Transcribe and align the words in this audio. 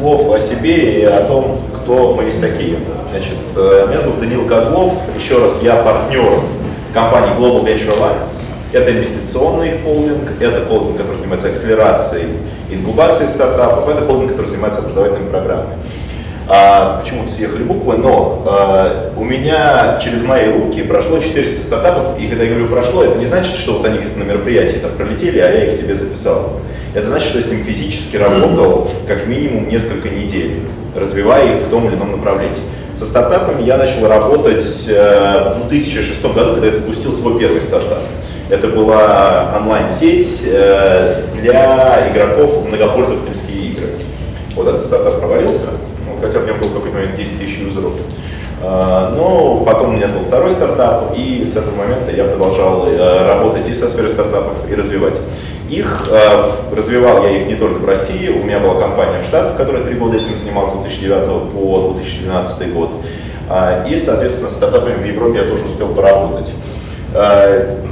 слов 0.00 0.32
о 0.32 0.40
себе 0.40 1.02
и 1.02 1.04
о 1.04 1.24
том, 1.24 1.60
кто 1.76 2.14
мы 2.14 2.24
есть 2.24 2.40
такие. 2.40 2.76
Значит, 3.10 3.36
э, 3.54 3.86
меня 3.88 4.00
зовут 4.00 4.20
Данил 4.20 4.46
Козлов. 4.48 4.94
Еще 5.18 5.38
раз, 5.38 5.60
я 5.62 5.76
партнер 5.76 6.40
компании 6.94 7.36
Global 7.36 7.64
Venture 7.64 7.98
Alliance. 7.98 8.44
Это 8.72 8.92
инвестиционный 8.92 9.78
холдинг, 9.84 10.40
это 10.40 10.64
холдинг, 10.64 10.96
который 10.96 11.16
занимается 11.16 11.48
акселерацией, 11.48 12.28
инкубацией 12.70 13.28
стартапов, 13.28 13.88
это 13.88 14.06
холдинг, 14.06 14.30
который 14.30 14.46
занимается 14.46 14.80
образовательными 14.80 15.28
программами. 15.28 15.76
А, 16.48 17.00
почему-то 17.00 17.28
съехали 17.30 17.64
буквы, 17.64 17.96
но 17.98 18.44
а, 18.46 19.12
у 19.16 19.24
меня 19.24 19.98
через 20.02 20.22
мои 20.22 20.50
руки 20.50 20.82
прошло 20.82 21.18
400 21.18 21.62
стартапов, 21.62 22.18
и 22.18 22.26
когда 22.28 22.44
я 22.44 22.50
говорю 22.50 22.68
прошло, 22.68 23.04
это 23.04 23.18
не 23.18 23.26
значит, 23.26 23.56
что 23.56 23.74
вот 23.74 23.86
они 23.86 23.98
где-то 23.98 24.18
на 24.18 24.22
мероприятии 24.22 24.78
там 24.78 24.92
пролетели, 24.92 25.40
а 25.40 25.50
я 25.50 25.66
их 25.66 25.74
себе 25.74 25.94
записал. 25.94 26.60
Это 26.92 27.08
значит, 27.08 27.28
что 27.28 27.38
я 27.38 27.44
с 27.44 27.50
ним 27.50 27.64
физически 27.64 28.16
работал 28.16 28.90
как 29.06 29.26
минимум 29.26 29.68
несколько 29.68 30.08
недель, 30.08 30.62
развивая 30.96 31.56
их 31.56 31.62
в 31.62 31.70
том 31.70 31.86
или 31.86 31.94
ином 31.94 32.12
направлении. 32.12 32.56
Со 32.94 33.04
стартапами 33.06 33.62
я 33.62 33.76
начал 33.76 34.08
работать 34.08 34.86
э, 34.88 35.54
в 35.64 35.68
2006 35.68 36.22
году, 36.34 36.52
когда 36.54 36.66
я 36.66 36.72
запустил 36.72 37.12
свой 37.12 37.38
первый 37.38 37.60
стартап. 37.60 38.02
Это 38.50 38.66
была 38.66 39.56
онлайн-сеть 39.60 40.42
э, 40.46 41.22
для 41.40 42.10
игроков 42.10 42.64
в 42.64 42.68
многопользовательские 42.68 43.70
игры. 43.70 43.90
Вот 44.56 44.66
этот 44.66 44.80
стартап 44.80 45.20
провалился, 45.20 45.68
вот, 46.08 46.20
хотя 46.20 46.40
в 46.40 46.46
нем 46.46 46.58
был 46.58 46.70
какой-то 46.70 46.96
момент 46.96 47.14
10 47.14 47.38
тысяч 47.38 47.58
юзеров. 47.58 47.94
Э, 48.62 49.12
но 49.14 49.62
потом 49.64 49.90
у 49.90 49.92
меня 49.96 50.08
был 50.08 50.24
второй 50.24 50.50
стартап, 50.50 51.14
и 51.16 51.44
с 51.44 51.56
этого 51.56 51.76
момента 51.76 52.10
я 52.12 52.24
продолжал 52.24 52.86
работать 53.26 53.68
и 53.68 53.74
со 53.74 53.88
сферой 53.88 54.10
стартапов, 54.10 54.70
и 54.70 54.74
развивать 54.74 55.18
их. 55.68 56.08
Развивал 56.74 57.24
я 57.24 57.30
их 57.30 57.46
не 57.46 57.54
только 57.54 57.78
в 57.78 57.86
России, 57.86 58.28
у 58.28 58.44
меня 58.44 58.58
была 58.58 58.80
компания 58.80 59.20
в 59.22 59.24
Штатах, 59.24 59.56
которая 59.56 59.84
три 59.84 59.94
года 59.94 60.16
этим 60.16 60.34
занималась 60.34 60.72
с 60.72 60.78
2009 60.78 61.52
по 61.52 61.94
2012 61.94 62.72
год. 62.72 62.90
И, 63.88 63.96
соответственно, 63.96 64.48
с 64.48 64.54
стартапами 64.54 64.94
в 64.94 65.04
Европе 65.04 65.38
я 65.38 65.44
тоже 65.44 65.64
успел 65.64 65.88
поработать. 65.88 66.52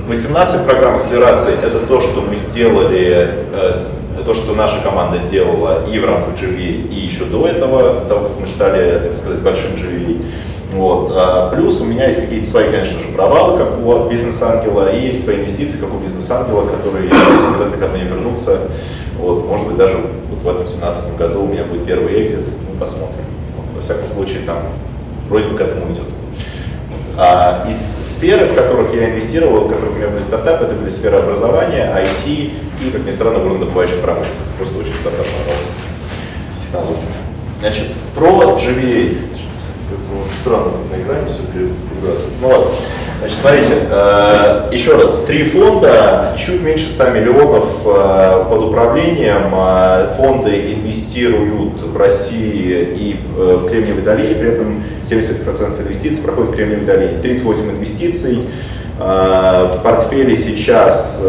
18 0.08 0.64
программ 0.64 0.96
акселерации– 0.96 1.52
это 1.62 1.80
то, 1.80 2.00
что 2.00 2.22
мы 2.22 2.36
сделали, 2.36 3.28
э, 3.52 4.22
то, 4.24 4.32
что 4.32 4.54
наша 4.54 4.80
команда 4.82 5.18
сделала 5.18 5.84
и 5.86 5.98
в 5.98 6.04
рамках 6.04 6.34
GVA, 6.34 6.88
и 6.88 6.94
еще 6.94 7.24
до 7.24 7.46
этого, 7.46 8.00
до 8.00 8.08
того, 8.08 8.28
как 8.28 8.40
мы 8.40 8.46
стали, 8.46 8.98
так 9.02 9.12
сказать, 9.12 9.40
большим 9.40 9.72
GVA. 9.72 10.24
Вот. 10.72 11.10
А 11.14 11.50
плюс 11.50 11.80
у 11.80 11.84
меня 11.84 12.06
есть 12.06 12.20
какие-то 12.20 12.46
свои, 12.46 12.70
конечно 12.70 13.00
же, 13.00 13.08
провалы, 13.08 13.56
как 13.58 13.78
у 13.78 14.08
бизнес-ангела, 14.08 14.92
и 14.92 15.06
есть 15.06 15.24
свои 15.24 15.36
инвестиции, 15.36 15.78
как 15.78 15.94
у 15.94 15.98
бизнес-ангела, 15.98 16.66
которые, 16.66 17.08
когда-то 17.08 17.78
ко 17.78 17.88
мне 17.88 18.04
вернутся. 18.04 18.60
Вот. 19.18 19.46
Может 19.46 19.66
быть, 19.66 19.76
даже 19.76 19.96
вот 20.30 20.42
в 20.42 20.46
этом 20.46 20.66
2017 20.66 21.16
году 21.16 21.42
у 21.42 21.46
меня 21.46 21.64
будет 21.64 21.86
первый 21.86 22.22
экзит, 22.22 22.40
мы 22.70 22.78
посмотрим. 22.78 23.24
Вот. 23.56 23.74
Во 23.74 23.80
всяком 23.80 24.08
случае, 24.08 24.40
там 24.44 24.58
вроде 25.28 25.48
бы 25.48 25.56
к 25.56 25.60
этому 25.60 25.90
идет. 25.92 26.04
А, 27.16 27.66
из 27.68 27.78
сферы, 27.78 28.46
в 28.46 28.54
которых 28.54 28.94
я 28.94 29.10
инвестировал, 29.10 29.64
в 29.64 29.72
которых 29.72 29.94
у 29.94 29.98
меня 29.98 30.08
были 30.08 30.20
стартапы, 30.20 30.66
это 30.66 30.76
были 30.76 30.88
сферы 30.88 31.16
образования, 31.16 31.92
IT 31.92 32.52
и, 32.86 32.90
как 32.90 33.04
ни 33.04 33.10
странно, 33.10 33.40
горнодобывающая 33.40 34.00
промышленность. 34.00 34.52
Просто 34.56 34.78
очень 34.78 34.94
стартап 34.94 35.26
понравился. 35.26 35.72
Значит, 37.60 37.86
про 38.14 38.56
GVA. 39.90 40.26
Странно 40.40 40.72
на 40.90 41.02
экране 41.02 41.26
все 41.26 41.42
перебрасывается. 41.52 42.42
Ну 42.42 42.48
ладно. 42.48 42.66
Значит, 43.18 43.36
смотрите, 43.38 43.72
э, 43.90 44.68
еще 44.70 44.96
раз, 44.96 45.24
три 45.26 45.42
фонда, 45.42 46.36
чуть 46.38 46.62
меньше 46.62 46.88
100 46.88 47.10
миллионов 47.10 47.66
э, 47.84 48.44
под 48.48 48.62
управлением. 48.62 49.52
Э, 49.52 50.14
фонды 50.16 50.74
инвестируют 50.74 51.82
в 51.82 51.96
России 51.96 52.88
и 52.96 53.16
в 53.36 53.68
Кремниевой 53.68 54.02
долине, 54.02 54.34
при 54.36 54.50
этом 54.50 54.84
75% 55.02 55.82
инвестиций 55.82 56.22
проходит 56.22 56.50
в 56.50 56.54
Кремниевой 56.54 56.86
долине. 56.86 57.18
38 57.20 57.70
инвестиций. 57.70 58.38
В 58.98 59.80
портфеле 59.84 60.34
сейчас 60.34 61.24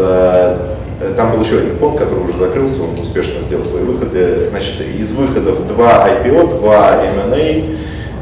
там 1.16 1.32
был 1.32 1.44
еще 1.44 1.58
один 1.58 1.76
фонд, 1.76 2.00
который 2.00 2.24
уже 2.24 2.36
закрылся, 2.36 2.82
он 2.82 3.00
успешно 3.00 3.40
сделал 3.42 3.62
свои 3.62 3.84
выходы. 3.84 4.48
Значит, 4.50 4.80
из 4.98 5.12
выходов 5.12 5.66
два 5.68 6.08
IPO, 6.08 6.58
два 6.58 7.00
M&A, 7.04 7.64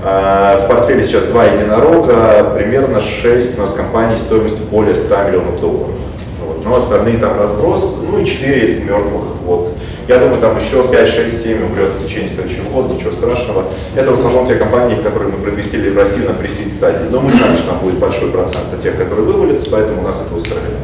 в 0.01 0.67
портфеле 0.69 1.03
сейчас 1.03 1.25
два 1.25 1.45
единорога, 1.45 2.53
примерно 2.55 3.01
6 3.01 3.59
у 3.59 3.61
нас 3.61 3.75
компаний 3.75 4.17
стоимостью 4.17 4.65
более 4.71 4.95
100 4.95 5.25
миллионов 5.25 5.61
долларов. 5.61 5.97
Вот. 6.45 6.65
Но 6.65 6.77
остальные 6.77 7.19
там 7.19 7.39
разброс, 7.39 8.01
ну 8.09 8.19
и 8.21 8.25
4 8.25 8.85
мертвых. 8.85 9.25
Вот. 9.45 9.75
Я 10.09 10.19
думаю, 10.19 10.41
там 10.41 10.57
еще 10.57 10.83
5, 10.83 11.09
6, 11.09 11.43
7 11.43 11.65
умрет 11.67 11.91
в 11.91 12.07
течение 12.07 12.31
следующего 12.31 12.71
года, 12.71 12.95
ничего 12.95 13.13
страшного. 13.13 13.65
Это 13.95 14.11
в 14.11 14.15
основном 14.15 14.47
те 14.47 14.55
компании, 14.55 14.95
в 14.95 15.03
которые 15.03 15.31
мы 15.31 15.39
проинвестировали 15.39 15.91
в 15.91 15.99
Россию 15.99 16.29
на 16.29 16.35
пресид 16.35 16.73
стадии. 16.73 17.05
Но 17.11 17.21
мы 17.21 17.31
знали, 17.31 17.57
что 17.57 17.73
там 17.73 17.81
будет 17.81 17.99
большой 17.99 18.31
процент 18.31 18.65
тех, 18.83 18.97
которые 18.97 19.27
вывалятся, 19.27 19.69
поэтому 19.71 20.01
у 20.01 20.05
нас 20.05 20.23
это 20.25 20.35
устраивает. 20.35 20.79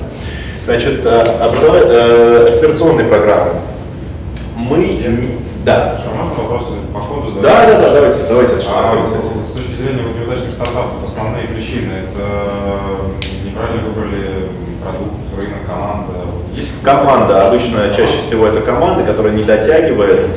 Значит, 0.67 1.07
э, 1.07 1.23
образование, 1.41 1.89
э, 1.89 2.49
акселерационные 2.51 3.07
программы. 3.07 3.53
Мы... 4.57 5.39
Да. 5.65 5.97
Что, 5.99 6.11
можно 6.11 6.35
вопросы 6.35 6.75
по 6.93 7.01
ходу 7.01 7.31
задать? 7.31 7.43
Да, 7.43 7.67
да, 7.67 7.81
да, 7.81 7.95
давайте, 7.95 8.19
давайте. 8.29 8.55
А, 8.69 9.03
с 9.03 9.53
точки 9.53 9.77
зрения 9.81 10.03
вот, 10.03 10.15
неудачных 10.21 10.53
стартапов, 10.53 11.03
основные 11.07 11.47
причины 11.47 11.91
это 12.05 13.25
неправильно 13.45 13.89
выбрали 13.89 14.49
продукт, 14.83 15.15
рынок, 15.39 15.67
команда. 15.67 16.13
Есть 16.55 16.71
команда, 16.83 17.49
обычно 17.49 17.89
чаще 17.97 18.19
всего 18.19 18.47
это 18.47 18.61
команда, 18.61 19.05
которая 19.05 19.33
не 19.33 19.43
дотягивает. 19.43 20.29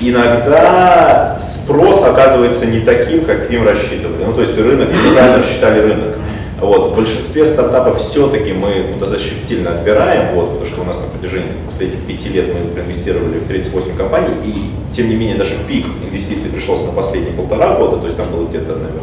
Иногда 0.00 1.38
спрос 1.40 2.04
оказывается 2.04 2.66
не 2.66 2.80
таким, 2.80 3.24
как 3.24 3.48
к 3.48 3.50
ним 3.50 3.66
рассчитывали. 3.66 4.24
Ну, 4.24 4.32
то 4.32 4.42
есть 4.42 4.56
рынок, 4.60 4.90
неправильно 4.90 5.38
рассчитали 5.38 5.80
рынок. 5.80 6.18
Вот, 6.60 6.92
в 6.92 6.96
большинстве 6.96 7.46
стартапов 7.46 8.00
все-таки 8.00 8.52
мы 8.52 8.86
ну, 8.92 8.98
достаточно 8.98 9.30
щепетильно 9.30 9.70
отбираем, 9.70 10.34
вот, 10.34 10.50
потому 10.50 10.66
что 10.66 10.80
у 10.80 10.84
нас 10.84 11.00
на 11.00 11.06
протяжении 11.16 11.52
последних 11.66 12.00
пяти 12.00 12.30
лет 12.30 12.46
мы 12.52 12.68
проинвестировали 12.70 13.38
в 13.38 13.46
38 13.46 13.96
компаний, 13.96 14.34
и 14.44 14.54
тем 14.92 15.08
не 15.08 15.14
менее 15.14 15.36
даже 15.36 15.54
пик 15.68 15.86
инвестиций 16.08 16.50
пришелся 16.50 16.86
на 16.86 16.92
последние 16.92 17.32
полтора 17.32 17.76
года, 17.76 17.98
то 17.98 18.06
есть 18.06 18.16
там 18.16 18.26
было 18.30 18.48
где-то, 18.48 18.72
наверное, 18.72 19.02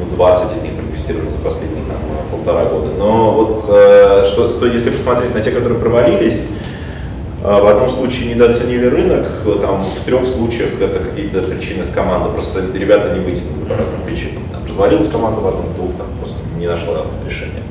ну, 0.00 0.06
20 0.16 0.56
из 0.56 0.62
них 0.62 0.72
проинвестировали 0.72 1.28
за 1.28 1.38
последние 1.44 1.84
там, 1.86 1.98
полтора 2.30 2.64
года. 2.64 2.88
Но 2.96 3.32
вот 3.32 3.64
э, 3.68 4.24
что, 4.26 4.50
что, 4.50 4.66
если 4.66 4.90
посмотреть 4.90 5.34
на 5.34 5.40
те, 5.40 5.50
которые 5.50 5.78
провалились, 5.78 6.48
э, 7.42 7.46
в 7.46 7.66
одном 7.66 7.90
случае 7.90 8.34
недооценили 8.34 8.86
рынок, 8.86 9.26
там, 9.60 9.84
в 9.84 10.04
трех 10.04 10.26
случаях 10.26 10.80
это 10.80 10.98
какие-то 10.98 11.42
причины 11.42 11.84
с 11.84 11.90
команды, 11.90 12.30
просто 12.30 12.64
ребята 12.74 13.14
не 13.14 13.20
вытянули 13.20 13.64
по 13.68 13.76
разным 13.76 14.00
причинам. 14.02 14.42
Там, 14.50 14.66
развалилась 14.66 15.08
команда 15.08 15.40
в 15.40 15.46
одном, 15.46 15.66
в 15.66 15.76
двух, 15.76 15.94
там, 15.96 16.06
не 16.64 16.70
нашла 16.70 17.02
решения. 17.26 17.62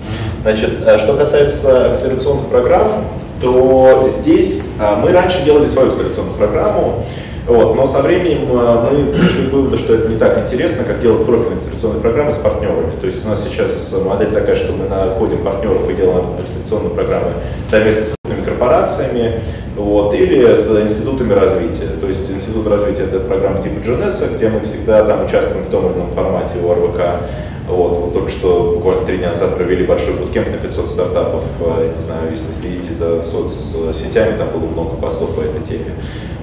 Значит, 0.44 0.72
э, 0.86 0.98
что 1.00 1.16
касается 1.16 1.90
акселерационных 1.92 2.48
программ, 2.48 3.06
то 3.42 4.08
здесь 4.12 4.66
э, 4.80 4.96
мы 5.02 5.12
раньше 5.12 5.44
делали 5.44 5.66
свою 5.66 5.90
акселерационную 5.90 6.36
программу, 6.36 7.04
вот, 7.48 7.76
но 7.76 7.88
со 7.88 8.02
временем 8.02 8.48
э, 8.52 8.90
мы 8.92 9.14
пришли 9.14 9.48
к 9.48 9.54
выводу, 9.54 9.78
что 9.78 9.96
это 9.96 10.10
не 10.10 10.18
так 10.18 10.38
интересно, 10.38 10.86
как 10.86 11.00
делать 11.00 11.26
профильные 11.26 11.58
акселерационные 11.58 12.02
программы 12.02 12.32
с 12.32 12.38
партнерами. 12.38 12.92
То 13.02 13.08
есть 13.08 13.26
у 13.26 13.30
нас 13.30 13.44
сейчас 13.44 13.96
модель 14.06 14.32
такая, 14.32 14.56
что 14.56 14.74
мы 14.74 14.88
находим 14.88 15.44
партнеров 15.44 15.90
и 15.90 15.94
делаем 15.94 16.26
акселерационные 16.40 16.94
программы 16.94 17.32
совместно 17.70 18.04
с 18.04 18.14
крупными 18.24 18.46
корпорациями 18.46 19.40
вот, 19.76 20.14
или 20.14 20.54
с 20.54 20.70
институтами 20.70 21.34
развития. 21.34 21.90
То 22.00 22.08
есть 22.08 22.30
институт 22.32 22.68
развития 22.68 23.04
это 23.04 23.22
программа 23.22 23.60
типа 23.60 23.80
GNS, 23.80 24.36
где 24.36 24.50
мы 24.50 24.60
всегда 24.62 25.04
там 25.04 25.26
участвуем 25.26 25.64
в 25.64 25.70
том 25.70 25.88
или 25.88 25.94
ином 25.98 26.12
формате 26.12 26.60
у 26.64 26.72
РВК. 26.72 27.26
Вот, 27.68 27.98
вот 27.98 28.14
только 28.14 28.30
что 28.30 28.74
буквально 28.76 29.06
три 29.06 29.18
дня 29.18 29.30
назад 29.30 29.56
провели 29.56 29.86
большой 29.86 30.16
буткемп 30.16 30.52
на 30.52 30.58
500 30.58 30.90
стартапов. 30.90 31.44
Э, 31.62 31.94
не 31.96 32.02
знаю, 32.02 32.32
если 32.32 32.52
следите 32.52 32.94
за 32.94 33.24
соцсетями, 33.24 34.38
там 34.38 34.50
было 34.50 34.68
много 34.68 34.98
постов 34.98 35.36
по 35.36 35.42
этой 35.42 35.62
теме. 35.62 35.94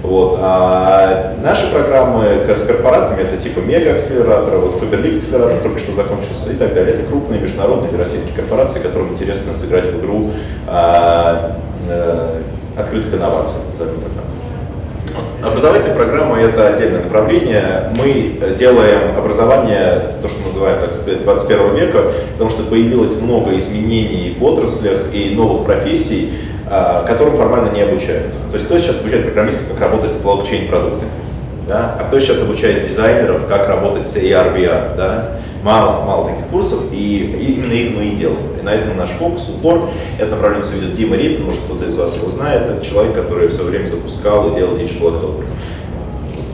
Вот. 0.03 0.39
А 0.41 1.37
наши 1.43 1.71
программы 1.71 2.47
с 2.49 2.65
корпоратами 2.65 3.21
это 3.21 3.37
типа 3.37 3.61
мега-акселератора, 3.61 4.59
вот 4.59 4.77
Фаберлик 4.77 5.19
акселератор 5.19 5.59
только 5.63 5.79
что 5.79 5.93
закончился 5.95 6.53
и 6.53 6.57
так 6.57 6.73
далее. 6.73 6.95
Это 6.95 7.05
крупные 7.05 7.41
международные 7.41 7.95
российские 7.99 8.35
корпорации, 8.35 8.81
которым 8.81 9.13
интересно 9.13 9.53
сыграть 9.53 9.93
в 9.93 10.01
игру 10.01 10.31
а, 10.67 11.59
а, 11.87 12.43
открытых 12.79 13.13
инноваций, 13.13 13.61
назовем 13.71 14.01
так. 14.01 14.30
Образовательная 15.43 15.95
программа– 15.95 16.39
это 16.41 16.69
отдельное 16.69 17.03
направление. 17.03 17.91
Мы 17.95 18.39
делаем 18.59 19.17
образование, 19.17 20.17
то, 20.21 20.29
что 20.29 20.47
называем, 20.47 20.79
так 20.79 20.93
сказать, 20.93 21.23
21 21.23 21.75
века, 21.77 22.13
потому 22.33 22.51
что 22.51 22.65
появилось 22.65 23.19
много 23.23 23.57
изменений 23.57 24.37
в 24.39 24.45
отраслях 24.45 25.15
и 25.15 25.35
новых 25.35 25.67
профессий, 25.67 26.33
а, 26.67 27.05
которым 27.05 27.39
формально 27.39 27.71
не 27.71 27.81
обучают. 27.81 28.27
То 28.51 28.55
есть 28.55 28.67
кто 28.67 28.79
сейчас 28.79 29.01
обучает 29.01 29.25
программистов, 29.25 29.69
как 29.69 29.81
работать 29.81 30.13
с 30.13 30.17
блокчейн-продуктами? 30.17 31.11
Да? 31.67 31.97
А 31.99 32.05
кто 32.05 32.21
сейчас 32.21 32.43
обучает 32.43 32.87
дизайнеров, 32.87 33.47
как 33.49 33.67
работать 33.67 34.07
с 34.07 34.17
AR, 34.17 34.55
VR? 34.55 34.95
Да? 34.95 35.31
Мало, 35.63 36.05
мало 36.05 36.31
таких 36.31 36.47
курсов, 36.47 36.85
и, 36.91 37.55
именно 37.57 37.73
их 37.73 37.95
мы 37.95 38.05
и 38.07 38.17
делаем. 38.17 38.41
И 38.59 38.63
на 38.63 38.73
этом 38.73 38.97
наш 38.97 39.11
фокус, 39.11 39.49
упор. 39.51 39.91
Это 40.19 40.31
направление 40.31 40.73
ведет 40.75 40.95
Дима 40.95 41.17
Риппин, 41.17 41.45
может 41.45 41.61
кто-то 41.61 41.85
из 41.85 41.97
вас 41.97 42.17
его 42.17 42.29
знает. 42.31 42.63
Это 42.63 42.85
человек, 42.85 43.15
который 43.15 43.49
все 43.49 43.65
время 43.65 43.87
запускал 43.87 44.51
и 44.51 44.55
делал 44.55 44.75
Digital 44.75 45.13
October. 45.13 45.45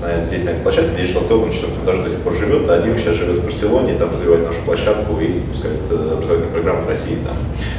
на, 0.00 0.22
здесь, 0.24 0.44
на 0.44 0.50
этой 0.50 0.62
площадке, 0.62 1.02
Digital 1.02 1.42
он 1.42 1.52
что 1.52 1.68
даже 1.84 2.02
до 2.02 2.08
сих 2.08 2.20
пор 2.22 2.34
живет, 2.34 2.68
а 2.68 2.82
Дима 2.82 2.98
сейчас 2.98 3.14
живет 3.14 3.36
в 3.36 3.44
Барселоне, 3.44 3.94
там 3.94 4.12
развивает 4.12 4.44
нашу 4.44 4.62
площадку 4.62 5.20
и 5.20 5.32
запускает 5.32 5.80
э, 5.90 6.10
образовательные 6.12 6.52
программы 6.52 6.82
в 6.82 6.88
России, 6.88 7.16
там, 7.24 7.34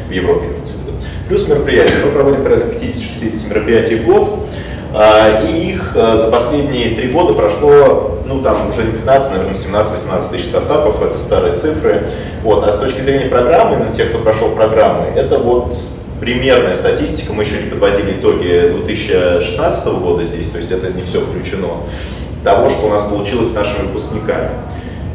в 0.07 0.11
Европе, 0.11 0.47
имеется 0.47 0.75
в 0.75 0.81
виду. 0.81 0.91
Плюс 1.27 1.47
мероприятия. 1.47 1.97
Мы 2.05 2.11
проводим 2.11 2.43
порядка 2.43 2.69
50-60 2.69 3.49
мероприятий 3.49 3.95
в 3.95 4.05
год. 4.05 4.47
А, 4.93 5.41
и 5.41 5.71
их 5.71 5.93
а, 5.95 6.17
за 6.17 6.31
последние 6.31 6.95
три 6.95 7.09
года 7.09 7.33
прошло, 7.33 8.16
ну 8.27 8.41
там 8.41 8.69
уже 8.69 8.83
не 8.83 8.91
15, 8.91 9.31
наверное, 9.31 9.53
17-18 9.53 10.31
тысяч 10.31 10.47
стартапов, 10.47 11.01
это 11.01 11.17
старые 11.17 11.55
цифры. 11.55 12.03
Вот. 12.43 12.63
А 12.63 12.71
с 12.71 12.77
точки 12.77 12.99
зрения 12.99 13.27
программы, 13.27 13.75
именно 13.75 13.93
тех, 13.93 14.09
кто 14.09 14.19
прошел 14.19 14.51
программы, 14.51 15.07
это 15.15 15.39
вот 15.39 15.75
примерная 16.19 16.73
статистика, 16.73 17.33
мы 17.33 17.43
еще 17.43 17.61
не 17.61 17.69
подводили 17.69 18.11
итоги 18.11 18.69
2016 18.69 19.87
года 19.99 20.23
здесь, 20.23 20.49
то 20.49 20.57
есть 20.57 20.71
это 20.71 20.91
не 20.91 21.03
все 21.03 21.21
включено, 21.21 21.67
того, 22.43 22.69
что 22.69 22.87
у 22.87 22.89
нас 22.89 23.03
получилось 23.03 23.51
с 23.51 23.55
нашими 23.55 23.87
выпускниками. 23.87 24.49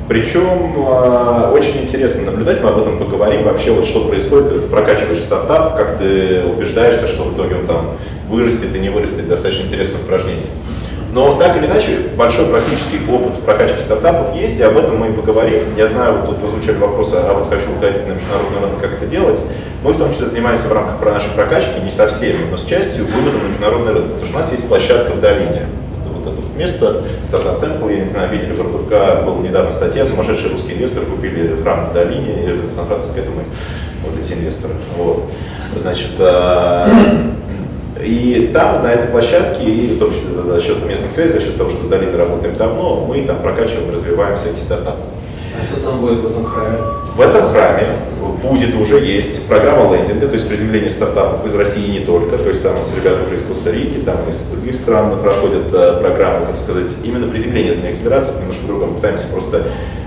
Причем 0.09 0.75
э, 0.77 1.51
очень 1.53 1.83
интересно 1.83 2.31
наблюдать, 2.31 2.63
мы 2.63 2.69
об 2.69 2.79
этом 2.79 2.99
поговорим, 2.99 3.45
вообще 3.45 3.71
вот 3.71 3.87
что 3.87 4.05
происходит, 4.05 4.49
когда 4.49 4.63
ты 4.63 4.69
прокачиваешь 4.69 5.21
стартап, 5.21 5.77
как 5.77 5.99
ты 5.99 6.43
убеждаешься, 6.45 7.07
что 7.07 7.25
в 7.25 7.35
итоге 7.35 7.57
он 7.57 7.67
там 7.67 7.97
вырастет 8.29 8.77
и 8.77 8.79
не 8.79 8.91
вырастет, 8.91 9.29
достаточно 9.29 9.65
интересное 9.65 10.03
упражнение. 10.03 10.47
Но 11.13 11.35
так 11.35 11.57
или 11.59 11.67
иначе, 11.67 11.99
большой 12.17 12.47
практический 12.47 13.01
опыт 13.11 13.37
в 13.37 13.43
прокачке 13.43 13.83
стартапов 13.83 14.35
есть, 14.35 14.59
и 14.59 14.63
об 14.63 14.79
этом 14.79 14.99
мы 14.99 15.09
и 15.09 15.13
поговорим. 15.13 15.75
Я 15.77 15.87
знаю, 15.87 16.17
вот 16.17 16.27
тут 16.27 16.39
прозвучали 16.41 16.79
вопросы, 16.79 17.17
а 17.17 17.35
вот 17.35 17.51
хочу 17.51 17.71
уходить 17.77 18.09
на 18.09 18.13
международный 18.13 18.61
рынок, 18.61 18.81
как 18.81 18.95
это 18.95 19.07
делать. 19.07 19.41
Мы 19.85 19.93
в 19.93 19.99
том 19.99 20.11
числе 20.11 20.27
занимаемся 20.27 20.69
в 20.69 20.73
рамках 20.73 21.01
нашей 21.05 21.31
прокачки, 21.35 21.81
не 21.85 21.91
со 21.91 22.07
всеми, 22.07 22.51
но 22.51 22.57
с 22.57 22.65
частью 22.65 23.07
вывода 23.07 23.37
на 23.37 23.49
международный 23.49 23.93
рынок, 23.93 24.05
потому 24.05 24.25
что 24.25 24.35
у 24.35 24.39
нас 24.39 24.53
есть 24.53 24.69
площадка 24.69 25.13
в 25.13 25.21
долине 25.21 25.67
вот 26.23 26.33
это 26.33 26.59
место, 26.59 27.05
стартап 27.23 27.61
Темпл, 27.61 27.89
я 27.89 28.01
не 28.01 28.05
знаю, 28.05 28.31
видели 28.31 28.53
в 28.53 28.61
РБК, 28.61 29.25
была 29.25 29.39
недавно 29.39 29.73
статья, 29.73 30.07
сумасшедшие 30.07 30.51
русские 30.51 30.77
инвесторы 30.77 31.07
купили 31.07 31.57
храм 31.57 31.91
в 31.91 31.93
долине, 31.93 32.65
и 32.65 32.69
Сан-Франциско, 32.69 33.21
это 33.21 33.31
мы, 33.31 33.45
вот 34.03 34.19
эти 34.19 34.33
инвесторы. 34.33 34.75
Вот. 34.97 35.31
Значит, 35.77 36.13
а, 36.19 36.89
и 38.05 38.51
там, 38.53 38.83
на 38.83 38.93
этой 38.93 39.11
площадке, 39.11 39.65
и 39.65 39.95
в 39.95 39.99
том 39.99 40.13
числе 40.13 40.31
за 40.31 40.61
счет 40.61 40.85
местных 40.85 41.13
связей, 41.13 41.33
за 41.33 41.41
счет 41.41 41.57
того, 41.57 41.71
что 41.71 41.83
с 41.85 41.89
долиной 41.89 42.17
работаем 42.17 42.57
давно, 42.57 43.07
мы 43.07 43.23
там 43.25 43.41
прокачиваем, 43.43 43.93
развиваем 43.93 44.37
всякие 44.37 44.61
стартапы. 44.61 45.03
А 45.59 45.65
что 45.65 45.81
там 45.81 46.01
будет 46.01 46.21
в 46.21 46.31
этом 46.31 46.45
храме? 46.45 47.02
В 47.17 47.21
этом 47.21 47.49
храме 47.51 47.89
будет 48.43 48.75
уже 48.75 48.99
есть 48.99 49.47
программа 49.47 49.95
лендинга, 49.95 50.27
то 50.27 50.35
есть 50.35 50.49
приземление 50.49 50.91
стартапов 50.91 51.45
из 51.47 51.55
России 51.55 51.99
не 51.99 52.05
только, 52.05 52.39
то 52.39 52.49
есть 52.49 52.63
там 52.63 52.77
у 52.77 52.79
нас 52.79 52.95
ребята 52.95 53.25
уже 53.25 53.35
из 53.37 53.43
Коста-Рики, 53.43 53.99
там 53.99 54.29
из 54.29 54.47
других 54.47 54.77
стран 54.77 55.19
проходят 55.21 55.73
э, 55.73 55.99
программы, 56.01 56.47
так 56.47 56.57
сказать, 56.57 56.91
именно 57.05 57.29
приземление, 57.29 57.75
это 57.75 57.83
не 57.83 57.89
акселерация, 57.89 58.41
немножко 58.41 58.67
другом, 58.67 58.95
пытаемся 58.95 59.27
просто 59.29 59.65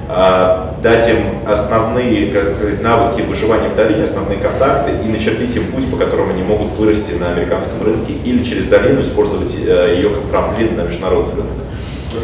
э, 0.09 0.81
дать 0.81 1.07
им 1.07 1.17
основные, 1.47 2.31
как 2.31 2.53
сказать, 2.53 2.81
навыки 2.81 3.21
выживания 3.21 3.69
в 3.69 3.75
долине, 3.75 4.03
основные 4.03 4.39
контакты 4.39 4.91
и 5.05 5.07
начертить 5.07 5.55
им 5.55 5.71
путь, 5.71 5.89
по 5.89 5.97
которому 5.97 6.31
они 6.31 6.43
могут 6.43 6.71
вырасти 6.77 7.13
на 7.13 7.29
американском 7.29 7.85
рынке 7.85 8.13
или 8.13 8.43
через 8.43 8.65
долину 8.65 9.01
использовать 9.01 9.55
э, 9.55 9.93
ее 9.95 10.09
как 10.09 10.23
трамплин 10.31 10.75
на 10.75 10.81
международный 10.81 11.35
рынок. 11.35 11.53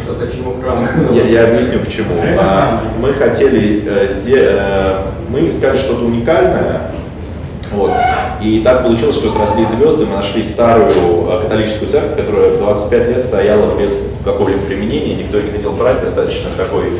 Что, 0.04 0.14
почему 0.14 0.54
храм? 0.60 0.88
Я, 1.12 1.24
я 1.24 1.48
объясню 1.48 1.80
почему. 1.80 2.14
А, 2.38 2.82
мы 2.98 3.12
хотели, 3.12 3.84
э, 3.86 4.06
э, 4.26 4.98
мы 5.28 5.48
искали 5.48 5.76
что-то 5.76 6.04
уникальное, 6.04 6.92
вот. 7.72 7.90
И 8.42 8.60
так 8.60 8.82
получилось, 8.82 9.16
что 9.16 9.30
сросли 9.30 9.64
звезды, 9.64 10.06
мы 10.06 10.16
нашли 10.16 10.42
старую 10.42 10.90
э, 10.90 11.42
католическую 11.42 11.90
церковь, 11.90 12.16
которая 12.16 12.56
25 12.56 13.08
лет 13.08 13.24
стояла 13.24 13.78
без 13.78 14.00
какого-либо 14.24 14.60
применения, 14.62 15.14
никто 15.14 15.40
не 15.40 15.50
хотел 15.50 15.72
брать, 15.72 16.00
достаточно 16.00 16.50
в 16.50 16.54
такой 16.54 16.92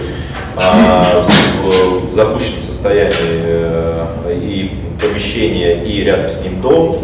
а, 0.57 1.25
в, 1.65 2.13
запущенном 2.15 2.63
состоянии 2.63 3.15
и 4.31 4.71
помещение, 5.01 5.85
и 5.85 6.03
рядом 6.05 6.29
с 6.29 6.43
ним 6.43 6.61
дом. 6.61 6.99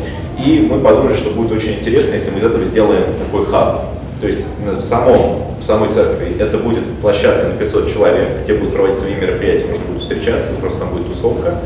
И 0.44 0.66
мы 0.70 0.80
подумали, 0.80 1.14
что 1.14 1.30
будет 1.30 1.52
очень 1.52 1.74
интересно, 1.74 2.14
если 2.14 2.30
мы 2.30 2.38
из 2.38 2.44
этого 2.44 2.64
сделаем 2.64 3.04
такой 3.18 3.46
хаб. 3.46 3.97
То 4.20 4.26
есть 4.26 4.48
в, 4.64 4.80
самом, 4.80 5.58
в 5.60 5.62
самой 5.62 5.90
церкви 5.90 6.36
это 6.40 6.58
будет 6.58 6.82
площадка 7.00 7.48
на 7.48 7.54
500 7.54 7.92
человек, 7.92 8.28
где 8.42 8.54
будут 8.54 8.74
проводить 8.74 8.98
свои 8.98 9.14
мероприятия, 9.14 9.66
можно 9.66 9.84
будет 9.86 10.02
встречаться, 10.02 10.54
просто 10.54 10.80
там 10.80 10.90
будет 10.90 11.06
тусовка. 11.06 11.60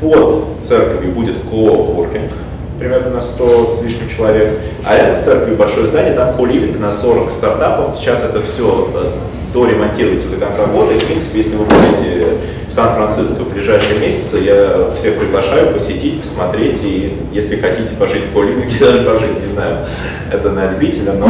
Под 0.00 0.44
церковью 0.62 1.12
будет 1.12 1.36
коуворкинг, 1.50 2.32
примерно 2.78 3.10
на 3.10 3.20
100 3.20 3.70
с 3.70 3.82
лишним 3.82 4.08
человек. 4.08 4.58
А 4.84 4.96
рядом 4.96 5.16
с 5.16 5.24
церковью 5.24 5.56
большое 5.56 5.86
здание, 5.86 6.14
там 6.14 6.34
коливинг 6.34 6.78
на 6.78 6.90
40 6.90 7.30
стартапов. 7.30 7.98
Сейчас 7.98 8.24
это 8.24 8.42
все 8.42 8.90
э, 8.94 9.12
доремонтируется 9.52 10.30
до 10.30 10.36
конца 10.36 10.66
года. 10.66 10.94
И, 10.94 10.98
в 10.98 11.04
принципе, 11.04 11.38
если 11.38 11.56
вы 11.56 11.64
будете 11.66 12.38
в 12.68 12.72
Сан-Франциско 12.72 13.42
в 13.42 13.52
ближайшие 13.52 14.00
месяцы, 14.00 14.38
я 14.38 14.90
всех 14.96 15.18
приглашаю 15.18 15.72
посетить, 15.72 16.20
посмотреть. 16.20 16.80
И 16.82 17.18
если 17.32 17.56
хотите 17.56 17.94
пожить 17.94 18.24
в 18.24 18.32
коливинге, 18.32 18.76
даже 18.80 19.02
пожить, 19.02 19.40
не 19.40 19.48
знаю, 19.48 19.84
это 20.32 20.50
на 20.50 20.72
любителя, 20.72 21.12
но 21.12 21.28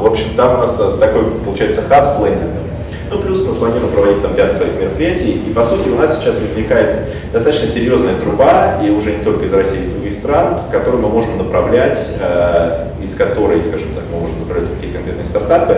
в 0.00 0.06
общем, 0.06 0.34
там 0.36 0.56
у 0.56 0.58
нас 0.58 0.74
такой, 0.98 1.24
получается, 1.44 1.82
хаб 1.82 2.06
с 2.06 2.18
лендингом. 2.18 2.70
Ну, 3.10 3.18
плюс 3.18 3.44
мы 3.44 3.54
планируем 3.54 3.92
проводить 3.92 4.22
там 4.22 4.36
ряд 4.36 4.52
своих 4.52 4.74
мероприятий. 4.80 5.32
И, 5.32 5.52
по 5.52 5.64
сути, 5.64 5.88
у 5.88 5.96
нас 5.96 6.18
сейчас 6.18 6.40
возникает 6.40 7.00
достаточно 7.32 7.66
серьезная 7.66 8.14
труба, 8.14 8.80
и 8.84 8.90
уже 8.90 9.16
не 9.16 9.24
только 9.24 9.46
из 9.46 9.52
России, 9.52 9.80
из 9.80 9.88
других 9.88 10.12
стран, 10.12 10.60
которую 10.70 11.02
мы 11.02 11.08
можем 11.08 11.36
направлять, 11.36 11.98
э, 12.20 12.86
из 13.02 13.16
которой, 13.16 13.60
скажем 13.62 13.88
так, 13.96 14.04
мы 14.12 14.20
можем 14.20 14.38
направлять 14.40 14.68
какие-то 14.74 14.98
конкретные 14.98 15.24
стартапы, 15.24 15.72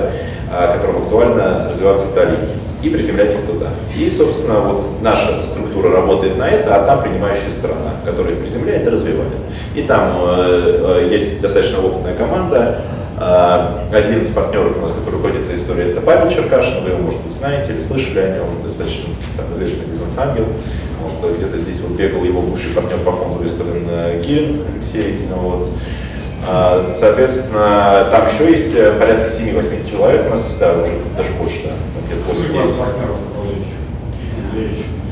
э, 0.50 0.76
которым 0.76 1.04
актуально 1.04 1.68
развиваться 1.70 2.06
в 2.06 2.14
долине, 2.14 2.48
и 2.82 2.90
приземлять 2.90 3.32
их 3.32 3.46
туда. 3.46 3.68
И, 3.96 4.10
собственно, 4.10 4.60
вот 4.60 5.00
наша 5.00 5.36
структура 5.36 5.90
работает 5.90 6.36
на 6.36 6.48
это, 6.48 6.74
а 6.74 6.84
там 6.84 7.02
принимающая 7.02 7.50
сторона, 7.50 7.92
которая 8.04 8.34
их 8.34 8.40
приземляет 8.40 8.86
и 8.86 8.90
развивает. 8.90 9.32
И 9.74 9.82
там 9.82 10.10
э, 10.18 11.00
э 11.04 11.08
есть 11.10 11.40
достаточно 11.40 11.80
опытная 11.80 12.14
команда, 12.14 12.80
один 13.18 14.20
из 14.20 14.30
партнеров 14.30 14.76
у 14.78 14.80
нас, 14.80 14.92
который 14.92 15.14
руководит 15.14 15.42
этой 15.42 15.54
историей, 15.56 15.90
это 15.90 16.00
Павел 16.00 16.30
Черкашин, 16.30 16.82
вы 16.82 16.90
его, 16.90 16.98
может 16.98 17.20
быть, 17.20 17.32
знаете 17.32 17.72
или 17.72 17.80
слышали 17.80 18.18
о 18.18 18.36
нем, 18.36 18.44
он 18.56 18.62
достаточно 18.64 19.14
там, 19.36 19.52
известный 19.52 19.86
бизнес-ангел. 19.86 20.46
Вот, 21.20 21.36
где-то 21.36 21.58
здесь 21.58 21.80
вот 21.80 21.92
бегал 21.98 22.24
его 22.24 22.42
бывший 22.42 22.70
партнер 22.70 22.98
по 22.98 23.12
фонду 23.12 23.42
Вестерн 23.42 24.20
Гирин 24.22 24.62
Алексей. 24.72 25.18
Вот. 25.34 25.68
А, 26.46 26.94
соответственно, 26.96 28.08
там 28.10 28.26
еще 28.26 28.50
есть 28.50 28.74
э, 28.74 28.98
порядка 28.98 29.30
7-8 29.30 29.88
человек 29.88 30.26
у 30.26 30.30
нас, 30.30 30.56
да, 30.58 30.72
уже 30.72 30.90
даже 31.16 31.32
больше, 31.38 31.62
да, 31.64 31.70
там 31.94 32.04
где-то 32.06 32.22
8 32.26 32.52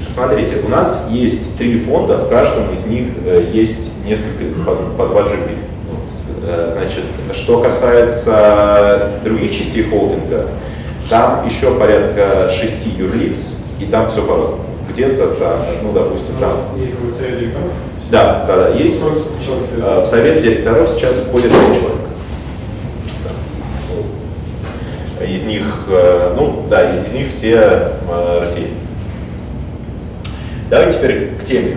Смотрите, 0.09 0.57
у 0.65 0.69
нас 0.69 1.07
есть 1.11 1.57
три 1.57 1.79
фонда, 1.79 2.19
в 2.19 2.29
каждом 2.29 2.73
из 2.73 2.85
них 2.87 3.07
э, 3.25 3.45
есть 3.53 3.93
несколько 4.05 4.45
по, 4.65 4.75
по 4.75 5.07
2 5.07 5.23
GP. 5.23 5.51
Э, 6.43 6.71
значит, 6.73 7.05
что 7.35 7.61
касается 7.61 9.11
других 9.23 9.53
частей 9.53 9.85
холдинга, 9.85 10.47
там 11.09 11.47
еще 11.47 11.75
порядка 11.75 12.51
шести 12.51 12.91
юрлиц, 12.91 13.59
и 13.79 13.85
там 13.87 14.11
все 14.11 14.23
по-разному. 14.27 14.65
Где-то 14.89 15.35
там, 15.35 15.59
ну, 15.83 15.93
допустим, 15.93 16.35
там... 16.41 16.53
Да, 18.11 18.45
да, 18.47 18.57
да, 18.57 18.69
есть. 18.71 19.03
Э, 19.79 20.01
в 20.01 20.07
совет 20.07 20.43
директоров 20.43 20.89
сейчас 20.89 21.17
входит 21.17 21.53
7 21.53 21.61
человек. 21.61 22.01
Из 25.29 25.45
них, 25.45 25.63
э, 25.89 26.35
ну, 26.37 26.65
да, 26.71 27.03
из 27.03 27.13
них 27.13 27.29
все 27.29 27.93
Россия. 28.41 28.69
Давайте 30.71 30.97
теперь 30.97 31.31
к 31.39 31.45
теме. 31.45 31.77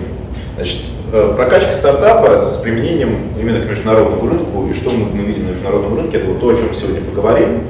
Значит, 0.55 0.77
прокачка 1.13 1.72
стартапа 1.72 2.50
с 2.50 2.58
применением 2.58 3.17
именно 3.39 3.63
к 3.63 3.70
международному 3.70 4.27
рынку, 4.27 4.67
и 4.67 4.74
что 4.74 4.89
мы, 4.89 5.05
мы 5.05 5.24
видим 5.24 5.46
на 5.46 5.51
международном 5.51 5.96
рынке, 5.96 6.17
это 6.17 6.27
вот 6.27 6.39
то, 6.39 6.50
о 6.50 6.58
чем 6.58 6.74
сегодня 6.74 7.01
поговорим. 7.01 7.67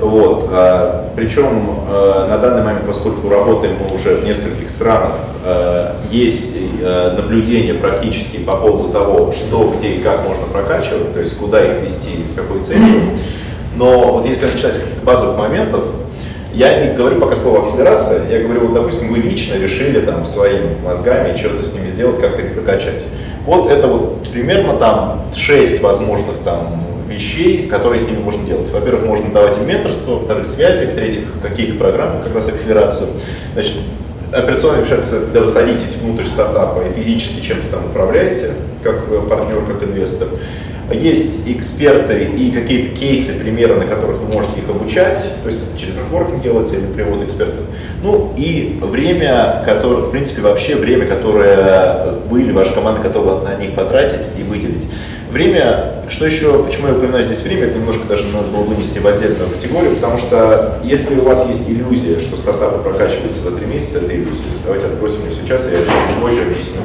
Вот. 0.00 0.48
А, 0.50 1.12
причем 1.14 1.84
а, 1.88 2.26
на 2.28 2.38
данный 2.38 2.62
момент, 2.62 2.86
поскольку 2.86 3.28
работаем 3.28 3.76
мы 3.80 3.94
уже 3.94 4.16
в 4.16 4.24
нескольких 4.24 4.70
странах, 4.70 5.12
а, 5.44 5.96
есть 6.10 6.56
наблюдение 6.82 7.74
практически 7.74 8.38
по 8.38 8.56
поводу 8.56 8.88
того, 8.90 9.32
что, 9.32 9.74
где 9.76 9.88
и 9.88 10.00
как 10.00 10.26
можно 10.26 10.46
прокачивать, 10.46 11.12
то 11.12 11.18
есть 11.18 11.36
куда 11.36 11.64
их 11.64 11.82
вести 11.82 12.20
и 12.22 12.24
с 12.24 12.32
какой 12.32 12.62
целью. 12.62 13.02
Но 13.76 14.12
вот 14.12 14.26
если 14.26 14.46
начать 14.46 14.74
с 14.74 14.78
каких-то 14.78 15.04
базовых 15.04 15.36
моментов, 15.36 15.84
я 16.56 16.86
не 16.86 16.94
говорю 16.94 17.20
пока 17.20 17.36
слово 17.36 17.60
акселерация, 17.60 18.22
я 18.30 18.42
говорю, 18.42 18.62
вот, 18.62 18.72
допустим, 18.72 19.12
вы 19.12 19.18
лично 19.18 19.58
решили 19.58 20.00
там 20.00 20.24
своими 20.24 20.78
мозгами 20.82 21.36
что-то 21.36 21.62
с 21.62 21.74
ними 21.74 21.88
сделать, 21.88 22.18
как-то 22.18 22.40
их 22.40 22.54
прокачать. 22.54 23.04
Вот 23.44 23.70
это 23.70 23.86
вот 23.86 24.26
примерно 24.32 24.74
там 24.78 25.26
шесть 25.34 25.82
возможных 25.82 26.38
там 26.44 26.82
вещей, 27.08 27.66
которые 27.68 28.00
с 28.00 28.08
ними 28.08 28.20
можно 28.20 28.46
делать. 28.46 28.70
Во-первых, 28.70 29.04
можно 29.04 29.30
давать 29.30 29.58
им 29.58 29.68
менторство, 29.68 30.12
во-вторых, 30.12 30.46
связи, 30.46 30.86
в-третьих, 30.86 31.24
какие-то 31.42 31.74
программы, 31.74 32.22
как 32.22 32.34
раз 32.34 32.48
акселерацию. 32.48 33.10
Значит, 33.52 33.74
операционная 34.32 34.80
вмешательство, 34.80 35.20
когда 35.20 35.40
вы 35.42 35.48
садитесь 35.48 35.96
внутрь 36.00 36.24
стартапа 36.24 36.82
и 36.88 37.00
физически 37.00 37.40
чем-то 37.42 37.68
там 37.68 37.86
управляете, 37.86 38.52
как 38.82 39.04
партнер, 39.28 39.62
как 39.66 39.82
инвестор. 39.86 40.28
Есть 40.92 41.40
эксперты 41.46 42.30
и 42.36 42.52
какие-то 42.52 42.96
кейсы, 42.96 43.34
примеры, 43.34 43.74
на 43.74 43.86
которых 43.86 44.20
вы 44.20 44.32
можете 44.32 44.60
их 44.60 44.68
обучать, 44.68 45.18
то 45.42 45.48
есть 45.48 45.62
это 45.62 45.78
через 45.78 45.96
нетворкинг 45.96 46.42
делается 46.42 46.76
или 46.76 46.86
привод 46.86 47.22
экспертов. 47.22 47.64
Ну 48.02 48.32
и 48.36 48.78
время, 48.80 49.62
которое, 49.64 50.02
в 50.02 50.10
принципе, 50.10 50.42
вообще 50.42 50.76
время, 50.76 51.06
которое 51.06 52.20
вы 52.30 52.42
или 52.42 52.52
ваша 52.52 52.72
команда 52.72 53.00
готова 53.00 53.42
на 53.42 53.56
них 53.56 53.74
потратить 53.74 54.26
и 54.38 54.44
выделить. 54.44 54.86
Время, 55.32 56.04
что 56.08 56.24
еще, 56.24 56.62
почему 56.62 56.86
я 56.86 56.94
упоминаю 56.94 57.24
здесь 57.24 57.42
время, 57.42 57.64
это 57.64 57.78
немножко 57.78 58.06
даже 58.06 58.24
надо 58.26 58.46
было 58.48 58.62
вынести 58.62 59.00
в 59.00 59.06
отдельную 59.08 59.50
категорию, 59.50 59.96
потому 59.96 60.18
что 60.18 60.78
если 60.84 61.16
у 61.16 61.22
вас 61.22 61.48
есть 61.48 61.68
иллюзия, 61.68 62.20
что 62.20 62.36
стартапы 62.36 62.78
прокачиваются 62.78 63.42
за 63.42 63.50
три 63.50 63.66
месяца, 63.66 63.98
это 63.98 64.14
иллюзия. 64.14 64.44
Давайте 64.64 64.86
отбросим 64.86 65.24
ее 65.24 65.32
сейчас, 65.32 65.66
я 65.66 65.78
чуть 65.78 66.22
позже 66.22 66.42
объясню. 66.42 66.80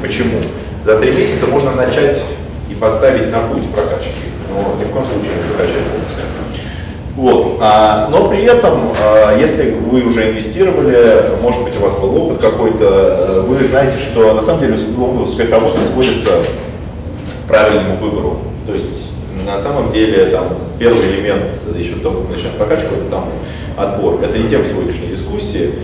Почему? 0.00 0.40
За 0.84 0.98
три 0.98 1.12
месяца 1.12 1.46
можно 1.46 1.72
начать 1.72 2.24
поставить 2.80 3.30
на 3.32 3.40
путь 3.40 3.68
прокачки, 3.70 4.12
но 4.50 4.80
ни 4.80 4.84
в 4.88 4.92
коем 4.92 5.04
случае 5.04 5.34
не 5.36 5.54
прокачать 5.54 5.84
полностью. 5.84 6.24
Вот. 7.16 7.58
А, 7.60 8.08
но 8.10 8.28
при 8.28 8.44
этом, 8.44 8.90
а, 9.02 9.36
если 9.36 9.72
вы 9.72 10.02
уже 10.02 10.30
инвестировали, 10.30 11.36
может 11.42 11.64
быть, 11.64 11.76
у 11.76 11.82
вас 11.82 11.98
был 11.98 12.16
опыт 12.16 12.40
какой-то, 12.40 12.84
э, 12.84 13.40
вы 13.40 13.64
знаете, 13.64 13.96
что 13.98 14.32
на 14.34 14.40
самом 14.40 14.60
деле 14.60 14.74
успех 14.74 15.50
работы 15.50 15.80
сводится 15.80 16.30
к 17.44 17.48
правильному 17.48 17.96
выбору. 17.96 18.38
То 18.64 18.72
есть 18.72 19.12
на 19.44 19.58
самом 19.58 19.90
деле 19.90 20.26
там 20.26 20.58
первый 20.78 21.08
элемент 21.08 21.50
еще 21.76 21.94
только 21.94 22.30
начинаем 22.30 22.56
прокачку, 22.56 22.94
это 22.94 23.10
там 23.10 23.28
отбор. 23.76 24.20
Это 24.22 24.38
не 24.38 24.48
тема 24.48 24.64
сегодняшней 24.64 25.08
дискуссии, 25.08 25.74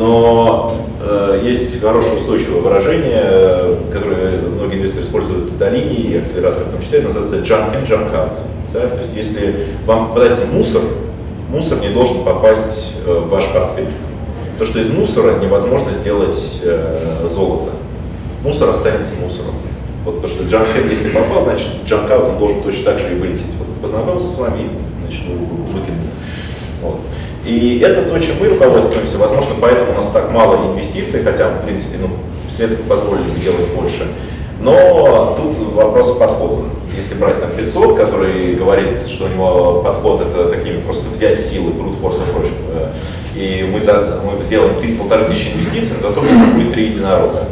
но 0.00 0.72
э, 0.98 1.42
есть 1.44 1.78
хорошее 1.78 2.16
устойчивое 2.16 2.62
выражение, 2.62 3.76
которое 3.92 4.40
многие 4.40 4.78
инвесторы 4.78 5.04
используют 5.04 5.50
в 5.50 5.58
долине 5.58 5.94
и 5.94 6.16
акселераторы 6.16 6.64
в 6.64 6.70
том 6.70 6.80
числе, 6.80 7.02
называется 7.02 7.36
junk 7.36 7.74
in, 7.74 7.86
junk 7.86 8.10
out. 8.14 8.38
Да? 8.72 8.88
То 8.88 8.96
есть 8.96 9.14
если 9.14 9.66
вам 9.84 10.08
попадается 10.08 10.46
мусор, 10.46 10.80
мусор 11.50 11.80
не 11.80 11.90
должен 11.90 12.24
попасть 12.24 12.96
э, 13.06 13.12
в 13.12 13.28
ваш 13.28 13.44
портфель. 13.48 13.88
То, 14.58 14.64
что 14.64 14.78
из 14.78 14.88
мусора 14.88 15.38
невозможно 15.38 15.92
сделать 15.92 16.62
э, 16.64 17.28
золото. 17.28 17.72
Мусор 18.42 18.70
останется 18.70 19.16
мусором. 19.20 19.52
Вот, 20.06 20.22
потому 20.22 20.34
что 20.34 20.44
джанк 20.44 20.68
если 20.88 21.10
попал, 21.10 21.42
значит 21.42 21.68
джанкаут 21.84 22.24
он 22.30 22.38
должен 22.38 22.62
точно 22.62 22.84
так 22.84 22.98
же 22.98 23.12
и 23.12 23.16
вылететь. 23.16 23.54
Вот, 23.58 23.68
познакомился 23.82 24.34
с 24.34 24.38
вами, 24.38 24.70
значит, 25.02 25.26
выкинул. 25.26 26.06
Вот. 26.80 27.00
И 27.44 27.80
это 27.84 28.02
то, 28.02 28.18
чем 28.18 28.36
мы 28.40 28.48
руководствуемся. 28.48 29.18
Возможно, 29.18 29.54
поэтому 29.60 29.92
у 29.92 29.94
нас 29.94 30.10
так 30.10 30.30
мало 30.30 30.72
инвестиций, 30.72 31.22
хотя, 31.22 31.48
в 31.48 31.64
принципе, 31.64 31.98
ну, 32.00 32.08
средства 32.50 32.84
позволили 32.84 33.40
делать 33.40 33.68
больше. 33.74 34.06
Но 34.60 35.34
тут 35.36 35.74
вопрос 35.74 36.16
подхода. 36.18 36.64
Если 36.94 37.14
брать 37.14 37.40
там 37.40 37.52
500, 37.52 37.96
который 37.96 38.54
говорит, 38.54 39.08
что 39.08 39.24
у 39.24 39.28
него 39.28 39.82
подход 39.82 40.20
это 40.20 40.50
такими 40.50 40.80
просто 40.80 41.08
взять 41.08 41.38
силы, 41.40 41.70
brute 41.70 41.98
force 42.00 42.18
approach, 42.18 42.50
и 43.34 43.66
мы, 43.72 43.80
за, 43.80 44.20
мы 44.24 44.42
сделаем 44.42 44.74
полторы 44.98 45.24
тысячи 45.24 45.52
инвестиций, 45.52 45.96
но 46.02 46.08
зато 46.08 46.20
будет 46.20 46.72
три 46.72 46.88
единорога. 46.88 47.46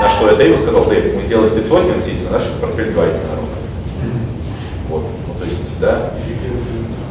На 0.00 0.08
что 0.10 0.28
я 0.28 0.36
Дэйву 0.36 0.58
сказал, 0.58 0.84
Дэйв, 0.84 1.14
мы 1.14 1.22
сделали 1.22 1.50
38 1.50 1.88
инвестиций, 1.88 2.26
а 2.28 2.32
наш 2.34 2.42
портфель 2.60 2.92
два 2.92 3.04
единорога. 3.04 3.46
Вот, 4.90 5.04
ну, 5.26 5.34
то 5.38 5.44
есть, 5.44 5.80
да. 5.80 6.10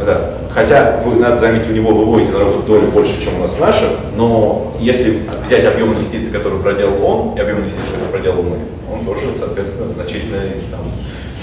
Да. 0.06 0.35
Хотя, 0.56 1.02
вы, 1.04 1.18
надо 1.18 1.38
заметить, 1.38 1.70
у 1.70 1.74
него 1.74 1.92
выводите 1.92 2.32
на 2.32 2.40
работу 2.40 2.64
доли 2.66 2.86
больше, 2.86 3.22
чем 3.22 3.36
у 3.36 3.40
нас 3.40 3.60
наших, 3.60 3.90
но 4.16 4.74
если 4.80 5.20
взять 5.44 5.66
объем 5.66 5.94
инвестиций, 5.94 6.32
который 6.32 6.60
проделал 6.62 7.04
он, 7.04 7.38
и 7.38 7.42
объем 7.42 7.60
инвестиций, 7.60 7.92
который 7.92 8.12
проделал 8.12 8.42
мы, 8.42 8.60
он 8.90 9.04
тоже, 9.04 9.36
соответственно, 9.38 9.90
значительная 9.90 10.54
там, 10.72 10.80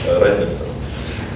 э, 0.07 0.19
разница. 0.19 0.63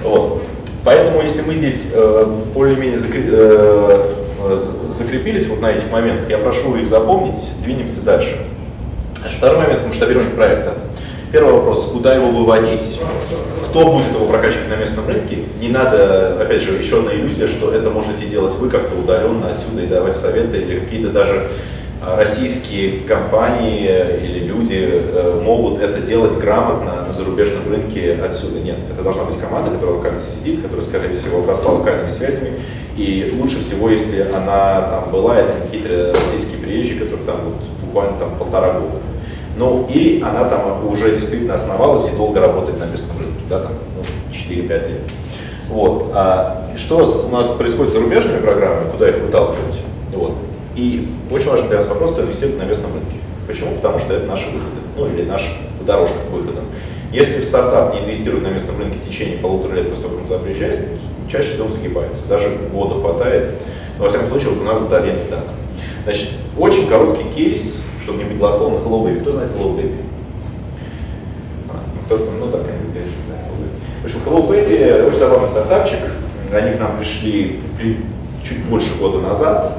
Вот. 0.03 0.41
Поэтому, 0.83 1.21
если 1.21 1.43
мы 1.43 1.53
здесь 1.53 1.91
э, 1.93 2.25
более-менее 2.55 2.97
закреп, 2.97 3.25
э, 3.27 4.11
э, 4.39 4.93
закрепились 4.95 5.47
вот 5.47 5.61
на 5.61 5.69
этих 5.69 5.91
моментах, 5.91 6.27
я 6.31 6.39
прошу 6.39 6.77
их 6.77 6.87
запомнить, 6.87 7.51
двинемся 7.63 8.01
дальше. 8.03 8.39
Второй 9.37 9.57
момент– 9.59 9.85
масштабирование 9.87 10.33
проекта. 10.33 10.77
Первый 11.29 11.55
вопрос, 11.55 11.89
куда 11.91 12.15
его 12.15 12.29
выводить, 12.29 13.01
кто 13.69 13.91
будет 13.91 14.13
его 14.13 14.27
прокачивать 14.27 14.69
на 14.69 14.75
местном 14.75 15.07
рынке. 15.07 15.39
Не 15.59 15.67
надо, 15.67 16.41
опять 16.41 16.61
же, 16.61 16.71
еще 16.71 16.99
одна 16.99 17.13
иллюзия, 17.13 17.47
что 17.47 17.73
это 17.73 17.89
можете 17.89 18.27
делать 18.27 18.55
вы 18.55 18.69
как-то 18.69 18.95
удаленно 18.95 19.51
отсюда 19.51 19.81
и 19.81 19.87
давать 19.87 20.15
советы, 20.15 20.57
или 20.57 20.79
какие-то 20.79 21.09
даже 21.09 21.49
а, 22.01 22.15
российские 22.15 23.01
компании 23.01 23.89
или 24.23 24.45
люди 24.45 24.87
э, 24.89 25.41
могут 25.43 25.81
это 25.81 25.99
делать 25.99 26.37
грамотно 26.37 27.05
на 27.05 27.11
зарубежном 27.11 27.67
рынке 27.69 28.17
отсюда. 28.23 28.59
Нет, 28.61 28.77
это 28.89 29.01
должна 29.01 29.25
быть 29.25 29.37
команда, 29.37 29.71
которая 29.71 29.97
локально 29.97 30.23
сидит, 30.23 30.61
которая, 30.61 30.85
скорее 30.85 31.13
всего, 31.13 31.39
обросла 31.39 31.73
локальными 31.73 32.07
связями. 32.07 32.51
И 32.95 33.35
лучше 33.37 33.59
всего, 33.59 33.89
если 33.89 34.21
она 34.21 34.81
там 34.89 35.11
была, 35.11 35.37
это 35.37 35.53
какие-то 35.65 36.13
российские 36.13 36.59
приезжие, 36.59 36.99
которые 36.99 37.25
там 37.25 37.37
вот, 37.43 37.55
буквально 37.81 38.17
там 38.17 38.37
полтора 38.37 38.79
года. 38.79 38.97
Ну, 39.57 39.87
или 39.91 40.21
она 40.21 40.45
там 40.45 40.87
уже 40.87 41.15
действительно 41.15 41.55
основалась 41.55 42.11
и 42.13 42.15
долго 42.15 42.39
работает 42.39 42.79
на 42.79 42.85
местном 42.85 43.17
рынке, 43.17 43.43
да, 43.49 43.61
там, 43.61 43.71
ну, 43.95 44.03
4-5 44.31 44.69
лет. 44.69 45.01
Вот. 45.67 46.11
А 46.13 46.67
что 46.77 46.97
у 46.97 47.31
нас 47.31 47.49
происходит 47.53 47.91
с 47.91 47.95
зарубежными 47.95 48.39
программами, 48.39 48.91
куда 48.91 49.09
их 49.09 49.19
выталкивать? 49.19 49.81
Вот. 50.13 50.33
И 50.75 51.07
очень 51.31 51.49
важный 51.49 51.67
для 51.69 51.77
нас 51.77 51.87
вопрос, 51.87 52.11
кто 52.11 52.21
инвестирует 52.21 52.59
на 52.59 52.65
местном 52.65 52.93
рынке. 52.93 53.17
Почему? 53.47 53.75
Потому 53.75 53.97
что 53.97 54.13
это 54.13 54.27
наши 54.27 54.45
выходы, 54.45 54.81
ну 54.95 55.07
или 55.07 55.23
наша 55.23 55.47
дорожка 55.85 56.17
к 56.29 56.31
выходам. 56.31 56.65
Если 57.11 57.41
стартап 57.41 57.95
не 57.95 58.01
инвестирует 58.01 58.43
на 58.43 58.49
местном 58.49 58.77
рынке 58.77 58.99
в 58.99 59.09
течение 59.09 59.37
полутора 59.37 59.73
лет 59.75 59.89
после 59.89 60.03
того, 60.03 60.15
как 60.15 60.23
он 60.23 60.27
туда 60.27 60.39
приезжает, 60.39 60.87
чаще 61.31 61.53
всего 61.53 61.65
он 61.65 61.73
загибается. 61.73 62.27
Даже 62.27 62.49
года 62.71 62.99
хватает. 62.99 63.55
Но, 63.97 64.03
во 64.03 64.09
всяком 64.09 64.27
случае, 64.27 64.49
вот 64.51 64.61
у 64.61 64.65
нас 64.65 64.81
за 64.81 64.89
Долиной 64.89 65.23
так. 65.29 65.45
Значит, 66.03 66.29
очень 66.57 66.87
короткий 66.87 67.23
кейс 67.35 67.81
быть 68.13 68.37
голословным, 68.37 68.81
Hello 68.81 69.03
Baby. 69.03 69.21
Кто 69.21 69.31
знает 69.31 69.51
Hello 69.51 69.75
Baby? 69.75 69.95
Кто-то, 72.05 72.31
ну 72.39 72.49
так, 72.49 72.61
я 72.61 73.01
не 73.01 73.25
знаю. 73.25 73.43
В 74.01 74.05
общем, 74.05 74.19
Hello 74.25 74.47
Baby 74.49 75.07
очень 75.07 75.19
забавный 75.19 75.47
стартапчик. 75.47 75.99
Они 76.53 76.75
к 76.75 76.79
нам 76.79 76.97
пришли 76.97 77.59
при, 77.77 77.97
чуть 78.43 78.63
больше 78.65 78.97
года 78.97 79.19
назад. 79.19 79.77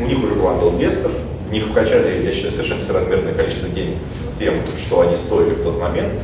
У 0.00 0.06
них 0.06 0.22
уже 0.22 0.34
был 0.34 0.48
ангел-инвестор. 0.48 1.12
В 1.48 1.52
них 1.52 1.66
вкачали, 1.66 2.24
я 2.24 2.32
считаю, 2.32 2.52
совершенно 2.52 2.78
несоразмерное 2.78 3.32
количество 3.32 3.68
денег 3.68 3.98
с 4.18 4.32
тем, 4.36 4.54
что 4.84 5.02
они 5.02 5.14
стоили 5.14 5.50
в 5.50 5.62
тот 5.62 5.80
момент. 5.80 6.18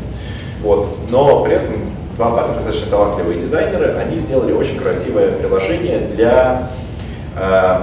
Вот. 0.63 0.99
Но 1.11 1.45
при 1.45 1.55
этом 1.55 1.75
два 2.17 2.33
парня 2.33 2.55
достаточно 2.55 2.91
талантливые 2.91 3.41
дизайнеры, 3.41 3.95
они 3.95 4.19
сделали 4.19 4.53
очень 4.53 4.77
красивое 4.79 5.31
приложение 5.31 6.01
для 6.01 6.71
э, 7.37 7.81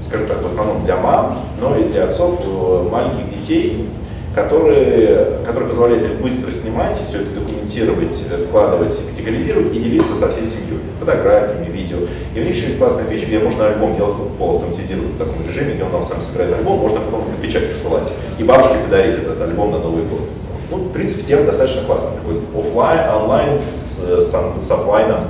скажем 0.00 0.26
так, 0.26 0.42
в 0.42 0.46
основном 0.46 0.84
для 0.84 0.96
мам, 0.96 1.40
но 1.60 1.76
и 1.76 1.84
для 1.84 2.04
отцов 2.04 2.40
э, 2.44 2.88
маленьких 2.90 3.28
детей, 3.28 3.88
которые, 4.34 5.38
которые 5.44 5.68
позволяют 5.68 6.04
их 6.04 6.20
быстро 6.20 6.50
снимать, 6.50 6.96
все 6.96 7.18
это 7.20 7.40
документировать, 7.40 8.14
складывать, 8.38 8.98
категоризировать 9.10 9.74
и 9.74 9.78
делиться 9.78 10.14
со 10.14 10.28
всей 10.28 10.44
семьей, 10.44 10.80
фотографиями, 10.98 11.70
видео. 11.70 11.98
И 12.34 12.40
у 12.40 12.44
них 12.44 12.56
еще 12.56 12.66
есть 12.66 12.78
классная 12.78 13.04
фича, 13.04 13.26
где 13.26 13.38
можно 13.38 13.68
альбом 13.68 13.96
делать 13.96 14.16
полуавтоматизированно 14.38 15.14
в 15.14 15.18
таком 15.18 15.46
режиме, 15.46 15.74
где 15.74 15.84
он 15.84 15.90
там 15.90 16.02
сам 16.02 16.20
собирает 16.20 16.54
альбом, 16.54 16.78
можно 16.78 17.00
потом 17.00 17.20
на 17.30 17.46
печать 17.46 17.68
присылать 17.68 18.12
и 18.38 18.42
бабушке 18.42 18.74
подарить 18.84 19.14
этот 19.14 19.40
альбом 19.40 19.70
на 19.70 19.78
Новый 19.78 20.04
год. 20.04 20.22
Ну, 20.70 20.78
в 20.78 20.92
принципе, 20.92 21.22
тема 21.22 21.44
достаточно 21.44 21.82
классная, 21.82 22.16
такой 22.16 22.40
офлайн, 22.58 23.08
онлайн 23.10 23.64
с, 23.64 23.98
с, 24.00 24.30
с 24.30 24.70
офлайном 24.70 25.28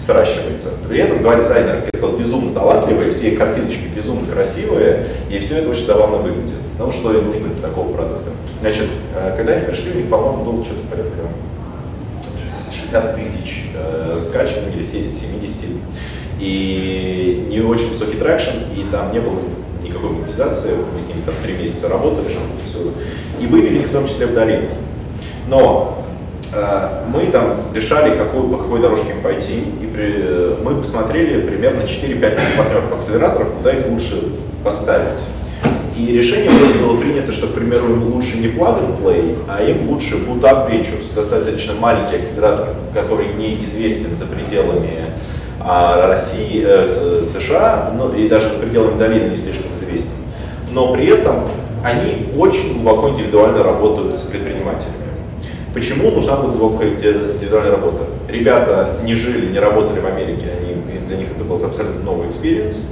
сращивается. 0.00 0.70
При 0.88 0.98
этом 0.98 1.20
два 1.20 1.36
дизайнера, 1.36 1.76
как 1.76 1.90
я 1.92 1.98
сказал, 1.98 2.16
безумно 2.16 2.54
талантливые, 2.54 3.12
все 3.12 3.32
картиночки 3.32 3.84
безумно 3.94 4.30
красивые, 4.32 5.06
и 5.30 5.38
все 5.38 5.58
это 5.58 5.70
очень 5.70 5.84
забавно 5.84 6.16
выглядит. 6.18 6.54
Ну, 6.78 6.90
что 6.90 7.12
и 7.12 7.20
нужно 7.20 7.48
для 7.48 7.62
такого 7.62 7.92
продукта. 7.92 8.30
Значит, 8.60 8.88
э, 9.14 9.34
когда 9.36 9.52
они 9.52 9.66
пришли, 9.66 9.92
у 9.92 9.96
них, 9.96 10.08
по-моему, 10.08 10.44
было 10.44 10.64
что-то 10.64 10.80
порядка 10.88 11.18
60 12.72 13.16
тысяч 13.16 13.70
э, 13.74 14.16
скачанных 14.18 14.74
или 14.74 14.82
70. 14.82 15.68
И 16.40 17.48
не 17.50 17.60
очень 17.60 17.90
высокий 17.90 18.16
traction, 18.16 18.56
и 18.74 18.90
там 18.90 19.12
не 19.12 19.20
было 19.20 19.36
никакой 19.82 20.10
монетизации, 20.10 20.72
мы 20.92 20.98
с 20.98 21.06
ними 21.06 21.20
там 21.26 21.34
три 21.42 21.54
месяца 21.54 21.88
работали, 21.88 22.28
все, 22.64 22.78
и 23.38 23.46
вывели 23.46 23.80
их 23.80 23.88
в 23.88 23.92
том 23.92 24.06
числе 24.06 24.26
в 24.26 24.34
долину. 24.34 24.68
Но 25.48 25.99
мы 27.12 27.26
там 27.26 27.56
решали, 27.74 28.16
какую, 28.16 28.48
по 28.48 28.58
какой 28.58 28.80
дорожке 28.80 29.12
им 29.12 29.22
пойти, 29.22 29.60
и 29.82 29.86
при, 29.86 30.62
мы 30.62 30.76
посмотрели 30.76 31.46
примерно 31.46 31.82
4-5 31.82 32.20
партнеров 32.56 32.92
акселераторов, 32.92 33.52
куда 33.56 33.72
их 33.72 33.86
лучше 33.88 34.32
поставить. 34.64 35.20
И 35.96 36.12
решение 36.12 36.50
было 36.82 36.96
принято, 36.96 37.30
что, 37.32 37.46
к 37.46 37.52
примеру, 37.52 37.90
им 37.90 38.14
лучше 38.14 38.38
не 38.38 38.46
plug 38.46 38.80
and 38.80 39.02
play, 39.02 39.36
а 39.48 39.62
им 39.62 39.88
лучше 39.90 40.16
Boot 40.16 40.40
Up 40.40 40.70
Ventures, 40.70 41.14
достаточно 41.14 41.74
маленький 41.74 42.16
акселератор, 42.16 42.68
который 42.94 43.26
неизвестен 43.38 44.16
за 44.16 44.24
пределами 44.24 45.12
а, 45.60 46.06
России, 46.06 46.64
э, 46.66 47.20
США, 47.22 47.92
ну, 47.96 48.12
и 48.12 48.28
даже 48.28 48.48
за 48.48 48.58
пределами 48.58 48.98
долины 48.98 49.30
не 49.30 49.36
слишком 49.36 49.74
известен. 49.74 50.16
но 50.72 50.92
при 50.92 51.06
этом 51.06 51.48
они 51.84 52.28
очень 52.36 52.74
глубоко 52.74 53.10
индивидуально 53.10 53.62
работают 53.62 54.18
с 54.18 54.22
предпринимателями. 54.22 54.99
Почему 55.72 56.10
нужна 56.10 56.36
была 56.36 56.52
глубокая 56.52 56.90
индивидуальная 56.90 57.70
работа? 57.70 58.04
Ребята 58.28 58.96
не 59.04 59.14
жили, 59.14 59.52
не 59.52 59.58
работали 59.58 60.00
в 60.00 60.06
Америке, 60.06 60.48
они, 60.60 61.00
для 61.06 61.16
них 61.16 61.28
это 61.34 61.44
был 61.44 61.64
абсолютно 61.64 62.02
новый 62.02 62.28
experience. 62.28 62.88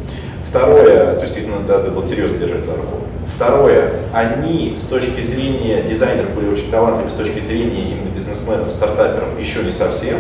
Второе, 0.49 1.17
то 1.17 1.23
есть 1.23 1.37
их 1.37 1.45
надо 1.49 1.91
было 1.91 2.03
серьезно 2.03 2.39
держать 2.39 2.65
за 2.65 2.77
руку. 2.77 3.01
Второе, 3.35 3.91
они 4.13 4.75
с 4.77 4.87
точки 4.87 5.21
зрения 5.21 5.83
дизайнеров 5.83 6.35
были 6.35 6.49
очень 6.49 6.71
талантливы, 6.71 7.11
с 7.11 7.15
точки 7.15 7.41
зрения 7.41 7.91
именно 7.91 8.15
бизнесменов, 8.15 8.71
стартаперов 8.71 9.39
еще 9.39 9.63
не 9.63 9.73
совсем. 9.73 10.17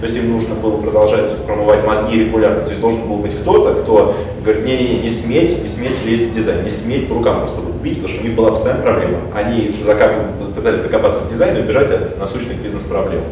То 0.00 0.06
есть 0.06 0.16
им 0.18 0.32
нужно 0.32 0.54
было 0.54 0.76
продолжать 0.76 1.34
промывать 1.46 1.86
мозги 1.86 2.24
регулярно. 2.24 2.62
То 2.62 2.70
есть 2.70 2.80
должен 2.80 3.08
был 3.08 3.16
быть 3.16 3.34
кто-то, 3.34 3.80
кто 3.82 4.14
говорит, 4.44 4.66
не-не-не, 4.66 5.02
не 5.02 5.08
сметь, 5.08 5.62
не 5.62 5.68
сметь 5.68 6.04
лезть 6.04 6.30
в 6.30 6.34
дизайн, 6.34 6.62
не 6.64 6.70
сметь 6.70 7.08
по 7.08 7.14
рукам 7.14 7.38
просто 7.38 7.62
бить, 7.82 7.94
потому 7.94 8.08
что 8.08 8.20
у 8.20 8.26
них 8.26 8.36
была 8.36 8.50
постоянная 8.50 8.84
проблема. 8.84 9.18
Они 9.34 9.72
закап... 9.84 10.12
пытались 10.54 10.82
закопаться 10.82 11.22
в 11.22 11.30
дизайн 11.30 11.56
и 11.56 11.60
убежать 11.60 11.90
от 11.90 12.18
насущных 12.18 12.58
бизнес-проблем. 12.58 13.22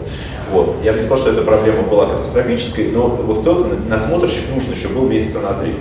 Вот. 0.50 0.76
Я 0.82 0.92
бы 0.92 0.98
не 0.98 1.02
сказал, 1.02 1.18
что 1.18 1.32
эта 1.32 1.42
проблема 1.42 1.82
была 1.82 2.06
катастрофической, 2.06 2.90
но 2.90 3.08
вот 3.08 3.40
кто-то, 3.40 3.76
надсмотрщик 3.88 4.44
нужен 4.54 4.72
еще 4.72 4.88
был 4.88 5.02
месяца 5.02 5.40
на 5.40 5.54
три. 5.54 5.74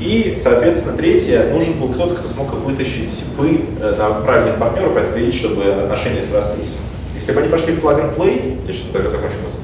И, 0.00 0.38
соответственно, 0.38 0.96
третье, 0.96 1.50
нужен 1.52 1.74
был 1.74 1.88
кто-то, 1.88 2.14
кто 2.14 2.26
смог 2.26 2.52
вытащить 2.54 3.22
бы 3.36 3.60
э, 3.80 3.94
на 3.98 4.22
правильных 4.22 4.56
партнеров 4.56 4.96
отследить, 4.96 5.34
чтобы 5.34 5.64
отношения 5.64 6.22
срослись. 6.22 6.74
Если 7.20 7.32
бы 7.32 7.40
они 7.40 7.50
пошли 7.50 7.74
в 7.74 7.84
plug 7.84 8.00
and 8.00 8.16
play, 8.16 8.56
я 8.66 8.72
сейчас 8.72 8.86
тогда 8.94 9.10
закончу 9.10 9.34
мысль, 9.42 9.58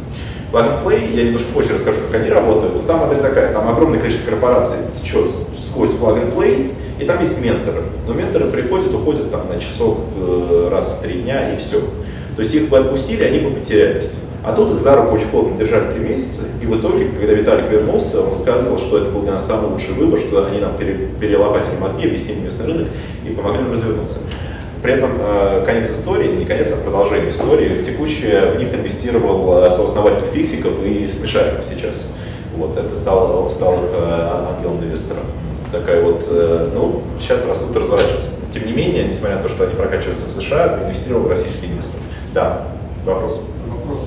plug 0.53 0.63
and 0.63 0.85
play, 0.85 1.17
я 1.17 1.25
немножко 1.25 1.49
позже 1.55 1.73
расскажу, 1.73 2.01
как 2.11 2.21
они 2.21 2.29
работают, 2.29 2.75
но 2.75 2.83
там 2.83 3.01
модель 3.01 3.23
такая, 3.23 3.51
там 3.55 3.67
огромное 3.71 3.99
количество 3.99 4.29
корпораций 4.29 4.81
течет 5.01 5.31
сквозь 5.63 5.93
plug 5.93 6.23
and 6.23 6.37
play, 6.37 6.75
и 7.01 7.05
там 7.07 7.19
есть 7.19 7.41
менторы. 7.41 7.85
Но 8.07 8.13
менторы 8.13 8.51
приходят, 8.51 8.93
уходят 8.93 9.31
там 9.31 9.49
на 9.49 9.59
часок 9.59 10.01
э, 10.19 10.69
раз 10.71 10.99
в 10.99 11.03
три 11.03 11.23
дня 11.23 11.55
и 11.55 11.57
все. 11.57 11.81
То 11.81 12.43
есть 12.43 12.55
их 12.55 12.69
бы 12.69 12.77
отпустили, 12.77 13.25
они 13.25 13.39
бы 13.39 13.53
потерялись. 13.53 14.19
А 14.45 14.53
тут 14.53 14.75
их 14.75 14.81
за 14.83 14.95
руку 14.95 15.15
очень 15.15 15.29
плотно 15.29 15.57
держали 15.57 15.93
три 15.93 16.01
месяца, 16.01 16.43
и 16.63 16.67
в 16.67 16.79
итоге, 16.79 17.09
когда 17.19 17.33
Виталик 17.33 17.71
вернулся, 17.71 18.21
он 18.21 18.43
сказал, 18.43 18.79
что 18.79 18.99
это 18.99 19.11
был 19.11 19.23
для 19.23 19.33
нас 19.33 19.47
самый 19.47 19.71
лучший 19.71 19.95
выбор, 19.95 20.21
что 20.21 20.45
они 20.45 20.61
нам 20.61 20.77
перелопатили 20.77 21.79
мозги, 21.81 22.07
объяснили 22.07 22.41
местный 22.41 22.67
рынок 22.67 22.89
и 23.27 23.33
помогли 23.33 23.63
нам 23.63 23.73
развернуться. 23.73 24.19
При 24.83 24.93
этом 24.93 25.13
э, 25.19 25.63
конец 25.65 25.91
истории, 25.91 26.37
не 26.37 26.45
конец, 26.45 26.73
а 26.73 26.83
продолжение 26.83 27.31
истории. 27.31 27.81
В 27.81 27.85
текущее 27.85 28.53
в 28.53 28.59
них 28.59 28.75
инвестировал 28.75 29.65
э, 29.65 29.71
сооснователь 29.71 30.27
фиксиков 30.27 30.73
и 30.85 31.09
смешариков 31.09 31.65
сейчас. 31.65 32.13
Вот, 32.57 32.77
это 32.77 32.95
стал, 32.97 33.49
стал 33.49 33.79
их 33.79 33.91
э, 33.93 34.55
ангелом 34.55 34.83
инвестором. 34.85 35.25
Такая 35.73 36.03
вот, 36.03 36.25
ну, 36.75 37.03
сейчас 37.21 37.45
растут 37.45 37.75
и 37.75 37.81
разворачиваются. 37.81 38.31
Тем 38.55 38.67
не 38.67 38.73
менее, 38.73 39.05
несмотря 39.05 39.37
на 39.37 39.43
то, 39.43 39.49
что 39.49 39.65
они 39.65 39.75
прокачиваются 39.75 40.27
в 40.27 40.31
США, 40.31 40.81
инвестировал 40.85 41.25
в 41.25 41.29
российский 41.29 41.67
инвестор. 41.67 42.01
Да, 42.33 42.69
вопрос. 43.05 43.43
Вопрос, 43.67 44.01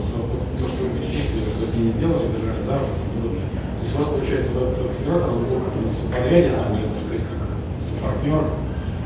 то, 0.58 0.68
что 0.68 0.84
вы 0.86 0.90
перечислили, 0.98 1.46
что 1.46 1.70
с 1.70 1.76
ними 1.76 1.92
сделали, 1.92 2.28
держали 2.32 2.64
за. 2.64 2.80
То 2.80 3.84
есть 3.84 3.94
у 3.94 3.98
вас, 4.00 4.08
получается, 4.08 4.50
этот 4.56 4.90
акселератор, 4.90 5.30
он 5.30 5.44
был 5.44 5.60
как-то 5.60 6.18
подряде, 6.18 6.50
там, 6.56 6.74
или, 6.74 6.88
так 6.88 6.96
сказать, 7.04 7.26
как 7.28 7.50
партнер, 8.02 8.44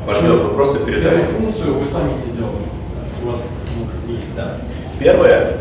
Партнер, 0.06 0.34
вы 0.34 0.54
просто 0.54 0.80
передаете. 0.80 1.28
функцию 1.28 1.76
вы 1.76 1.86
сами 1.86 2.14
не 2.14 2.34
сделали, 2.34 2.68
если 3.04 3.26
у 3.26 3.30
вас, 3.30 3.50
ну, 3.78 3.86
как 3.86 4.02
бы 4.02 4.14
есть. 4.14 4.36
Да. 4.36 4.56
Первое, 5.00 5.58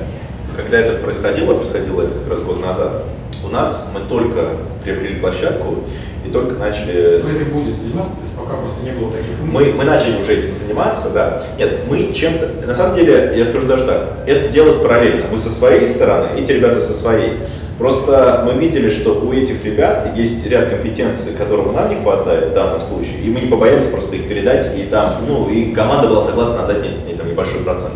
когда 0.56 0.78
это 0.78 1.02
происходило, 1.02 1.54
происходило 1.54 2.02
это 2.02 2.18
как 2.18 2.30
раз 2.30 2.42
год 2.42 2.60
назад, 2.60 3.04
у 3.44 3.48
нас 3.48 3.88
мы 3.94 4.00
только 4.08 4.56
приобрели 4.82 5.20
площадку 5.20 5.78
и 6.26 6.30
только 6.30 6.56
начали... 6.56 7.20
Вы 7.22 7.32
этим 7.32 7.50
будете 7.50 7.80
заниматься, 7.80 8.16
то 8.16 8.22
есть 8.22 8.34
пока 8.34 8.56
просто 8.56 8.82
не 8.82 8.90
было 8.90 9.10
таких 9.10 9.36
функций? 9.36 9.72
Мы, 9.72 9.72
мы 9.78 9.84
начали 9.84 10.20
уже 10.20 10.34
этим 10.34 10.54
заниматься, 10.54 11.10
да. 11.10 11.42
Нет, 11.58 11.80
мы 11.88 12.12
чем-то... 12.12 12.66
На 12.66 12.74
самом 12.74 12.96
деле, 12.96 13.34
я 13.36 13.44
скажу 13.44 13.66
даже 13.66 13.84
так, 13.84 14.18
это 14.26 14.48
делалось 14.48 14.76
параллельно. 14.76 15.26
Мы 15.30 15.38
со 15.38 15.50
своей 15.50 15.84
стороны, 15.86 16.38
эти 16.38 16.52
ребята 16.52 16.80
со 16.80 16.92
своей. 16.92 17.38
Просто 17.82 18.44
мы 18.46 18.60
видели, 18.60 18.90
что 18.90 19.20
у 19.20 19.32
этих 19.32 19.64
ребят 19.64 20.16
есть 20.16 20.46
ряд 20.46 20.68
компетенций, 20.68 21.32
которого 21.32 21.72
нам 21.72 21.90
не 21.90 21.96
хватает 21.96 22.50
в 22.50 22.54
данном 22.54 22.80
случае, 22.80 23.18
и 23.24 23.28
мы 23.28 23.40
не 23.40 23.48
побоялись 23.48 23.86
просто 23.86 24.14
их 24.14 24.28
передать, 24.28 24.78
и 24.78 24.84
там, 24.84 25.14
ну, 25.26 25.50
и 25.50 25.72
команда 25.72 26.06
была 26.06 26.20
согласна 26.20 26.62
отдать 26.62 26.84
не, 27.08 27.14
там, 27.14 27.28
небольшой 27.28 27.58
процент. 27.62 27.94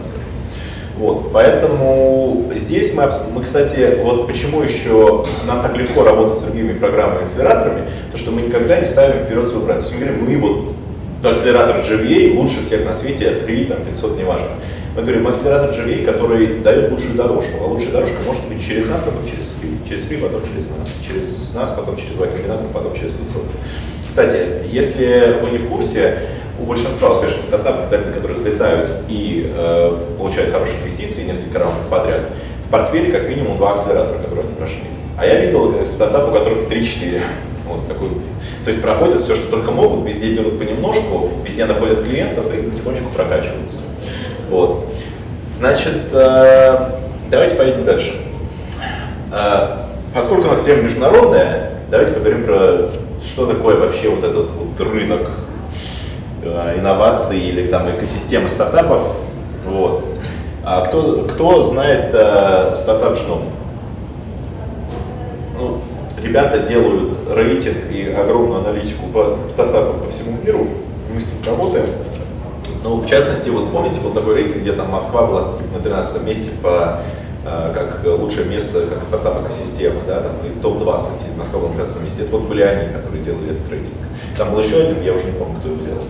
Вот, 0.99 1.31
поэтому 1.33 2.51
здесь 2.57 2.94
мы, 2.94 3.09
мы, 3.33 3.42
кстати, 3.42 3.96
вот 4.03 4.27
почему 4.27 4.61
еще 4.61 5.25
нам 5.46 5.62
так 5.62 5.77
легко 5.77 6.03
работать 6.03 6.40
с 6.40 6.42
другими 6.42 6.72
программами 6.72 7.22
акселераторами, 7.22 7.85
то 8.11 8.18
что 8.18 8.33
мы 8.33 8.42
никогда 8.42 8.81
не 8.81 8.87
ставим 8.87 9.25
вперед 9.25 9.46
свой 9.46 9.66
бренд. 9.66 9.85
То 9.85 9.87
есть 9.87 9.94
мы 9.94 10.05
говорим, 10.05 10.25
мы 10.25 10.37
вот 10.38 11.31
акселератор 11.31 11.77
GVA 11.77 12.37
лучше 12.37 12.64
всех 12.64 12.85
на 12.85 12.92
свете, 12.92 13.37
free, 13.46 13.68
там, 13.68 13.85
500, 13.88 14.18
неважно. 14.18 14.49
Мы 14.97 15.03
говорим, 15.03 15.27
акселератор 15.29 15.73
GVA, 15.73 16.07
который 16.07 16.61
дает 16.61 16.91
лучшую 16.91 17.17
дорожку, 17.17 17.53
а 17.63 17.67
лучшая 17.67 17.93
дорожка 17.93 18.17
может 18.25 18.43
быть 18.45 18.67
через 18.67 18.89
нас, 18.89 19.03
потом 19.03 19.27
через 19.27 19.53
free, 19.53 19.87
через 19.87 20.05
free, 20.05 20.19
потом 20.23 20.41
через 20.41 20.71
нас, 20.71 20.91
через 21.07 21.53
нас, 21.55 21.71
потом 21.77 21.97
через 21.99 22.17
Y 22.17 22.33
комбинатор, 22.33 22.67
потом 22.73 22.95
через 22.95 23.13
500. 23.13 23.43
Кстати, 24.07 24.65
если 24.73 25.39
вы 25.43 25.51
не 25.51 25.59
в 25.59 25.69
курсе, 25.69 26.19
у 26.59 26.65
большинства 26.65 27.11
успешных 27.11 27.43
стартапов, 27.45 27.91
которые 27.91 28.39
взлетают 28.39 29.03
и 29.11 29.53
э, 29.55 29.99
получают 30.17 30.51
хорошие 30.53 30.79
инвестиции 30.81 31.25
несколько 31.25 31.59
раундов 31.59 31.87
подряд, 31.91 32.23
в 32.67 32.71
портфеле 32.71 33.13
как 33.13 33.29
минимум 33.29 33.59
два 33.59 33.75
акселератора, 33.75 34.19
которые 34.19 34.47
они 34.47 34.55
прошли. 34.55 34.81
А 35.19 35.27
я 35.27 35.45
видел 35.45 35.85
стартап, 35.85 36.31
у 36.31 36.33
которых 36.33 36.69
3-4. 36.69 37.23
Вот 37.67 37.87
такой. 37.89 38.09
То 38.65 38.71
есть 38.71 38.81
проходят 38.81 39.21
все, 39.21 39.35
что 39.35 39.51
только 39.51 39.73
могут, 39.73 40.07
везде 40.07 40.35
берут 40.35 40.59
понемножку, 40.59 41.31
везде 41.45 41.67
находят 41.67 42.03
клиентов 42.03 42.47
и 42.57 42.63
потихонечку 42.63 43.11
прокачиваются. 43.11 43.81
Вот. 44.49 44.87
Значит, 45.55 46.13
э, 46.13 46.91
давайте 47.31 47.55
поедем 47.57 47.85
дальше. 47.85 48.15
Э, 49.33 49.79
поскольку 50.15 50.47
у 50.47 50.51
нас 50.51 50.61
тема 50.61 50.83
международная, 50.83 51.81
давайте 51.91 52.13
поговорим 52.13 52.45
про 52.45 52.91
что 53.25 53.47
такое 53.47 53.77
вообще 53.77 54.09
вот 54.09 54.23
этот 54.23 54.51
вот 54.53 54.81
рынок 54.81 55.31
э, 56.45 56.79
инноваций 56.79 57.39
или 57.39 57.67
там 57.69 57.89
экосистема 57.91 58.49
стартапов. 58.49 59.03
Вот. 59.67 60.05
А 60.65 60.85
кто, 60.87 61.23
кто 61.23 61.63
знает 61.63 62.11
э, 62.13 62.75
стартап 62.75 63.15
Genome? 63.15 63.51
Ну, 65.59 65.81
ребята 66.23 66.61
делают 66.61 67.19
рейтинг 67.31 67.77
и 67.91 68.13
огромную 68.13 68.61
аналитику 68.61 69.07
по 69.09 69.39
стартапам 69.49 70.01
по 70.01 70.11
всему 70.11 70.39
миру. 70.45 70.67
Мы 71.13 71.21
с 71.21 71.33
ним 71.33 71.43
работаем. 71.47 71.87
Ну, 72.87 73.01
в 73.01 73.07
частности, 73.09 73.49
вот 73.49 73.72
помните, 73.72 73.99
был 73.99 74.12
такой 74.12 74.37
рейтинг, 74.37 74.59
где 74.59 74.70
там 74.70 74.90
Москва 74.90 75.27
была 75.27 75.59
типа, 75.59 75.79
на 75.79 75.81
13 75.83 76.22
месте 76.22 76.51
по 76.62 77.01
э, 77.44 77.72
как 77.75 78.03
лучшее 78.05 78.46
место, 78.46 78.87
как 78.87 79.03
стартап 79.03 79.42
экосистема, 79.42 80.03
да, 80.07 80.20
там, 80.20 80.35
и 80.46 80.57
топ-20, 80.61 81.37
Москва 81.37 81.59
была 81.59 81.70
на 81.70 81.75
13 81.79 82.03
месте. 82.05 82.22
Это 82.22 82.37
вот 82.37 82.42
были 82.42 82.62
они, 82.62 82.92
которые 82.92 83.25
делали 83.25 83.57
этот 83.57 83.68
рейтинг. 83.72 83.96
Там 84.38 84.53
был 84.53 84.61
еще 84.61 84.77
один, 84.77 85.03
я 85.03 85.14
уже 85.14 85.25
не 85.25 85.33
помню, 85.33 85.59
кто 85.59 85.68
его 85.68 85.83
делал. 85.83 86.03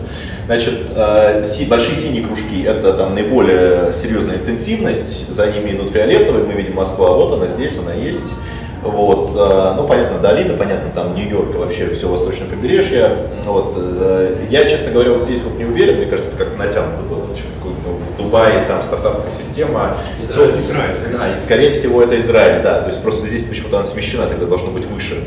Значит, 0.45 0.91
э, 0.95 1.65
большие 1.67 1.95
синие 1.95 2.23
кружки– 2.23 2.61
это 2.67 2.93
там 2.93 3.15
наиболее 3.15 3.91
серьезная 3.91 4.35
интенсивность, 4.35 5.33
за 5.33 5.47
ними 5.47 5.71
идут 5.71 5.93
фиолетовые, 5.93 6.45
мы 6.45 6.53
видим 6.53 6.75
Москва, 6.75 7.09
вот 7.09 7.33
она 7.33 7.47
здесь, 7.47 7.75
она 7.79 7.95
есть. 7.95 8.35
Вот, 8.83 9.31
э, 9.35 9.73
ну, 9.75 9.87
понятно, 9.87 10.19
долина, 10.19 10.55
понятно, 10.55 10.91
там 10.93 11.15
Нью-Йорк 11.15 11.55
и 11.55 11.57
вообще 11.57 11.89
все 11.89 12.07
восточное 12.07 12.47
побережье. 12.47 13.29
Вот, 13.45 13.73
э, 13.75 14.45
я, 14.49 14.65
честно 14.65 14.91
говоря, 14.91 15.11
вот 15.11 15.23
здесь 15.23 15.41
вот 15.43 15.57
не 15.57 15.65
уверен, 15.65 15.97
мне 15.97 16.05
кажется, 16.05 16.31
это 16.33 16.43
как 16.45 16.57
натянуто 16.57 17.03
было. 17.03 17.27
В 17.67 18.17
Дубае 18.17 18.65
там 18.67 18.81
стартап-экосистема. 18.81 19.97
Израиль. 20.23 20.51
Ну, 20.53 20.59
Израиль, 20.59 20.95
да, 21.11 21.35
и 21.35 21.39
скорее 21.39 21.71
всего 21.71 22.01
это 22.01 22.17
Израиль, 22.19 22.63
да. 22.63 22.81
То 22.81 22.89
есть 22.89 23.01
просто 23.03 23.27
здесь 23.27 23.43
почему-то 23.43 23.77
она 23.77 23.85
смещена, 23.85 24.25
тогда 24.25 24.45
должно 24.45 24.71
быть 24.71 24.85
выше. 24.85 25.23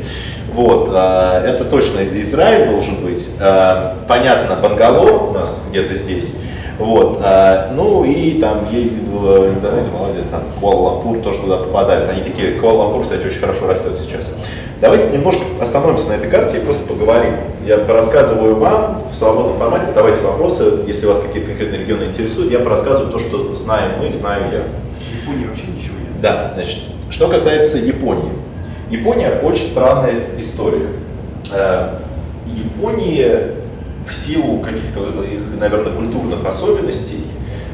Вот, 0.53 0.89
э, 0.91 1.43
это 1.45 1.65
точно 1.65 2.01
Израиль 2.19 2.69
должен 2.69 2.95
быть. 3.03 3.29
Понятно, 4.07 4.55
Бангалор 4.61 5.29
у 5.29 5.33
нас 5.33 5.63
где-то 5.69 5.95
здесь. 5.95 6.31
Вот, 6.81 7.21
а, 7.23 7.71
ну 7.75 8.03
и 8.03 8.39
там 8.41 8.65
едет 8.71 8.93
в 9.03 9.49
Индонезии, 9.49 9.91
Малайзия, 9.91 10.23
там 10.31 10.41
Куала-Лампур 10.59 11.19
тоже 11.19 11.39
туда 11.39 11.57
попадают. 11.57 12.09
Они 12.09 12.23
такие, 12.23 12.53
Куала-Лампур, 12.59 13.03
кстати, 13.03 13.23
очень 13.23 13.39
хорошо 13.39 13.67
растет 13.67 13.95
сейчас. 13.95 14.35
Давайте 14.81 15.15
немножко 15.15 15.43
остановимся 15.61 16.09
на 16.09 16.13
этой 16.13 16.27
карте 16.27 16.57
и 16.57 16.61
просто 16.61 16.87
поговорим. 16.87 17.35
Я 17.67 17.85
рассказываю 17.85 18.55
вам 18.55 19.03
в 19.11 19.15
свободном 19.15 19.59
формате, 19.59 19.85
задавайте 19.85 20.21
вопросы, 20.21 20.79
если 20.87 21.05
вас 21.05 21.19
какие-то 21.19 21.49
конкретные 21.49 21.81
регионы 21.81 22.05
интересуют, 22.05 22.51
я 22.51 22.63
рассказываю 22.63 23.11
то, 23.11 23.19
что 23.19 23.53
знаем 23.53 23.99
мы, 23.99 24.09
знаю 24.09 24.45
я. 24.51 24.63
Японии 25.21 25.45
вообще 25.45 25.67
ничего 25.67 25.99
нет. 25.99 26.19
Да, 26.19 26.53
значит, 26.55 26.79
что 27.11 27.27
касается 27.27 27.77
Японии. 27.77 28.31
Япония 28.89 29.39
очень 29.43 29.67
странная 29.67 30.15
история. 30.39 30.87
Э, 31.53 31.89
Япония 32.47 33.60
в 34.07 34.13
силу 34.13 34.59
каких-то 34.59 35.23
их, 35.23 35.41
наверное, 35.59 35.93
культурных 35.93 36.45
особенностей, 36.45 37.25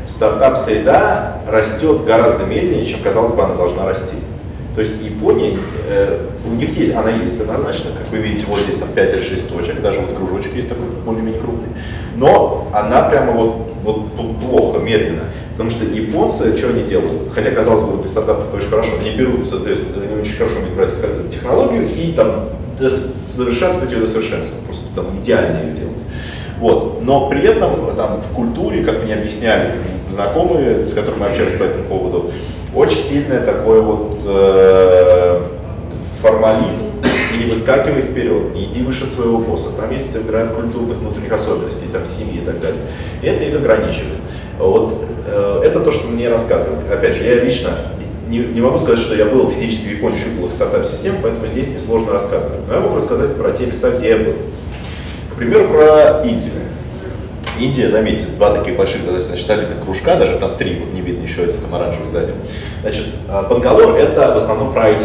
стартап-среда 0.07 1.41
растет 1.47 2.05
гораздо 2.05 2.45
медленнее, 2.45 2.85
чем, 2.85 3.01
казалось 3.01 3.33
бы, 3.33 3.43
она 3.43 3.55
должна 3.55 3.85
расти. 3.85 4.15
То 4.75 4.81
есть 4.81 5.01
Япония, 5.01 5.57
э, 5.87 6.27
у 6.45 6.53
них 6.53 6.77
есть, 6.77 6.93
она 6.95 7.09
есть 7.09 7.41
однозначно, 7.41 7.91
как 7.97 8.07
вы 8.09 8.19
видите, 8.19 8.45
вот 8.47 8.59
здесь 8.59 8.77
там 8.77 8.89
5 8.89 9.15
или 9.15 9.23
6 9.23 9.49
точек, 9.49 9.81
даже 9.81 9.99
вот 9.99 10.15
кружочек 10.15 10.55
есть 10.55 10.69
такой 10.69 10.85
более-менее 11.03 11.41
крупный. 11.41 11.69
Но 12.15 12.67
она 12.73 13.09
прямо 13.09 13.31
вот, 13.31 13.73
вот 13.83 14.39
плохо, 14.39 14.79
медленно. 14.79 15.23
Потому 15.53 15.71
что 15.71 15.85
японцы, 15.85 16.55
что 16.55 16.69
они 16.69 16.83
делают? 16.83 17.33
Хотя, 17.33 17.49
казалось 17.49 17.81
бы, 17.81 17.97
для 17.97 18.07
стартапов 18.07 18.49
это 18.49 18.57
очень 18.57 18.69
хорошо, 18.69 18.91
они 18.99 19.17
берутся, 19.17 19.59
то 19.59 19.69
есть 19.69 19.87
они 19.95 20.21
очень 20.21 20.35
хорошо 20.35 20.57
умеют 20.57 20.75
брать 20.75 21.29
технологию 21.31 21.89
и 21.91 22.11
там 22.11 22.49
совершенствовать 22.77 23.91
ее 23.91 24.01
до 24.01 24.05
совершенства, 24.05 24.63
просто 24.65 24.85
там 24.93 25.19
идеально 25.19 25.69
ее 25.69 25.75
делать. 25.75 26.03
Вот. 26.59 27.01
Но 27.03 27.29
при 27.29 27.43
этом 27.43 27.95
там, 27.95 28.21
в 28.21 28.35
культуре, 28.35 28.83
как 28.83 29.03
мне 29.03 29.13
объясняли 29.13 29.73
знакомые, 30.11 30.87
с 30.87 30.93
которыми 30.93 31.27
общались 31.27 31.53
по 31.53 31.63
этому 31.63 31.83
поводу, 31.85 32.31
очень 32.73 32.97
сильное 32.97 33.41
такое 33.41 33.81
вот 33.81 34.19
э, 34.25 35.41
формализм, 36.21 36.85
и 37.33 37.43
не 37.43 37.49
выскакивай 37.49 38.01
вперед, 38.01 38.55
не 38.55 38.65
иди 38.65 38.81
выше 38.81 39.05
своего 39.05 39.37
босса. 39.37 39.69
Там 39.71 39.91
есть 39.91 40.15
ряд 40.29 40.53
культурных 40.53 40.97
внутренних 40.97 41.31
особенностей, 41.31 41.85
там 41.91 42.05
семьи 42.05 42.41
и 42.41 42.45
так 42.45 42.59
далее. 42.59 42.81
И 43.21 43.27
это 43.27 43.45
их 43.45 43.55
ограничивает. 43.55 44.19
Вот 44.57 44.93
э, 45.25 45.61
это 45.65 45.79
то, 45.81 45.91
что 45.91 46.07
мне 46.07 46.29
рассказывали. 46.29 46.87
Опять 46.91 47.15
же, 47.15 47.23
я 47.23 47.43
лично 47.43 47.69
не, 48.27 48.39
не 48.39 48.61
могу 48.61 48.77
сказать, 48.77 48.99
что 48.99 49.15
я 49.15 49.25
был 49.25 49.49
физически 49.49 49.87
в 49.87 49.91
Японии, 49.91 50.17
их 50.17 50.51
стартап-систем, 50.51 51.15
поэтому 51.21 51.47
здесь 51.47 51.69
мне 51.69 51.79
сложно 51.79 52.11
рассказывать. 52.11 52.59
Но 52.67 52.73
я 52.73 52.79
могу 52.79 52.95
рассказать 52.95 53.35
про 53.35 53.51
те 53.51 53.65
места, 53.65 53.91
где 53.91 54.09
я 54.09 54.17
был. 54.17 54.33
К 55.37 55.39
примеру, 55.39 55.67
про 55.67 56.23
Индию. 56.23 56.53
Индия, 57.59 57.89
заметьте, 57.89 58.25
два 58.35 58.57
таких 58.57 58.75
больших 58.75 59.01
значит, 59.03 59.45
солидных 59.45 59.83
кружка, 59.83 60.15
даже 60.15 60.39
там 60.39 60.57
три, 60.57 60.79
вот 60.79 60.91
не 60.93 61.01
видно 61.01 61.25
еще 61.25 61.43
один 61.43 61.61
там 61.61 61.75
оранжевый 61.75 62.07
сзади. 62.07 62.33
Значит, 62.81 63.05
а, 63.29 63.43
Бангалор 63.43 63.95
это 63.97 64.33
в 64.33 64.37
основном 64.37 64.73
про 64.73 64.89
IT. 64.89 65.03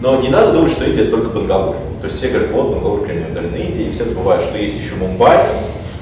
Но 0.00 0.18
не 0.22 0.30
надо 0.30 0.54
думать, 0.54 0.72
что 0.72 0.86
Индия 0.86 1.02
это 1.02 1.10
только 1.10 1.28
Бангалор. 1.38 1.76
То 2.00 2.04
есть 2.04 2.16
все 2.16 2.30
говорят, 2.30 2.50
вот 2.50 2.70
Бангалор 2.70 3.00
примерно 3.02 3.42
на 3.42 3.56
Индии, 3.56 3.88
и 3.88 3.92
все 3.92 4.06
забывают, 4.06 4.42
что 4.42 4.56
есть 4.56 4.82
еще 4.82 4.94
Мумбай 4.94 5.38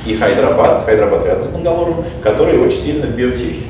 и 0.06 0.14
Хайдрабад, 0.14 0.84
Хайдрабад 0.84 1.26
рядом 1.26 1.42
с 1.42 1.48
Бангалором, 1.48 2.04
которые 2.22 2.60
очень 2.60 2.78
сильно 2.78 3.06
в 3.06 3.16
биотехе. 3.16 3.64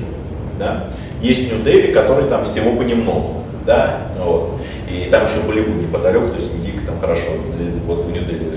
Да? 0.58 0.88
Есть 1.22 1.50
Нью-Дели, 1.50 1.92
который 1.92 2.26
там 2.26 2.44
всего 2.44 2.76
понемногу. 2.76 3.44
Да? 3.64 4.08
Вот. 4.22 4.60
И 4.90 5.08
там 5.10 5.24
еще 5.24 5.40
Болливуд 5.46 5.76
неподалеку, 5.76 6.28
то 6.28 6.34
есть 6.34 6.54
Индийка 6.54 6.80
там 6.86 7.00
хорошо, 7.00 7.30
вот 7.86 8.04
в 8.04 8.12
Нью-Дели 8.12 8.50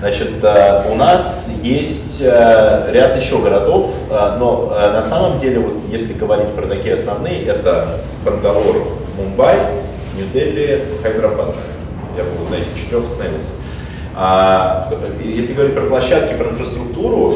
Значит, 0.00 0.44
э, 0.44 0.92
у 0.92 0.94
нас 0.94 1.52
есть 1.60 2.20
э, 2.22 2.90
ряд 2.92 3.20
еще 3.20 3.38
городов, 3.38 3.90
э, 4.08 4.36
но 4.38 4.66
на 4.66 5.02
самом 5.02 5.38
деле, 5.38 5.58
вот 5.58 5.80
если 5.90 6.12
говорить 6.12 6.50
про 6.50 6.66
такие 6.66 6.94
основные, 6.94 7.42
это 7.42 7.98
Бангалор, 8.24 8.76
Мумбай, 9.16 9.56
Нью-Дели, 10.16 10.84
Хайдрабад. 11.02 11.54
Я 12.16 12.22
был 12.22 12.48
на 12.48 12.60
этих 12.60 12.76
четырех 12.76 13.04
остановился. 13.04 13.50
А, 14.14 14.92
если 15.22 15.54
говорить 15.54 15.74
про 15.74 15.82
площадки, 15.82 16.34
про 16.34 16.50
инфраструктуру, 16.50 17.34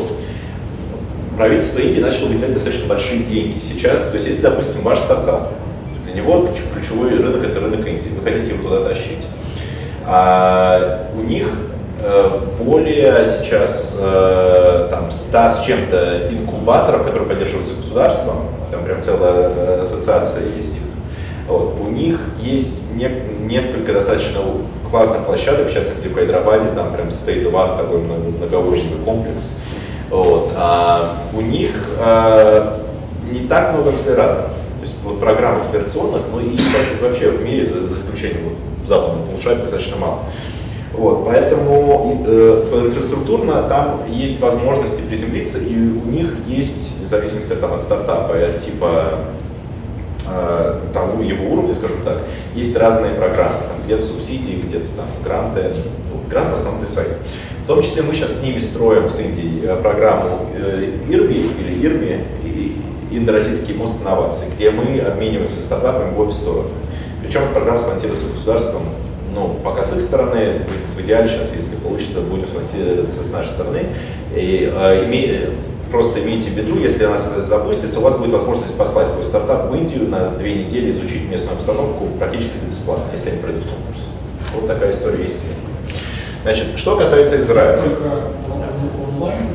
правительство 1.37 1.81
Индии 1.81 2.01
начало 2.01 2.29
выделять 2.29 2.55
достаточно 2.55 2.87
большие 2.87 3.25
деньги 3.25 3.59
сейчас. 3.61 4.09
То 4.09 4.15
есть, 4.15 4.27
если, 4.27 4.43
допустим, 4.43 4.83
ваш 4.83 4.99
стартап, 4.99 5.53
для 6.05 6.15
него 6.15 6.49
ключевой 6.75 7.11
рынок 7.11 7.45
это 7.45 7.61
рынок 7.61 7.87
Индии, 7.87 8.09
вы 8.09 8.23
хотите 8.23 8.55
его 8.55 8.69
туда 8.69 8.89
тащить. 8.89 9.27
А, 10.05 11.09
у 11.17 11.23
них 11.23 11.49
более 12.61 13.27
сейчас 13.27 13.99
э, 14.01 14.89
там 14.91 15.11
100 15.11 15.49
с 15.49 15.65
чем-то 15.65 16.29
инкубаторов, 16.31 17.05
которые 17.05 17.29
поддерживаются 17.29 17.75
государством, 17.75 18.49
там 18.71 18.85
прям 18.85 19.01
целая 19.01 19.81
ассоциация 19.81 20.45
есть. 20.57 20.81
Вот. 21.47 21.77
У 21.81 21.89
них 21.89 22.19
есть 22.41 22.95
не, 22.95 23.09
несколько 23.41 23.93
достаточно 23.93 24.41
классных 24.91 25.25
площадок, 25.27 25.71
в 25.71 25.73
частности 25.73 26.09
в 26.09 26.15
Хайдрабаде, 26.15 26.69
там 26.75 26.93
прям 26.93 27.09
state 27.09 27.45
of 27.45 27.53
art, 27.53 27.77
такой 27.79 27.99
многоуровневый 28.01 29.05
комплекс. 29.05 29.59
Вот. 30.11 30.53
А 30.57 31.19
у 31.33 31.41
них 31.41 31.71
а, 31.99 32.81
не 33.31 33.47
так 33.49 33.73
много 33.73 33.91
акселераторов. 33.91 34.51
То 34.51 34.83
есть 34.83 34.97
вот 35.03 35.21
программ 35.21 35.61
акселерационных, 35.61 36.23
ну 36.31 36.41
и 36.41 36.57
вообще 37.01 37.31
в 37.31 37.43
мире, 37.43 37.67
за, 37.67 37.89
за 37.89 37.95
исключением 37.95 38.51
вот, 38.51 38.89
западного 38.89 39.27
полушария, 39.27 39.63
достаточно 39.63 39.97
мало. 39.97 40.19
Вот, 40.95 41.25
поэтому 41.25 42.23
э, 42.27 42.65
инфраструктурно 42.87 43.63
там 43.63 44.03
есть 44.11 44.41
возможности 44.41 45.01
приземлиться, 45.01 45.59
и 45.59 45.75
у 45.75 46.07
них 46.11 46.35
есть, 46.47 47.03
в 47.03 47.09
зависимости 47.09 47.55
там, 47.55 47.73
от 47.73 47.81
стартапа, 47.81 48.35
типа 48.59 49.21
э, 50.29 50.81
того 50.93 51.23
его 51.23 51.51
уровня, 51.53 51.73
скажем 51.73 52.03
так, 52.05 52.19
есть 52.55 52.77
разные 52.77 53.15
программы, 53.15 53.57
там, 53.69 53.85
где-то 53.85 54.03
субсидии, 54.03 54.61
где-то 54.65 54.87
там 54.97 55.07
гранты, 55.25 55.73
вот, 56.13 56.29
грант 56.29 56.51
в 56.51 56.55
основном 56.55 56.85
для 56.85 56.93
своих. 56.93 57.13
В 57.65 57.67
том 57.67 57.83
числе 57.83 58.03
мы 58.03 58.13
сейчас 58.13 58.41
с 58.41 58.43
ними 58.43 58.59
строим 58.59 59.09
с 59.09 59.19
Индией 59.19 59.65
э, 59.65 59.77
программу 59.77 60.51
э, 60.55 60.99
ИРБИ 61.09 61.51
или 61.59 61.87
ИРМИ, 61.87 62.19
Индо-Российский 63.13 63.75
мост 63.75 64.01
инноваций, 64.01 64.49
где 64.55 64.71
мы 64.71 64.99
обмениваемся 64.99 65.61
стартапами 65.61 66.15
в 66.15 66.21
обе 66.21 66.33
стороны. 66.33 66.71
Причем 67.23 67.43
программа 67.53 67.79
спонсируется 67.79 68.27
государством 68.29 68.83
ну, 69.33 69.57
пока 69.65 69.83
с 69.83 69.97
их 69.97 70.03
стороны, 70.03 70.63
в 70.97 71.01
идеале 71.01 71.29
сейчас, 71.29 71.55
если 71.55 71.77
получится, 71.77 72.21
будем 72.21 72.47
спонсироваться 72.47 73.25
с 73.25 73.31
нашей 73.31 73.51
стороны. 73.51 73.87
И 74.35 74.71
э, 74.73 75.05
име, 75.05 75.51
просто 75.91 76.21
имейте 76.23 76.51
в 76.51 76.55
виду, 76.55 76.79
если 76.79 77.05
она 77.05 77.17
запустится, 77.17 78.01
у 78.01 78.03
вас 78.03 78.17
будет 78.17 78.33
возможность 78.33 78.77
послать 78.77 79.09
свой 79.09 79.25
стартап 79.25 79.71
в 79.71 79.75
Индию 79.75 80.09
на 80.09 80.31
две 80.31 80.55
недели, 80.55 80.91
изучить 80.91 81.29
местную 81.29 81.57
обстановку 81.57 82.09
практически 82.19 82.57
за 82.57 82.67
бесплатно, 82.67 83.11
если 83.13 83.31
они 83.31 83.39
пройдут 83.39 83.65
конкурс. 83.65 84.09
Вот 84.55 84.67
такая 84.67 84.91
история 84.91 85.23
есть. 85.23 85.47
Значит, 86.43 86.67
что 86.77 86.97
касается 86.97 87.39
Израиля. 87.39 87.83
Только 87.83 88.33
онлайн 89.15 89.52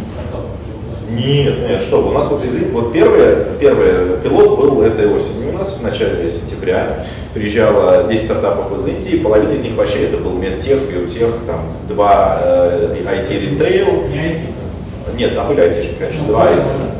нет, 1.09 1.69
нет, 1.69 1.81
что 1.81 2.05
у 2.05 2.11
нас 2.11 2.29
вот, 2.29 2.43
из, 2.43 2.69
вот 2.71 2.91
первый, 2.91 3.37
первый 3.59 4.17
пилот 4.21 4.59
был 4.59 4.81
этой 4.81 5.07
осенью 5.07 5.49
у 5.49 5.57
нас 5.57 5.77
в 5.77 5.83
начале 5.83 6.27
сентября. 6.27 7.05
Приезжало 7.33 8.05
10 8.09 8.25
стартапов 8.25 8.75
из 8.77 8.87
Индии, 8.87 9.17
половина 9.17 9.51
из 9.51 9.61
них 9.61 9.75
вообще 9.75 10.07
это 10.07 10.17
был 10.17 10.33
медтех, 10.33 10.79
биотех, 10.91 11.29
там 11.45 11.77
два 11.87 12.41
э, 12.43 12.95
IT-ритейл. 13.05 14.07
Не 14.09 14.33
IT. 14.33 14.39
Нет, 15.17 15.33
там 15.33 15.47
были 15.47 15.61
айтишники, 15.61 15.95
конечно, 15.97 16.21
ну, 16.23 16.33
два. 16.33 16.49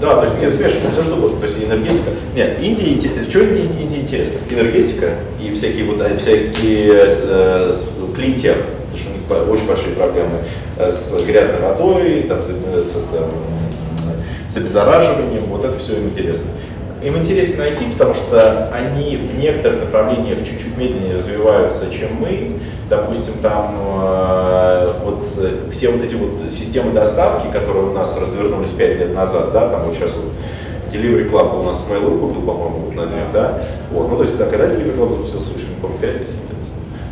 Да, 0.02 0.16
то 0.16 0.24
есть 0.24 0.40
нет, 0.40 0.54
смешано, 0.54 0.90
все 0.92 1.04
что 1.04 1.16
угодно. 1.16 1.40
То 1.40 1.46
есть 1.46 1.64
энергетика. 1.64 2.12
Нет, 2.36 2.58
Индия, 2.62 3.00
что 3.30 3.40
Индия, 3.40 3.68
Индия 3.82 4.00
интересно? 4.02 4.40
Энергетика 4.50 5.10
и 5.42 5.54
всякие 5.54 5.84
вот 5.84 6.02
э, 6.02 6.18
всякие 6.18 7.10
э, 7.10 7.74
клинтех, 8.16 8.58
потому 8.92 8.98
что 8.98 9.10
у 9.12 9.44
них 9.44 9.52
очень 9.52 9.68
большие 9.68 9.96
проблемы 9.96 10.40
э, 10.78 10.92
с 10.92 11.24
грязной 11.26 11.62
водой, 11.62 12.26
там, 12.28 12.42
с, 12.42 12.48
с 12.48 12.94
там, 12.94 13.30
с 14.48 14.58
обеззараживанием, 14.58 15.46
вот 15.46 15.66
это 15.66 15.78
все 15.78 15.98
им 15.98 16.08
интересно. 16.08 16.52
Им 17.04 17.16
интересно 17.18 17.66
найти, 17.66 17.86
потому 17.94 18.16
что 18.16 18.70
они 18.74 19.18
в 19.18 19.38
некоторых 19.38 19.82
направлениях 19.82 20.40
чуть-чуть 20.40 20.78
медленнее 20.78 21.18
развиваются, 21.18 21.92
чем 21.92 22.16
мы. 22.20 22.60
Допустим, 22.90 23.34
там 23.42 23.76
э, 24.02 24.88
вот 25.04 25.28
все 25.72 25.92
вот 25.92 26.04
эти 26.04 26.16
вот 26.16 26.50
системы 26.50 26.94
доставки, 26.94 27.52
которые 27.52 27.86
у 27.88 27.94
нас 27.94 28.18
развернулись 28.20 28.72
5 28.72 29.00
лет 29.00 29.14
назад, 29.14 29.52
да, 29.52 29.70
там 29.70 29.84
вот 29.84 29.96
сейчас 29.96 30.14
вот 30.16 30.34
Delivery 30.92 31.30
Club 31.30 31.60
у 31.60 31.64
нас 31.64 31.86
с 31.86 31.90
Mail.ru 31.90 32.18
купил, 32.20 32.42
по-моему, 32.42 32.80
вот 32.86 32.96
на 32.96 33.06
днях, 33.06 33.28
да, 33.34 33.62
вот, 33.92 34.10
ну 34.10 34.16
то 34.16 34.24
есть, 34.24 34.38
да, 34.38 34.46
когда 34.46 34.66
Delivery 34.66 34.98
Club 34.98 35.12
запустился, 35.12 35.54
выше, 35.54 35.68
не 35.68 35.82
помню, 35.82 35.98
5 36.00 36.16
или 36.16 36.26
7 36.26 36.36
лет 36.36 36.58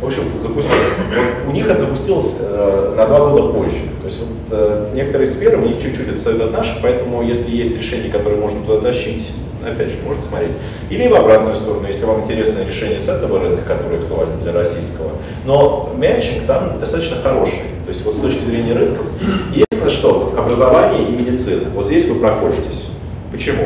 в 0.00 0.06
общем, 0.06 0.24
запустился. 0.40 0.78
Вот 1.08 1.48
у 1.48 1.52
них 1.52 1.68
это 1.68 1.80
запустилось 1.80 2.36
э, 2.40 2.94
на 2.96 3.06
два 3.06 3.30
года 3.30 3.52
позже. 3.52 3.78
То 4.00 4.04
есть 4.04 4.18
вот, 4.20 4.28
э, 4.50 4.90
некоторые 4.94 5.26
сферы 5.26 5.58
у 5.58 5.62
них 5.62 5.80
чуть-чуть 5.80 6.08
отстают 6.08 6.42
от 6.42 6.52
наших, 6.52 6.82
поэтому 6.82 7.22
если 7.22 7.50
есть 7.50 7.78
решение, 7.78 8.10
которое 8.10 8.36
можно 8.36 8.60
туда 8.62 8.80
тащить, 8.80 9.32
опять 9.66 9.88
же, 9.88 9.96
можно 10.04 10.20
смотреть. 10.20 10.52
Или 10.90 11.08
в 11.08 11.14
обратную 11.14 11.54
сторону, 11.54 11.86
если 11.86 12.04
вам 12.04 12.20
интересно 12.20 12.62
решение 12.62 13.00
с 13.00 13.08
этого 13.08 13.40
рынка, 13.40 13.62
которое 13.62 14.00
актуально 14.00 14.36
для 14.36 14.52
российского. 14.52 15.12
Но 15.46 15.90
мячинг 15.96 16.46
там 16.46 16.78
достаточно 16.78 17.16
хороший. 17.16 17.62
То 17.84 17.88
есть 17.88 18.04
вот 18.04 18.14
с 18.14 18.20
точки 18.20 18.44
зрения 18.44 18.74
рынков, 18.74 19.06
единственное 19.50 19.90
что, 19.90 20.34
образование 20.36 21.08
и 21.08 21.12
медицина. 21.12 21.70
Вот 21.74 21.86
здесь 21.86 22.06
вы 22.08 22.20
проколитесь. 22.20 22.88
Почему? 23.32 23.64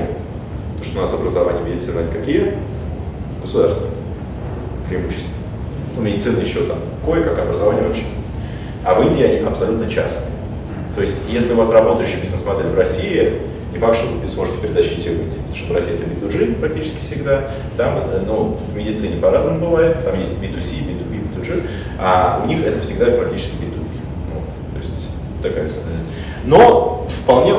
Потому 0.79 0.85
что 0.85 0.99
у 0.99 1.01
нас 1.01 1.13
образование 1.13 1.63
и 1.67 1.71
медицина 1.71 2.03
какие? 2.13 2.55
Государственные 3.43 3.97
преимущества 4.89 5.40
ну, 5.97 6.03
медицина 6.03 6.41
еще 6.41 6.61
там, 6.65 6.79
кое-как 7.05 7.39
образование 7.39 7.87
вообще. 7.87 8.05
А 8.85 8.95
в 8.95 9.07
Индии 9.07 9.23
они 9.23 9.47
абсолютно 9.47 9.91
частные. 9.91 10.33
То 10.95 11.01
есть, 11.01 11.23
если 11.29 11.53
у 11.53 11.57
вас 11.57 11.71
работающий 11.71 12.21
бизнес-модель 12.21 12.67
в 12.67 12.75
России, 12.75 13.41
не 13.73 13.79
факт, 13.79 13.97
что 13.97 14.07
вы 14.09 14.29
сможете 14.29 14.59
перетащить 14.59 15.05
ее 15.05 15.13
в 15.13 15.21
Индию, 15.21 15.39
потому 15.39 15.55
что 15.55 15.73
в 15.73 15.77
России 15.77 15.95
это 15.95 16.05
B2G 16.05 16.55
практически 16.61 17.01
всегда, 17.01 17.51
там, 17.77 17.99
э, 18.11 18.23
ну, 18.27 18.59
в 18.73 18.77
медицине 18.77 19.21
по-разному 19.21 19.61
бывает, 19.61 20.03
там 20.05 20.19
есть 20.19 20.43
B2C, 20.43 20.85
B2B, 20.85 21.37
B2G, 21.37 21.63
а 21.99 22.43
у 22.45 22.49
них 22.49 22.65
это 22.65 22.81
всегда 22.81 23.07
практически 23.07 23.53
B2B. 23.55 23.87
Вот, 24.35 24.73
то 24.73 24.79
есть, 24.79 25.15
такая 25.43 25.69
Но 26.45 27.07
вполне 27.23 27.55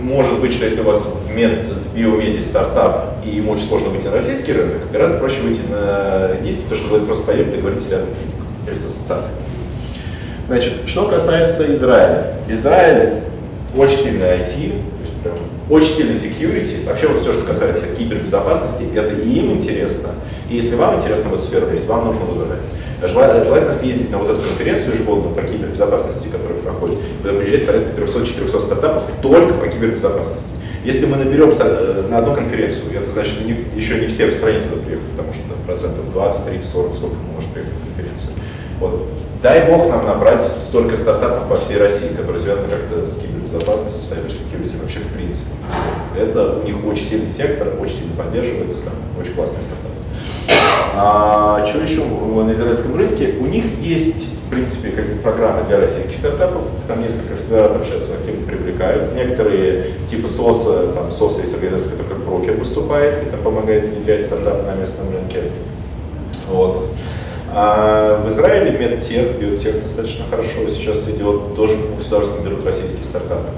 может 0.00 0.40
быть, 0.40 0.52
что 0.52 0.64
если 0.64 0.80
у 0.80 0.84
вас 0.84 1.14
в, 1.26 1.34
мед, 1.34 1.68
в 2.00 2.16
биомеде 2.16 2.40
стартап, 2.40 3.16
и 3.24 3.30
ему 3.30 3.52
очень 3.52 3.66
сложно 3.66 3.90
выйти 3.90 4.06
на 4.06 4.12
российский 4.12 4.52
рынок, 4.52 4.90
гораздо 4.92 5.18
проще 5.18 5.40
выйти 5.42 5.60
на 5.70 6.36
индийский, 6.38 6.62
потому 6.62 6.80
что 6.80 6.94
вы 6.94 7.06
просто 7.06 7.24
поверите 7.24 7.58
и 7.58 7.60
говорите 7.60 7.90
рядом 7.90 8.08
с 8.66 8.84
ассоциацией. 8.84 9.36
Значит, 10.46 10.72
что 10.86 11.06
касается 11.06 11.72
Израиля. 11.72 12.34
Израиль 12.48 13.20
очень 13.76 13.98
сильный 13.98 14.26
IT, 14.26 14.82
очень 15.68 15.86
сильный 15.86 16.16
security. 16.16 16.86
Вообще 16.86 17.06
вот 17.08 17.20
все, 17.20 17.32
что 17.32 17.44
касается 17.44 17.86
кибербезопасности, 17.96 18.84
это 18.94 19.14
и 19.14 19.30
им 19.30 19.52
интересно. 19.52 20.10
И 20.48 20.56
если 20.56 20.74
вам 20.74 20.96
интересно 20.96 21.30
в 21.30 21.34
эту 21.34 21.42
сферу 21.44 21.70
лезть, 21.70 21.86
вам 21.86 22.06
нужно 22.06 22.24
в 22.24 22.36
Израиль. 22.36 22.62
Желательно 23.02 23.72
съездить 23.72 24.10
на 24.10 24.18
вот 24.18 24.28
эту 24.28 24.42
конференцию 24.42 24.94
ежегодную 24.94 25.34
по 25.34 25.42
кибербезопасности, 25.42 26.28
которая 26.28 26.58
проходит, 26.58 26.98
куда 27.22 27.34
приезжает 27.34 27.66
порядка 27.66 28.00
300-400 28.02 28.60
стартапов 28.60 29.04
только 29.22 29.54
по 29.54 29.68
кибербезопасности. 29.68 30.50
Если 30.84 31.06
мы 31.06 31.16
наберемся 31.18 31.64
э, 31.66 32.06
на 32.08 32.18
одну 32.18 32.34
конференцию, 32.34 32.84
это 32.94 33.10
значит 33.10 33.44
не, 33.44 33.66
еще 33.76 34.00
не 34.00 34.06
все 34.06 34.26
в 34.26 34.32
стране 34.32 34.60
туда 34.60 34.82
приехали, 34.82 35.10
потому 35.10 35.32
что 35.32 35.42
там 35.48 35.58
процентов 35.66 36.10
20, 36.10 36.46
30, 36.46 36.70
40, 36.70 36.94
сколько 36.94 37.14
мы 37.16 37.34
можем 37.34 37.50
приехать 37.50 37.74
на 37.74 37.86
конференцию. 37.86 38.32
Вот. 38.80 39.08
Дай 39.42 39.70
бог 39.70 39.88
нам 39.88 40.04
набрать 40.06 40.44
столько 40.44 40.96
стартапов 40.96 41.48
по 41.48 41.56
всей 41.56 41.78
России, 41.78 42.08
которые 42.08 42.38
связаны 42.38 42.68
как-то 42.68 43.06
с 43.06 43.18
кибербезопасностью, 43.18 44.02
cyber 44.02 44.28
security 44.28 44.80
вообще 44.80 44.98
в 44.98 45.08
принципе. 45.14 45.52
Это 46.18 46.58
у 46.58 46.62
них 46.62 46.76
очень 46.84 47.04
сильный 47.04 47.30
сектор, 47.30 47.68
очень 47.80 47.96
сильно 47.96 48.16
поддерживается, 48.16 48.84
там, 48.84 48.94
очень 49.18 49.32
классные 49.32 49.62
стартапы. 49.62 49.94
А, 50.94 51.64
что 51.66 51.80
еще 51.80 52.04
на 52.04 52.52
израильском 52.52 52.96
рынке? 52.96 53.34
У 53.40 53.46
них 53.46 53.64
есть, 53.80 54.28
в 54.50 54.52
принципе, 54.52 54.90
как 54.90 55.04
программа 55.22 55.62
для 55.62 55.78
российских 55.78 56.16
стартапов. 56.16 56.62
Там 56.88 57.00
несколько 57.00 57.34
акселераторов 57.34 57.86
сейчас 57.86 58.10
активно 58.10 58.44
привлекают. 58.48 59.14
Некоторые, 59.14 59.92
типа 60.08 60.26
СОСа, 60.26 60.88
там 60.88 61.12
СОСа 61.12 61.42
есть 61.42 61.54
организация, 61.54 61.92
которая 61.92 62.14
как 62.14 62.24
брокер 62.24 62.54
выступает 62.54 63.24
и 63.24 63.30
там 63.30 63.42
помогает 63.42 63.84
внедрять 63.84 64.24
стартапы 64.24 64.64
на 64.64 64.74
местном 64.74 65.12
рынке. 65.12 65.52
Вот. 66.48 66.88
А 67.54 68.20
в 68.24 68.28
Израиле 68.28 68.76
медтех, 68.76 69.38
биотех 69.38 69.82
достаточно 69.82 70.24
хорошо 70.28 70.68
сейчас 70.68 71.08
идет, 71.10 71.54
тоже 71.54 71.76
государственно 71.96 72.44
берут 72.44 72.66
российские 72.66 73.04
стартапы. 73.04 73.50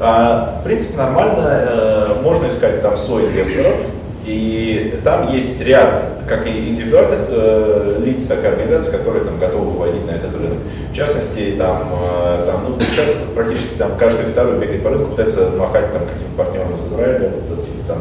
А, 0.00 0.60
в 0.60 0.64
принципе, 0.64 0.96
нормально, 0.96 1.44
э, 1.46 2.14
можно 2.22 2.48
искать 2.48 2.80
там 2.80 2.96
со-инвесторов, 2.96 3.76
и 4.24 5.00
там 5.02 5.32
есть 5.32 5.60
ряд, 5.60 6.02
как 6.28 6.46
и 6.46 6.68
индивидуальных 6.68 7.20
э, 7.28 8.00
лиц, 8.04 8.26
так 8.26 8.44
и 8.44 8.46
организаций, 8.46 8.96
которые 8.96 9.24
там 9.24 9.38
готовы 9.38 9.70
выводить 9.70 10.06
на 10.06 10.12
этот 10.12 10.34
рынок. 10.34 10.58
В 10.92 10.94
частности, 10.94 11.54
там, 11.58 11.88
э, 11.92 12.44
там 12.46 12.64
ну, 12.68 12.80
сейчас 12.80 13.26
практически 13.34 13.74
там 13.74 13.96
каждый 13.98 14.26
второй 14.26 14.58
бегает 14.58 14.82
по 14.82 14.90
рынку, 14.90 15.10
пытается 15.10 15.50
махать 15.50 15.92
там 15.92 16.02
каким-то 16.02 16.36
партнером 16.36 16.74
из 16.74 16.86
Израиля. 16.86 17.32
Вот, 17.48 17.64
типа, 17.64 17.76
там, 17.88 17.98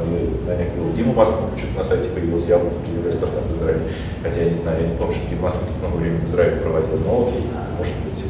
на 0.47 0.55
некого 0.55 0.93
Диму 0.95 1.13
Масленникова 1.13 1.57
что-то 1.57 1.77
на 1.77 1.83
сайте 1.83 2.09
появился, 2.09 2.49
я 2.49 2.57
вот 2.59 2.77
предъявляю 2.77 3.13
стартап 3.13 3.43
в 3.45 3.53
Израиле. 3.55 3.81
Хотя 4.21 4.43
я 4.43 4.49
не 4.49 4.55
знаю, 4.55 4.81
я 4.81 4.87
не 4.89 4.97
помню, 4.97 5.13
что 5.13 5.27
Дима 5.29 5.41
Масленников 5.43 5.77
много 5.79 5.95
времени 5.95 6.25
в 6.25 6.29
Израиле 6.29 6.57
проводил, 6.57 6.99
но 7.05 7.27
окей, 7.27 7.47
может 7.77 7.93
быть. 8.05 8.23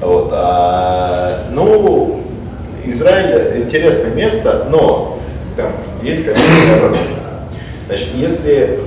Вот, 0.00 0.30
а, 0.32 1.44
ну, 1.52 2.20
Израиль 2.84 3.62
интересное 3.62 4.12
место, 4.12 4.66
но 4.68 5.20
там 5.56 5.72
есть, 6.02 6.24
конечно, 6.24 6.44
неравенство. 6.66 7.22
Значит, 7.86 8.08
если, 8.14 8.80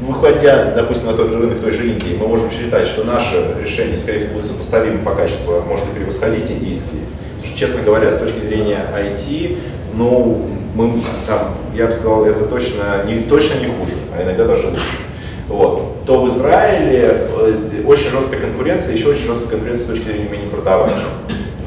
выходя, 0.00 0.72
допустим, 0.74 1.08
на 1.08 1.14
тот 1.14 1.30
же 1.30 1.38
рынок 1.38 1.60
той 1.60 1.72
же 1.72 1.88
Индии, 1.88 2.16
мы 2.18 2.28
можем 2.28 2.50
считать, 2.50 2.86
что 2.86 3.04
наше 3.04 3.56
решение, 3.60 3.96
скорее 3.96 4.20
всего, 4.20 4.34
будет 4.34 4.46
сопоставимо 4.46 4.98
по 5.04 5.14
качеству, 5.14 5.60
может 5.66 5.86
и 5.86 5.98
превосходить 5.98 6.50
индийские. 6.50 7.02
Что, 7.44 7.58
честно 7.58 7.82
говоря, 7.82 8.10
с 8.10 8.18
точки 8.18 8.40
зрения 8.40 8.86
IT, 8.96 9.58
ну, 9.94 10.48
мы 10.74 11.00
там, 11.26 11.54
я 11.74 11.86
бы 11.86 11.92
сказал, 11.92 12.24
это 12.24 12.46
точно 12.46 13.04
не, 13.06 13.20
точно 13.22 13.58
не 13.58 13.66
хуже, 13.66 13.94
а 14.16 14.22
иногда 14.22 14.46
даже 14.46 14.68
лучше. 14.68 14.80
Вот. 15.48 16.04
То 16.06 16.22
в 16.22 16.28
Израиле 16.28 17.26
э, 17.28 17.82
очень 17.84 18.10
жесткая 18.10 18.40
конкуренция, 18.40 18.94
еще 18.94 19.08
очень 19.08 19.26
жесткая 19.26 19.50
конкуренция 19.50 19.84
с 19.84 19.88
точки 19.88 20.04
зрения 20.04 20.28
умения 20.28 20.48
продавать. 20.48 20.94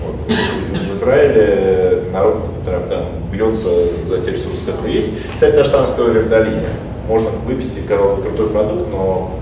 Вот. 0.04 0.32
В 0.90 0.94
Израиле 0.94 2.04
народ 2.12 2.38
прям 2.66 2.90
там 2.90 3.06
бьется 3.32 3.70
за 4.08 4.20
те 4.20 4.32
ресурсы, 4.32 4.66
которые 4.66 4.96
есть. 4.96 5.14
Кстати, 5.34 5.56
та 5.56 5.64
же 5.64 5.70
самая 5.70 5.88
история 5.88 6.22
в 6.22 6.30
долине. 6.30 6.68
Можно 7.08 7.30
выпустить, 7.30 7.86
казалось 7.86 8.16
бы, 8.16 8.24
крутой 8.24 8.50
продукт, 8.50 8.90
но 8.92 9.40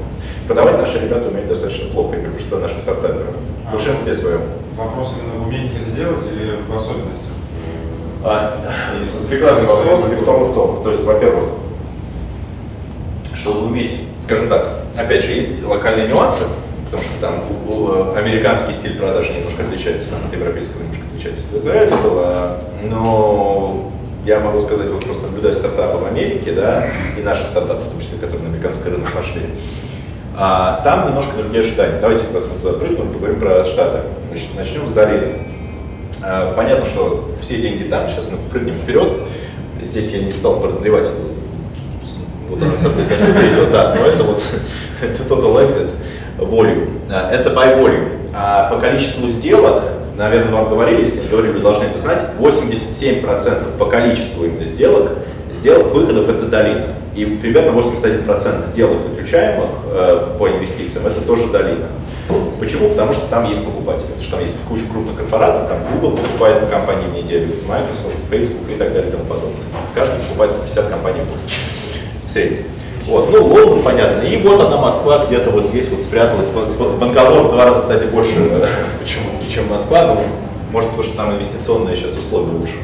продавать 0.47 0.77
наши 0.77 0.99
ребята 0.99 1.29
умеют 1.29 1.47
достаточно 1.47 1.89
плохо, 1.89 2.17
и 2.17 2.27
большинство 2.27 2.59
наших 2.59 2.79
стартаперов. 2.79 3.35
В 3.67 3.71
большинстве 3.71 4.15
своем. 4.15 4.41
Вопрос 4.77 5.13
именно 5.17 5.43
в 5.43 5.47
умении 5.47 5.71
это 5.81 5.91
делать 5.95 6.23
или 6.31 6.57
в 6.67 6.75
особенностях? 6.75 7.27
А, 8.25 8.55
прекрасный 9.29 9.67
вопрос, 9.67 10.09
и 10.11 10.15
в 10.15 10.25
том, 10.25 10.43
и 10.43 10.45
в 10.45 10.53
том. 10.53 10.83
То 10.83 10.89
есть, 10.89 11.03
во-первых, 11.03 11.49
чтобы 13.35 13.67
уметь, 13.67 14.01
скажем 14.19 14.49
так, 14.49 14.83
опять 14.97 15.23
же, 15.23 15.31
есть 15.31 15.63
локальные 15.63 16.07
нюансы, 16.07 16.45
потому 16.93 17.03
что 17.03 17.21
там 17.21 18.17
американский 18.17 18.73
стиль 18.73 18.97
продажи 18.97 19.33
немножко 19.33 19.63
отличается 19.63 20.11
от 20.23 20.31
европейского, 20.31 20.83
немножко 20.83 21.05
отличается 21.11 21.43
от 21.51 21.59
израильского, 21.59 22.57
но 22.83 23.91
я 24.25 24.39
могу 24.39 24.61
сказать, 24.61 24.89
вот 24.91 25.03
просто 25.03 25.25
наблюдая 25.25 25.53
стартапы 25.53 25.97
в 25.97 26.05
Америке, 26.05 26.51
да, 26.53 26.85
и 27.17 27.21
наши 27.23 27.43
стартапы, 27.43 27.81
в 27.83 27.89
том 27.89 27.99
числе, 27.99 28.19
которые 28.19 28.43
на 28.43 28.49
американский 28.49 28.89
рынок 28.89 29.11
пошли, 29.11 29.41
а, 30.35 30.81
там 30.83 31.07
немножко 31.07 31.35
другие 31.35 31.63
ожидания. 31.63 31.99
Давайте 31.99 32.25
раз 32.33 32.47
мы 32.51 32.59
туда 32.59 32.77
прыгнем, 32.77 33.11
поговорим 33.11 33.39
про 33.39 33.65
Штаты. 33.65 33.99
Значит, 34.29 34.55
начнем 34.55 34.87
с 34.87 34.91
долины. 34.91 35.47
А, 36.23 36.53
понятно, 36.53 36.85
что 36.85 37.31
все 37.41 37.61
деньги 37.61 37.83
там, 37.83 38.07
сейчас 38.07 38.29
мы 38.31 38.37
прыгнем 38.49 38.75
вперед. 38.75 39.13
Здесь 39.83 40.11
я 40.13 40.23
не 40.23 40.31
стал 40.31 40.59
продлевать 40.59 41.07
это. 41.07 41.33
Вот 42.49 42.61
она 42.61 42.77
со 42.77 42.89
мной 42.89 43.05
идет, 43.05 43.71
да, 43.71 43.95
но 43.95 44.05
это 44.05 44.23
вот 44.23 44.41
total 45.01 45.67
exit 45.67 45.89
volume. 46.37 47.01
А, 47.11 47.31
это 47.31 47.51
by 47.51 47.77
volume. 47.77 48.29
А 48.33 48.69
по 48.69 48.79
количеству 48.79 49.27
сделок, 49.27 49.83
наверное, 50.17 50.53
вам 50.53 50.69
говорили, 50.69 51.01
если 51.01 51.21
не 51.21 51.27
говорили, 51.27 51.53
вы 51.53 51.59
должны 51.59 51.85
это 51.85 51.99
знать, 51.99 52.23
87% 52.39 53.77
по 53.77 53.85
количеству 53.85 54.45
именно 54.45 54.65
сделок, 54.65 55.11
сделок 55.51 55.93
выходов 55.93 56.29
это 56.29 56.47
долина. 56.47 56.87
И 57.15 57.25
примерно 57.25 57.77
81% 57.77 58.61
сделок 58.61 58.99
заключаемых 58.99 59.69
э, 59.91 60.27
по 60.39 60.49
инвестициям 60.49 61.05
это 61.05 61.21
тоже 61.21 61.47
долина. 61.47 61.85
Почему? 62.59 62.89
Потому 62.89 63.13
что 63.13 63.27
там 63.27 63.47
есть 63.47 63.63
покупатели, 63.63 64.05
потому 64.05 64.21
что 64.21 64.31
там 64.31 64.41
есть 64.41 64.55
куча 64.67 64.83
крупных 64.91 65.17
корпоратов, 65.17 65.67
там 65.67 65.79
Google 65.93 66.17
покупает 66.17 66.61
по 66.61 66.65
компании 66.67 67.05
в 67.07 67.13
неделю, 67.13 67.53
Microsoft, 67.67 68.15
Facebook 68.29 68.69
и 68.71 68.75
так 68.75 68.93
далее 68.93 69.09
и 69.09 69.11
тому 69.11 69.25
подобное. 69.25 69.59
Каждый 69.93 70.19
покупает 70.21 70.53
50 70.61 70.89
компаний 70.89 71.21
в 72.25 72.29
среднем. 72.29 72.65
Вот, 73.07 73.29
ну, 73.31 73.45
Лондон, 73.45 73.83
понятно. 73.83 74.21
И 74.21 74.37
вот 74.37 74.61
она, 74.61 74.77
Москва, 74.77 75.25
где-то 75.25 75.51
вот 75.51 75.65
здесь 75.65 75.89
вот 75.89 76.01
спряталась. 76.01 76.49
Бангалор 76.49 77.47
в 77.47 77.51
два 77.51 77.65
раза, 77.65 77.81
кстати, 77.81 78.05
больше 78.05 78.33
почему 79.01 79.29
чем 79.53 79.69
Москва. 79.69 80.15
Ну, 80.15 80.21
может, 80.71 80.89
потому 80.89 81.03
что 81.03 81.17
там 81.17 81.33
инвестиционные 81.33 81.95
сейчас 81.95 82.17
условия 82.17 82.51
лучше. 82.51 82.75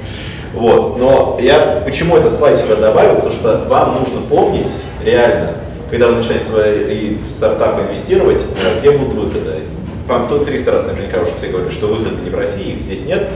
Вот. 0.53 0.97
Но 0.99 1.38
я 1.41 1.82
почему 1.86 2.17
этот 2.17 2.34
слайд 2.34 2.58
сюда 2.58 2.75
добавил? 2.75 3.15
Потому 3.15 3.32
что 3.32 3.65
вам 3.67 3.99
нужно 3.99 4.21
помнить 4.29 4.71
реально, 5.03 5.53
когда 5.89 6.08
вы 6.08 6.15
начинаете 6.15 6.45
свои 6.45 7.17
стартапы 7.29 7.84
инвестировать, 7.84 8.43
э, 8.63 8.79
где 8.79 8.91
будут 8.91 9.13
выходы. 9.13 9.55
Вам 10.08 10.27
тут 10.27 10.45
300 10.45 10.71
раз 10.71 10.88
наверняка 10.88 11.21
уже 11.21 11.32
все 11.38 11.47
говорят, 11.47 11.71
что 11.71 11.88
выходы 11.88 12.21
не 12.23 12.29
в 12.29 12.36
России, 12.36 12.73
их 12.73 12.82
здесь 12.82 13.05
нет. 13.05 13.29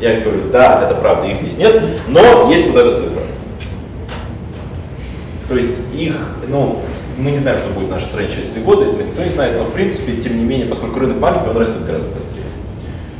Я 0.00 0.20
говорю, 0.20 0.42
да, 0.52 0.84
это 0.84 0.94
правда, 1.00 1.26
их 1.26 1.36
здесь 1.36 1.56
нет, 1.56 1.82
но 2.06 2.48
есть 2.50 2.68
вот 2.70 2.76
эта 2.76 2.94
цифра. 2.94 3.22
То 5.48 5.56
есть 5.56 5.78
их, 5.94 6.14
ну, 6.48 6.80
мы 7.16 7.30
не 7.32 7.38
знаем, 7.38 7.58
что 7.58 7.70
будет 7.70 7.88
в 7.88 7.90
нашей 7.90 8.06
стране 8.06 8.28
через 8.28 8.48
три 8.48 8.62
года, 8.62 8.84
этого 8.84 9.02
никто 9.02 9.22
не 9.22 9.30
знает, 9.30 9.56
но 9.56 9.64
в 9.64 9.72
принципе, 9.72 10.20
тем 10.20 10.38
не 10.38 10.44
менее, 10.44 10.66
поскольку 10.66 11.00
рынок 11.00 11.18
маленький, 11.18 11.48
он 11.48 11.56
растет 11.56 11.84
гораздо 11.84 12.10
быстрее. 12.12 12.42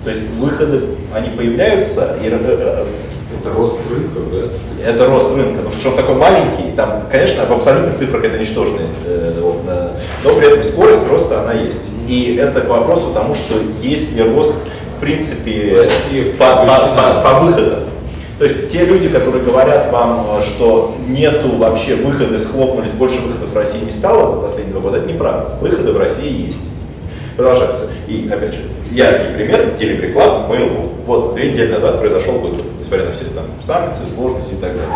То 0.05 0.11
есть 0.11 0.31
выходы, 0.39 0.97
они 1.13 1.31
появляются, 1.31 2.17
и 2.23 2.29
э, 2.29 2.39
э, 2.41 2.85
это 3.41 3.55
рост 3.55 3.81
рынка, 3.91 4.21
да? 4.33 4.89
Это 4.89 5.09
рост 5.09 5.35
рынка, 5.35 5.63
но 5.63 5.71
потому 5.71 5.81
что 5.81 5.91
он 5.91 5.97
такой 5.97 6.15
маленький, 6.15 6.73
там, 6.77 7.05
конечно, 7.11 7.45
в 7.47 7.53
абсолютных 7.53 7.97
цифрах 7.97 8.25
это 8.25 8.39
ничтожные, 8.39 8.87
э, 9.05 9.35
но 10.25 10.35
при 10.35 10.49
этом 10.49 10.63
скорость 10.63 11.09
роста 11.09 11.43
она 11.43 11.55
есть. 11.55 11.83
И 12.07 12.37
это 12.37 12.61
к 12.61 12.69
вопросу 12.69 13.13
тому, 13.13 13.35
что 13.35 13.55
есть 13.83 14.15
ли 14.15 14.23
рост, 14.23 14.57
в 14.97 15.01
принципе, 15.01 15.89
по, 16.39 16.57
по, 16.57 16.65
по, 16.65 17.23
по 17.23 17.41
выходам. 17.41 17.88
То 18.39 18.45
есть 18.45 18.69
те 18.69 18.85
люди, 18.85 19.09
которые 19.09 19.45
говорят 19.45 19.91
вам, 19.91 20.41
что 20.43 20.97
нету 21.09 21.57
вообще 21.57 21.97
выхода, 21.97 22.39
схлопнулись, 22.39 22.93
больше 22.93 23.21
выходов 23.21 23.51
в 23.51 23.57
России 23.57 23.85
не 23.85 23.91
стало 23.91 24.31
за 24.31 24.41
последние 24.41 24.73
два 24.73 24.83
года, 24.83 24.99
это 24.99 25.13
неправда. 25.13 25.57
Выходы 25.61 25.93
в 25.93 25.99
России 25.99 26.47
есть. 26.47 26.71
Продолжаются. 27.37 27.87
И, 28.07 28.29
опять 28.29 28.55
же, 28.55 28.61
яркий 28.93 29.35
пример, 29.35 29.75
телереклам, 29.77 30.51
Mail.ru. 30.51 30.91
Вот 31.05 31.35
две 31.35 31.51
недели 31.51 31.73
назад 31.73 31.99
произошел 31.99 32.35
выход, 32.39 32.65
несмотря 32.79 33.07
на 33.07 33.13
все 33.13 33.25
там 33.25 33.47
санкции, 33.61 34.07
сложности 34.07 34.55
и 34.55 34.59
так 34.59 34.73
далее. 34.73 34.95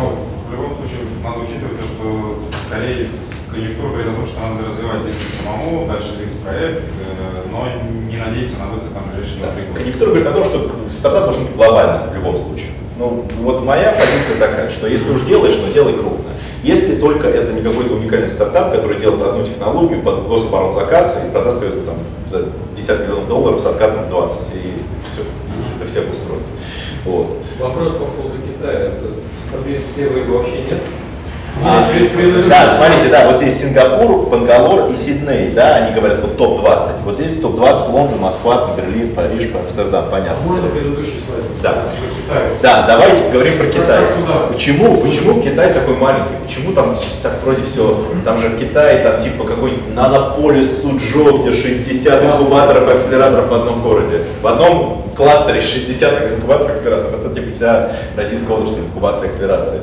Но 0.00 0.16
в 0.48 0.52
любом 0.52 0.76
случае 0.76 1.00
надо 1.22 1.40
учитывать 1.40 1.78
то, 1.78 1.84
что 1.84 2.38
скорее 2.66 3.08
конъюнктура 3.50 3.88
говорит 3.88 4.08
о 4.08 4.14
том, 4.14 4.26
что 4.26 4.40
надо 4.40 4.68
развивать 4.68 5.06
бизнес 5.06 5.32
самому, 5.42 5.86
дальше 5.86 6.16
двигать 6.16 6.38
проект, 6.40 6.82
э, 6.82 7.50
но 7.50 7.66
не 8.10 8.16
надеяться 8.16 8.58
на 8.58 8.66
выход 8.66 8.94
там 8.94 9.02
ближайшие 9.10 9.42
да. 9.42 9.74
Конъюнктура 9.74 10.08
говорит 10.10 10.26
о 10.26 10.32
том, 10.32 10.44
что 10.44 10.70
стартап 10.88 11.24
должен 11.24 11.44
быть 11.46 11.56
глобальным 11.56 12.10
в 12.10 12.14
любом 12.14 12.36
случае. 12.36 12.70
Ну, 12.96 13.26
вот 13.40 13.64
моя 13.64 13.92
позиция 13.92 14.38
такая, 14.38 14.70
что 14.70 14.86
если 14.86 15.12
уж 15.12 15.22
делаешь, 15.22 15.54
то 15.54 15.72
делай 15.72 15.94
крупно. 15.94 16.30
Если 16.62 16.96
только 16.96 17.28
это 17.28 17.52
не 17.54 17.62
какой-то 17.62 17.94
уникальный 17.94 18.28
стартап, 18.28 18.72
который 18.72 18.98
делает 18.98 19.22
одну 19.22 19.44
технологию 19.44 20.02
под 20.02 20.28
гособоронзаказ 20.28 21.24
и 21.26 21.30
продаст 21.30 21.62
ее 21.62 21.70
за, 21.70 21.80
там, 21.80 21.94
за 22.28 22.46
50 22.76 23.00
миллионов 23.00 23.28
долларов 23.28 23.60
с 23.60 23.66
откатом 23.66 24.04
в 24.04 24.08
20, 24.10 24.54
и 24.54 24.82
все, 25.10 25.22
это 25.76 25.88
всех 25.88 26.10
устроит. 26.10 26.42
Вот. 27.06 27.38
Вопрос 27.58 27.92
по 27.92 28.04
поводу 28.04 28.36
Китая. 28.46 28.92
Смотри, 29.48 29.78
слева 29.78 30.18
его 30.18 30.38
вообще 30.38 30.62
нет. 30.70 30.80
А, 31.62 31.90
да, 32.48 32.70
смотрите, 32.70 33.08
да, 33.08 33.26
вот 33.26 33.36
здесь 33.36 33.60
Сингапур, 33.60 34.28
Бангалор 34.28 34.90
и 34.90 34.94
Сидней, 34.94 35.50
да, 35.50 35.76
они 35.76 35.94
говорят 35.94 36.20
вот 36.20 36.36
топ-20. 36.38 37.02
Вот 37.04 37.14
здесь 37.14 37.38
топ-20 37.40 37.90
Лондон, 37.90 38.20
Москва, 38.20 38.70
Берлин, 38.76 39.14
Париж, 39.14 39.50
Амстердам, 39.54 40.10
понятно. 40.10 40.42
Можно 40.46 40.68
предыдущий 40.68 41.20
слайд? 41.26 41.44
Да. 41.62 41.74
Да, 42.62 42.86
давайте 42.86 43.24
поговорим 43.24 43.58
про 43.58 43.66
Китай. 43.66 44.00
Почему, 44.50 44.96
почему 44.98 45.42
Китай 45.42 45.72
такой 45.72 45.96
маленький? 45.96 46.34
Почему 46.46 46.72
там 46.72 46.96
так 47.22 47.32
вроде 47.44 47.62
все, 47.62 48.06
там 48.24 48.38
же 48.38 48.48
в 48.48 48.58
Китае 48.58 49.04
там 49.04 49.20
типа 49.20 49.44
какой-нибудь 49.44 49.94
нанополис 49.94 50.82
Суджо, 50.82 51.38
где 51.38 51.52
60 51.52 52.24
инкубаторов 52.24 52.88
акселераторов 52.88 53.48
в 53.48 53.54
одном 53.54 53.82
городе. 53.82 54.24
В 54.42 54.46
одном 54.46 55.09
кластере 55.20 55.60
60 55.60 56.32
инкубаторов 56.36 56.72
акселераторов. 56.72 57.24
Это 57.24 57.34
типа 57.34 57.54
вся 57.54 57.90
российская 58.16 58.54
отрасль 58.54 58.80
инкубации 58.80 59.28
акселерации. 59.28 59.80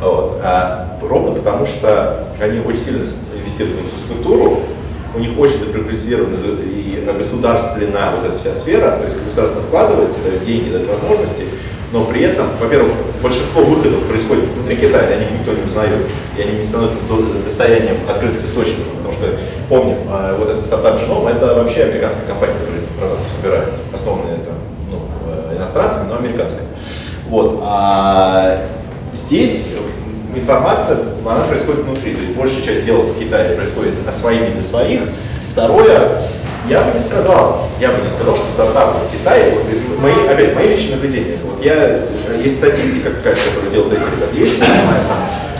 Вот. 0.00 0.40
А 0.42 0.98
ровно 1.02 1.32
потому, 1.34 1.66
что 1.66 2.24
они 2.40 2.60
очень 2.60 2.80
сильно 2.80 3.04
инвестируют 3.38 3.80
в 3.80 3.84
инфраструктуру, 3.84 4.60
у 5.14 5.18
них 5.18 5.38
очень 5.38 5.58
запрогрессирована 5.58 6.36
и 6.62 7.04
государственная 7.16 8.12
вот 8.16 8.24
эта 8.28 8.38
вся 8.38 8.52
сфера, 8.52 8.98
то 8.98 9.04
есть 9.04 9.22
государство 9.22 9.62
вкладывается, 9.62 10.18
дает 10.24 10.42
деньги, 10.42 10.70
дает 10.70 10.88
возможности, 10.88 11.44
но 11.92 12.04
при 12.04 12.22
этом, 12.22 12.48
во-первых, 12.60 12.92
большинство 13.22 13.62
выходов 13.62 14.02
происходит 14.04 14.44
внутри 14.44 14.76
Китая, 14.76 15.08
о 15.08 15.16
них 15.16 15.30
никто 15.38 15.52
не 15.52 15.62
узнает, 15.64 16.06
и 16.36 16.42
они 16.42 16.58
не 16.58 16.62
становятся 16.62 16.98
до- 17.08 17.42
достоянием 17.44 17.96
открытых 18.08 18.44
источников, 18.44 18.92
потому 18.98 19.12
что, 19.12 19.26
помним, 19.68 19.96
э, 20.10 20.36
вот 20.38 20.50
этот 20.50 20.62
стартап 20.62 21.00
Genome, 21.00 21.30
это 21.34 21.54
вообще 21.54 21.84
американская 21.84 22.26
компания, 22.26 22.54
которая 22.60 22.82
эту 22.82 22.90
информацию 22.92 23.30
собирает, 23.36 23.68
основанная 23.94 24.36
там, 24.36 24.54
ну, 24.54 24.57
э, 24.57 24.57
иностранцами, 25.58 26.08
но 26.08 26.16
американская. 26.16 26.64
Вот, 27.28 27.60
а 27.62 28.60
здесь 29.12 29.68
информация, 30.34 30.98
она 31.24 31.44
происходит 31.44 31.82
внутри, 31.82 32.14
то 32.14 32.22
есть 32.22 32.34
большая 32.34 32.62
часть 32.62 32.84
дел 32.84 33.02
в 33.02 33.18
Китае 33.18 33.54
происходит 33.54 33.94
своими 34.12 34.52
для 34.52 34.62
своих. 34.62 35.00
Второе, 35.50 36.22
я 36.68 36.82
бы 36.82 36.92
не 36.92 37.00
сказал, 37.00 37.68
я 37.80 37.90
бы 37.90 38.02
не 38.02 38.08
сказал, 38.08 38.36
что 38.36 38.44
стартапы 38.52 38.98
в 39.06 39.12
Китае, 39.12 39.58
вот 39.58 39.72
из 39.72 39.82
мои, 40.00 40.12
опять, 40.28 40.54
мои 40.54 40.68
личные 40.68 40.96
наблюдения, 40.96 41.34
вот 41.42 41.64
я, 41.64 42.00
есть 42.42 42.56
статистика 42.56 43.10
какая-то, 43.10 43.40
которую 43.48 43.72
делают 43.72 43.92
эти 43.94 44.02
ребята, 44.02 44.36
есть, 44.36 44.58
понимаю, 44.58 45.02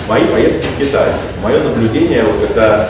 мои 0.08 0.24
поездки 0.24 0.66
в 0.66 0.78
Китай, 0.78 1.08
мое 1.42 1.62
наблюдение, 1.62 2.24
вот 2.24 2.46
когда 2.46 2.88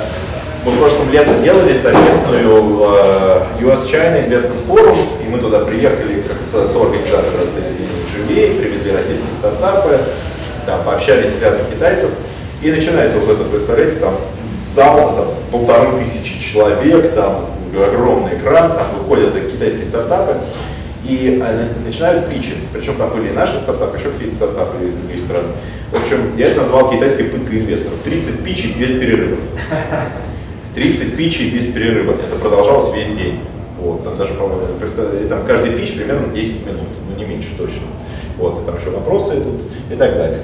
мы 0.64 0.72
в 0.72 0.78
прошлом 0.78 1.10
летом 1.12 1.40
делали 1.42 1.72
совместную 1.72 2.80
э, 2.82 3.46
US-China 3.60 4.28
Investment 4.28 4.66
Forum, 4.66 4.96
мы 5.28 5.38
туда 5.38 5.60
приехали 5.60 6.22
как 6.22 6.40
со, 6.40 6.66
соорганизаторы 6.66 7.46
GVA, 8.14 8.58
привезли 8.58 8.92
российские 8.92 9.32
стартапы, 9.32 9.98
там 10.66 10.84
пообщались 10.84 11.34
с 11.34 11.42
рядом 11.42 11.66
китайцев, 11.66 12.10
и 12.62 12.70
начинается 12.70 13.18
вот 13.18 13.30
это, 13.30 13.44
представляете, 13.44 13.96
там 13.96 14.14
зал, 14.62 15.14
там 15.14 15.34
полторы 15.52 15.98
тысячи 16.02 16.40
человек, 16.40 17.14
там 17.14 17.46
огромный 17.74 18.36
экран, 18.36 18.72
там 18.72 18.98
выходят 18.98 19.34
китайские 19.50 19.84
стартапы, 19.84 20.36
и 21.04 21.42
начинают 21.84 22.28
питчить. 22.28 22.56
Причем 22.72 22.96
там 22.96 23.10
были 23.10 23.28
и 23.28 23.32
наши 23.32 23.56
стартапы, 23.58 23.98
еще 23.98 24.10
какие-то 24.10 24.34
стартапы 24.34 24.84
из 24.84 24.94
других 24.94 25.20
стран. 25.20 25.44
В 25.90 25.96
общем, 25.96 26.36
я 26.36 26.46
это 26.46 26.60
назвал 26.60 26.90
китайской 26.90 27.24
пыткой 27.24 27.60
инвесторов. 27.60 27.98
30 28.04 28.44
питчей 28.44 28.74
без 28.74 28.98
перерыва. 28.98 29.38
30 30.74 31.16
питчей 31.16 31.50
без 31.50 31.68
перерыва. 31.68 32.12
Это 32.12 32.36
продолжалось 32.36 32.94
весь 32.94 33.16
день. 33.16 33.40
Вот, 33.80 34.04
там 34.04 34.16
даже, 34.16 34.34
по-моему, 34.34 34.66
и 34.74 35.28
там 35.28 35.44
каждый 35.46 35.72
питч 35.72 35.96
примерно 35.96 36.34
10 36.34 36.66
минут, 36.66 36.88
ну 37.08 37.16
не 37.16 37.24
меньше 37.24 37.50
точно. 37.56 37.86
Вот, 38.36 38.62
и 38.62 38.66
там 38.66 38.76
еще 38.76 38.90
вопросы 38.90 39.38
идут 39.38 39.62
и 39.90 39.94
так 39.94 40.16
далее. 40.16 40.40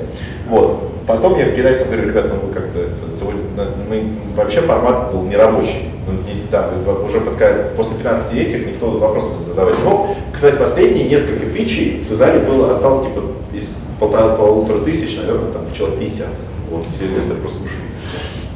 Вот. 0.48 0.90
Потом 1.06 1.38
я 1.38 1.50
китайцам 1.50 1.88
говорю, 1.88 2.08
ребят, 2.08 2.26
ну 2.28 2.48
вы 2.48 2.54
как-то, 2.54 2.78
это, 2.78 3.70
мы, 3.88 4.04
вообще 4.36 4.60
формат 4.62 5.12
был 5.12 5.22
нерабочий. 5.22 5.90
Ну, 6.06 6.12
не, 6.12 6.46
там, 6.50 6.70
уже 7.04 7.20
под, 7.20 7.38
после 7.76 7.96
15 7.96 8.34
этих 8.34 8.66
никто 8.66 8.90
вопросы 8.90 9.42
задавать 9.42 9.78
не 9.78 9.84
мог. 9.84 10.08
Кстати, 10.34 10.56
последние 10.56 11.08
несколько 11.08 11.46
питчей 11.46 12.04
в 12.08 12.14
зале 12.14 12.40
было, 12.40 12.70
осталось 12.70 13.06
типа 13.06 13.22
из 13.52 13.86
полтора, 13.98 14.34
полутора 14.36 14.84
тысяч, 14.84 15.16
наверное, 15.16 15.50
там 15.50 15.62
человек 15.74 15.98
50. 15.98 16.28
Вот, 16.70 16.84
все 16.92 17.06
инвесторы 17.06 17.40
просто 17.40 17.62
ушли. 17.62 17.78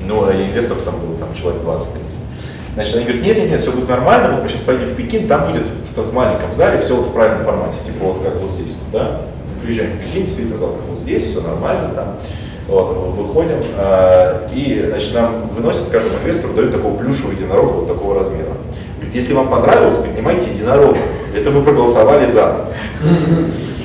Ну, 0.07 0.27
а 0.27 0.33
инвесторов 0.33 0.83
там 0.83 0.95
было 1.01 1.17
там, 1.19 1.29
человек 1.35 1.63
20-30. 1.63 2.28
Значит, 2.79 2.95
они 2.95 3.05
говорят, 3.07 3.25
нет, 3.25 3.37
нет, 3.39 3.51
нет, 3.51 3.61
все 3.61 3.73
будет 3.73 3.89
нормально, 3.89 4.35
вот 4.35 4.45
мы 4.45 4.49
сейчас 4.49 4.61
поедем 4.61 4.87
в 4.87 4.95
Пекин, 4.95 5.27
там 5.27 5.49
будет 5.49 5.65
в, 5.97 6.01
в 6.01 6.15
маленьком 6.15 6.53
зале 6.53 6.81
все 6.81 6.95
вот 6.95 7.09
в 7.09 7.13
правильном 7.13 7.45
формате, 7.45 7.77
типа 7.85 8.05
вот 8.05 8.23
как 8.23 8.41
вот 8.41 8.53
здесь, 8.53 8.77
да. 8.93 9.23
Мы 9.53 9.61
приезжаем 9.61 9.99
в 9.99 10.01
Пекин, 10.01 10.27
действительно 10.27 10.57
зал 10.57 10.75
как 10.75 10.89
вот 10.89 10.97
здесь, 10.97 11.25
все 11.25 11.41
нормально 11.41 11.89
там. 11.93 12.19
Вот, 12.69 13.17
выходим, 13.17 13.59
э, 13.77 14.49
и, 14.55 14.87
значит, 14.91 15.13
нам 15.13 15.49
выносят 15.49 15.89
каждому 15.89 16.19
инвестору, 16.23 16.55
дают 16.55 16.73
такого 16.73 16.97
плюшевого 16.97 17.33
единорога 17.33 17.73
вот 17.73 17.89
такого 17.89 18.15
размера. 18.15 18.53
Говорит, 18.99 19.13
если 19.13 19.33
вам 19.33 19.49
понравилось, 19.49 19.97
поднимайте 19.97 20.49
единорога. 20.49 20.99
Это 21.35 21.51
мы 21.51 21.63
проголосовали 21.63 22.27
за. 22.27 22.65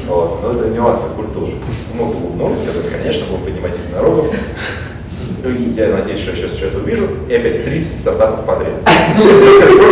Вот, 0.06 0.40
но 0.44 0.52
это 0.52 0.68
нюансы 0.68 1.08
культуры. 1.16 1.54
Мы 1.96 2.06
улыбнулись, 2.06 2.60
сказали, 2.60 2.86
конечно, 2.96 3.26
будем 3.26 3.46
поднимать 3.46 3.76
единорогов. 3.76 4.28
И 5.44 5.74
я 5.76 5.90
надеюсь, 5.90 6.20
что 6.22 6.32
я 6.32 6.38
сейчас 6.38 6.54
что-то 6.58 6.78
увижу. 6.80 7.08
И 7.30 7.34
опять 7.36 7.64
30 7.64 8.00
стартапов 8.00 8.46
подряд. 8.46 8.76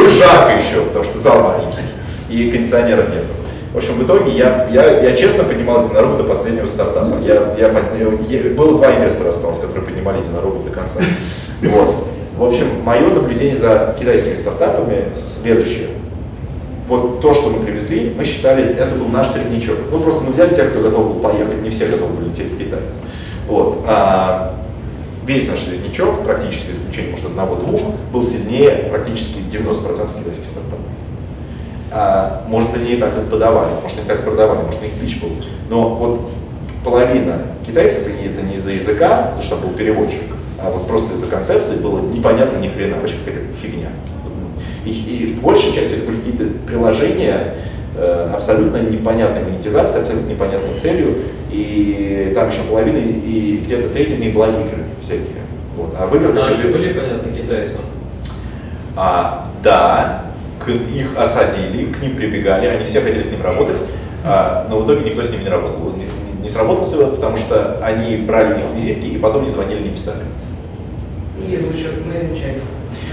Жарко 0.09 0.57
еще, 0.57 0.83
потому 0.85 1.03
что 1.03 1.19
зал 1.19 1.41
маленький. 1.41 1.81
И 2.29 2.49
кондиционеров 2.51 3.09
нету. 3.09 3.27
В 3.73 3.77
общем, 3.77 3.93
в 3.95 4.03
итоге 4.03 4.31
я, 4.31 4.67
я, 4.71 5.01
я 5.01 5.15
честно 5.15 5.43
поднимал 5.43 5.83
единорога 5.83 6.17
до 6.17 6.23
последнего 6.25 6.65
стартапа. 6.65 7.19
Я, 7.21 7.53
я, 7.57 7.69
я- 7.69 8.49
было 8.53 8.77
два 8.77 8.95
инвестора 8.95 9.29
осталось, 9.29 9.59
которые 9.59 9.83
поднимали 9.83 10.19
единорога 10.19 10.59
до 10.63 10.71
конца. 10.71 10.99
Вот. 11.61 12.07
В 12.37 12.43
общем, 12.43 12.65
мое 12.83 13.07
наблюдение 13.09 13.55
за 13.55 13.95
китайскими 13.99 14.33
стартапами 14.33 15.13
следующее. 15.13 15.89
Вот 16.87 17.21
то, 17.21 17.33
что 17.35 17.51
мы 17.51 17.63
привезли, 17.63 18.13
мы 18.17 18.23
считали, 18.25 18.63
это 18.73 18.95
был 18.95 19.07
наш 19.09 19.27
среднячок. 19.27 19.77
Ну, 19.91 19.99
просто 19.99 20.23
мы 20.23 20.31
взяли 20.31 20.55
тех, 20.55 20.71
кто 20.71 20.81
готов 20.81 21.13
был 21.13 21.19
поехать, 21.21 21.61
не 21.61 21.69
все 21.69 21.85
готовы 21.85 22.13
были 22.15 22.29
лететь 22.29 22.51
в 22.51 22.57
Китай. 22.57 22.79
Вот. 23.47 23.85
А 23.87 24.55
весь 25.33 25.47
наш 25.47 25.59
среднячок, 25.61 26.23
практически 26.23 26.71
исключением, 26.71 27.11
может, 27.11 27.25
одного-двух, 27.27 27.81
был 28.11 28.21
сильнее 28.21 28.89
практически 28.89 29.39
90% 29.39 30.19
китайских 30.19 30.45
стартапов. 30.45 30.85
А, 31.91 32.45
может, 32.47 32.73
они 32.73 32.93
и 32.93 32.97
так 32.97 33.17
их 33.17 33.29
подавали, 33.29 33.71
может, 33.81 33.97
они 33.97 34.07
так 34.07 34.23
продавали, 34.23 34.63
может, 34.63 34.81
у 34.81 34.83
них 34.83 34.93
пич 34.93 35.21
был. 35.21 35.31
Но 35.69 35.95
вот 35.95 36.29
половина 36.83 37.41
китайцев, 37.65 38.07
и 38.07 38.27
это 38.27 38.41
не 38.41 38.55
из-за 38.55 38.71
языка, 38.71 39.23
потому 39.23 39.41
что 39.41 39.55
был 39.57 39.69
переводчик, 39.69 40.21
а 40.59 40.69
вот 40.71 40.87
просто 40.87 41.13
из-за 41.13 41.27
концепции 41.27 41.77
было 41.77 41.99
непонятно 41.99 42.57
ни 42.57 42.67
хрена, 42.67 42.97
вообще 42.97 43.15
какая-то 43.25 43.53
фигня. 43.53 43.89
И, 44.85 44.89
и 44.89 45.33
большая 45.41 45.73
часть 45.73 45.91
это 45.91 46.05
были 46.05 46.17
какие-то 46.17 46.45
приложения, 46.65 47.55
абсолютно 48.33 48.77
непонятной 48.77 49.43
монетизации, 49.43 50.01
абсолютно 50.01 50.29
непонятной 50.29 50.75
целью, 50.75 51.15
и 51.51 52.31
там 52.33 52.47
еще 52.49 52.61
половина, 52.69 52.97
и 52.97 53.61
где-то 53.65 53.89
треть 53.89 54.11
из 54.11 54.19
них 54.19 54.33
была 54.33 54.47
игры 54.47 54.85
всякие. 55.01 55.41
Вот. 55.75 55.93
А 55.97 56.07
в 56.07 56.15
играх, 56.15 56.51
известно- 56.51 56.71
были 56.71 56.93
понятны 56.93 57.31
китайцам? 57.31 57.81
а, 58.95 59.47
да, 59.63 60.25
к, 60.59 60.69
их 60.69 61.17
осадили, 61.17 61.91
к 61.91 62.01
ним 62.01 62.15
прибегали, 62.15 62.67
они 62.67 62.85
все 62.85 63.01
хотели 63.01 63.21
с 63.21 63.31
ним 63.31 63.41
работать, 63.41 63.81
а, 64.23 64.67
но 64.69 64.79
в 64.79 64.85
итоге 64.85 65.09
никто 65.09 65.23
с 65.23 65.31
ними 65.31 65.43
не 65.43 65.49
работал. 65.49 65.93
Не, 65.95 66.05
не 66.43 66.49
сработался, 66.49 67.05
потому 67.07 67.37
что 67.37 67.79
они 67.83 68.17
брали 68.17 68.53
у 68.53 68.57
них 68.57 68.65
визитки 68.75 69.07
и 69.07 69.17
потом 69.17 69.43
не 69.43 69.49
звонили, 69.49 69.83
не 69.83 69.89
писали. 69.89 70.23
И 71.37 71.57
лучше 71.57 71.93
мы 72.05 72.35
чай. 72.35 72.57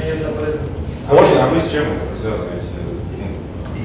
Наверное, 0.01 0.33
поэтому. 0.39 0.69
А 1.11 1.15
можно, 1.15 1.45
а 1.45 1.49
вы 1.49 1.61
с 1.61 1.71
чем 1.71 1.83
это 1.85 2.21
связываете? 2.21 2.58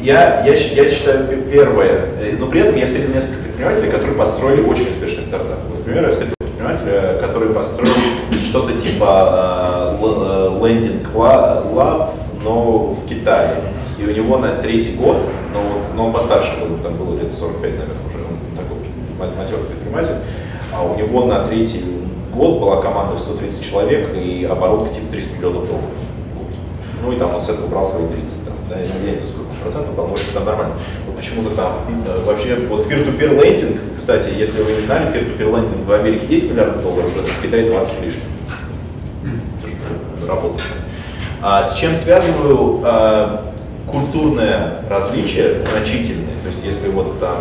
Я, 0.04 0.44
я, 0.46 0.54
я 0.54 0.90
считаю, 0.90 1.28
пе- 1.28 1.38
первое, 1.50 2.06
э, 2.20 2.36
но 2.38 2.48
при 2.48 2.60
этом 2.60 2.76
я 2.76 2.86
встретил 2.88 3.14
несколько 3.14 3.42
предпринимателей, 3.42 3.90
которые 3.90 4.16
построили 4.16 4.62
очень 4.62 4.90
успешный 4.90 5.24
стартап. 5.24 5.60
Вот, 5.70 5.80
например, 5.80 6.04
я 6.08 6.12
встретил 6.12 6.34
предпринимателя, 6.40 7.18
который 7.22 7.54
построил 7.54 7.94
что-то 8.44 8.78
типа 8.78 9.98
э, 10.02 10.06
э, 10.06 10.68
лендинг 10.68 11.16
ла- 11.16 11.64
лаб, 11.72 12.16
но 12.44 12.88
в 12.94 13.06
Китае. 13.08 13.56
И 13.98 14.06
у 14.06 14.12
него 14.14 14.38
на 14.40 14.56
третий 14.58 14.96
год, 14.96 15.18
но, 15.54 15.62
но 15.96 16.08
он 16.08 16.14
постарше 16.14 16.52
был, 16.60 16.78
там 16.80 16.96
было 16.98 17.18
лет 17.18 17.32
45, 17.32 17.62
наверное, 17.72 17.96
уже, 18.06 18.18
он 18.18 18.58
такой 18.58 18.78
ма- 19.18 19.38
матерый 19.38 19.64
предприниматель. 19.64 20.16
А 20.74 20.84
у 20.84 20.98
него 20.98 21.24
на 21.26 21.46
третий 21.46 21.82
год 22.36 22.60
была 22.60 22.82
команда 22.82 23.16
в 23.16 23.22
130 23.22 23.70
человек 23.72 24.10
и 24.16 24.46
оборотка 24.52 24.94
типа 24.94 25.06
300 25.12 25.38
миллионов 25.38 25.68
долларов. 25.68 25.90
Ну 27.02 27.12
и 27.12 27.16
там 27.18 27.36
он 27.36 27.42
с 27.42 27.50
этого 27.50 27.68
брал 27.68 27.84
свои 27.86 28.08
30, 28.08 28.46
там, 28.46 28.54
да, 28.70 28.76
я 28.78 28.82
не 28.82 28.88
знаю, 28.88 29.18
процентов, 29.64 29.96
по-моему, 29.96 30.18
там 30.34 30.46
нормально. 30.46 30.76
Вот 31.08 31.16
почему-то 31.16 31.56
там 31.56 31.84
э, 32.06 32.24
вообще 32.24 32.56
вот 32.68 32.88
peer-to-peer 32.88 33.42
лендинг, 33.42 33.80
кстати, 33.96 34.32
если 34.38 34.62
вы 34.62 34.74
не 34.74 34.80
знали, 34.80 35.08
peer-to-peer 35.08 35.46
лендинг 35.46 35.86
в 35.86 35.92
Америке 35.92 36.28
10 36.28 36.52
миллиардов 36.52 36.84
долларов, 36.84 37.12
в 37.12 37.42
Китае 37.42 37.70
20 37.70 37.94
с 37.94 38.02
лишним. 38.02 38.22
Работает. 40.28 40.64
А 41.42 41.64
с 41.66 41.76
чем 41.76 41.96
связываю 41.96 42.82
а, 42.84 43.54
культурное 43.86 44.82
различие 44.90 45.64
значительное? 45.64 46.36
То 46.42 46.50
есть 46.50 46.64
если 46.64 46.88
вот 46.90 47.20
там 47.20 47.36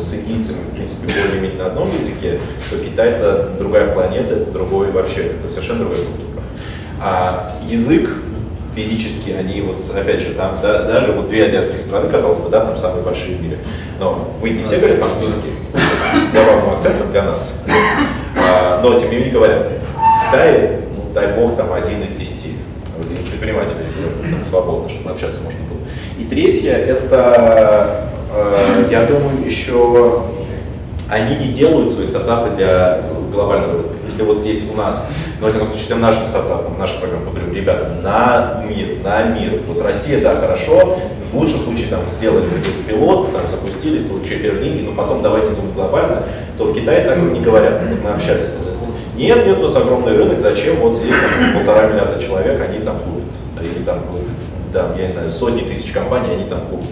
с 0.00 0.14
индийцами, 0.14 0.58
в 0.70 0.74
принципе, 0.74 1.06
более-менее 1.06 1.58
на 1.58 1.66
одном 1.66 1.88
языке, 1.94 2.38
то 2.70 2.78
Китай 2.78 3.10
это 3.10 3.50
другая 3.58 3.92
планета, 3.92 4.34
это 4.34 4.50
другой 4.50 4.90
вообще, 4.90 5.34
это 5.38 5.48
совершенно 5.48 5.80
другая 5.80 6.04
культура. 6.04 6.42
А 7.00 7.58
язык 7.68 8.08
физически, 8.74 9.30
они 9.30 9.60
вот, 9.60 9.94
опять 9.94 10.20
же, 10.20 10.34
там 10.34 10.58
да, 10.60 10.84
даже 10.84 11.12
вот 11.12 11.28
две 11.28 11.44
азиатские 11.44 11.78
страны, 11.78 12.08
казалось 12.08 12.38
бы, 12.38 12.48
да, 12.48 12.64
там 12.64 12.76
самые 12.76 13.02
большие 13.02 13.36
в 13.36 13.42
мире. 13.42 13.58
Но 13.98 14.32
в 14.40 14.44
Индии 14.44 14.64
все 14.64 14.78
говорят 14.78 15.00
по-английски, 15.00 15.48
с 15.74 16.32
забавным 16.32 16.74
акцентом 16.74 17.10
для 17.12 17.22
нас. 17.24 17.54
А, 18.36 18.80
но 18.82 18.98
тем 18.98 19.10
не 19.10 19.16
менее 19.16 19.32
говорят. 19.32 19.68
В 19.94 20.30
Китае, 20.30 20.80
ну, 20.96 21.12
дай 21.14 21.32
бог, 21.34 21.56
там 21.56 21.72
один 21.72 22.02
из 22.02 22.12
десяти. 22.12 22.54
Вот 22.96 23.10
и 23.10 23.14
предприниматели 23.14 23.86
говорят, 23.96 24.30
там 24.30 24.44
свободно, 24.44 24.88
чтобы 24.88 25.10
общаться 25.10 25.42
можно 25.42 25.60
было. 25.60 25.78
И 26.18 26.24
третье, 26.24 26.72
это, 26.72 28.10
э, 28.32 28.88
я 28.90 29.04
думаю, 29.04 29.44
еще 29.44 30.22
они 31.08 31.36
не 31.36 31.52
делают 31.52 31.92
свои 31.92 32.06
стартапы 32.06 32.56
для 32.56 33.02
глобального 33.32 33.72
рынка. 33.72 33.94
Если 34.04 34.22
вот 34.22 34.38
здесь 34.38 34.70
у 34.72 34.76
нас, 34.76 35.08
ну, 35.44 35.48
во 35.48 35.50
всяком 35.50 35.68
случае, 35.68 35.84
всем 35.84 36.00
нашим 36.00 36.26
стартапам, 36.26 36.78
нашим 36.78 37.00
программам, 37.00 37.34
говорю, 37.34 37.52
ребята, 37.52 37.90
на 38.02 38.64
мир, 38.66 38.96
на 39.04 39.24
мир. 39.24 39.60
Вот 39.68 39.78
Россия, 39.82 40.22
да, 40.22 40.36
хорошо, 40.36 40.98
в 41.30 41.36
лучшем 41.36 41.60
случае 41.60 41.88
там 41.88 42.08
сделали 42.08 42.44
какой-то 42.48 42.70
пилот, 42.88 43.32
там 43.32 43.46
запустились, 43.50 44.02
получили 44.02 44.38
первые 44.38 44.62
деньги, 44.62 44.80
но 44.80 44.94
потом 44.94 45.22
давайте 45.22 45.50
думать 45.50 45.74
глобально, 45.74 46.22
то 46.56 46.64
в 46.64 46.74
Китае 46.74 47.04
так 47.04 47.18
не 47.18 47.40
говорят. 47.40 47.82
Мы 48.02 48.10
общались 48.10 48.54
нет, 49.16 49.46
нет, 49.46 49.58
у 49.58 49.62
нас 49.62 49.76
огромный 49.76 50.16
рынок, 50.16 50.40
зачем 50.40 50.76
вот 50.76 50.96
здесь 50.96 51.12
там, 51.12 51.54
полтора 51.54 51.88
миллиарда 51.88 52.20
человек, 52.20 52.60
они 52.60 52.78
там 52.78 52.98
купят. 52.98 53.64
Или 53.64 53.84
там, 53.84 54.00
да, 54.72 54.92
я 54.96 55.02
не 55.02 55.08
знаю, 55.08 55.30
сотни 55.30 55.60
тысяч 55.60 55.92
компаний, 55.92 56.32
они 56.32 56.44
там 56.48 56.62
купят. 56.62 56.88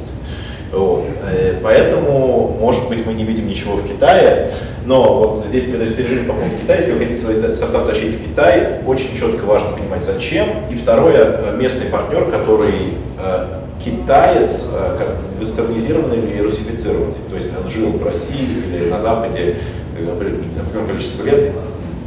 Вот. 0.72 1.04
Э, 1.30 1.60
поэтому, 1.62 2.56
может 2.58 2.88
быть, 2.88 3.04
мы 3.04 3.12
не 3.12 3.24
видим 3.24 3.46
ничего 3.46 3.76
в 3.76 3.86
Китае, 3.86 4.50
но 4.86 5.18
вот 5.18 5.46
здесь 5.46 5.64
предостережение 5.64 6.24
по 6.24 6.32
поводу 6.32 6.56
Китая, 6.62 6.78
если 6.78 6.92
вы 6.92 6.98
хотите 7.00 7.20
свой 7.20 7.52
стартап 7.52 7.86
тащить 7.86 8.14
в 8.14 8.24
Китай, 8.26 8.80
очень 8.86 9.14
четко 9.16 9.44
важно 9.44 9.76
понимать, 9.76 10.02
зачем. 10.02 10.48
И 10.70 10.74
второе, 10.74 11.24
э, 11.24 11.56
местный 11.58 11.86
партнер, 11.86 12.24
который 12.24 12.94
э, 13.18 13.46
китаец, 13.84 14.70
как 14.96 15.16
вестернизированный 15.38 16.18
или 16.18 16.40
русифицированный, 16.40 17.16
то 17.28 17.34
есть 17.34 17.52
он 17.58 17.68
жил 17.68 17.90
в 17.90 18.06
России 18.06 18.44
или 18.44 18.88
на 18.88 18.98
Западе 18.98 19.56
определенное 19.96 20.86
количество 20.86 21.24
лет, 21.24 21.52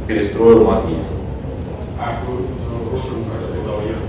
перестроил 0.08 0.64
мозги. 0.64 0.94
А 2.00 2.16
русскому, 2.90 3.24
когда 3.30 3.48
туда 3.48 3.76
уехал, 3.76 4.06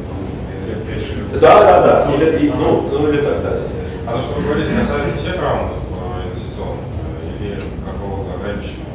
лет 0.67 1.31
5 1.31 1.41
Да, 1.41 1.59
да, 1.61 1.81
да. 1.81 2.13
Или, 2.15 2.45
и, 2.45 2.51
ну, 2.51 2.85
ну, 2.91 3.09
или 3.09 3.17
так, 3.17 3.43
да. 3.43 3.76
А 4.07 4.13
то, 4.13 4.21
что 4.21 4.35
вы 4.35 4.43
говорите, 4.43 4.69
касается 4.73 5.17
всех 5.17 5.35
раундов 5.41 5.79
э, 5.91 6.29
инвестиционных 6.29 6.85
э, 7.03 7.43
или 7.43 7.59
какого-то 7.85 8.35
ограниченного? 8.39 8.87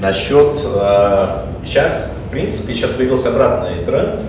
Насчет 0.00 0.60
э, 0.64 1.64
сейчас, 1.64 2.18
в 2.24 2.30
принципе, 2.30 2.72
сейчас 2.72 2.92
появился 2.92 3.30
обратный 3.30 3.84
тренд. 3.84 4.20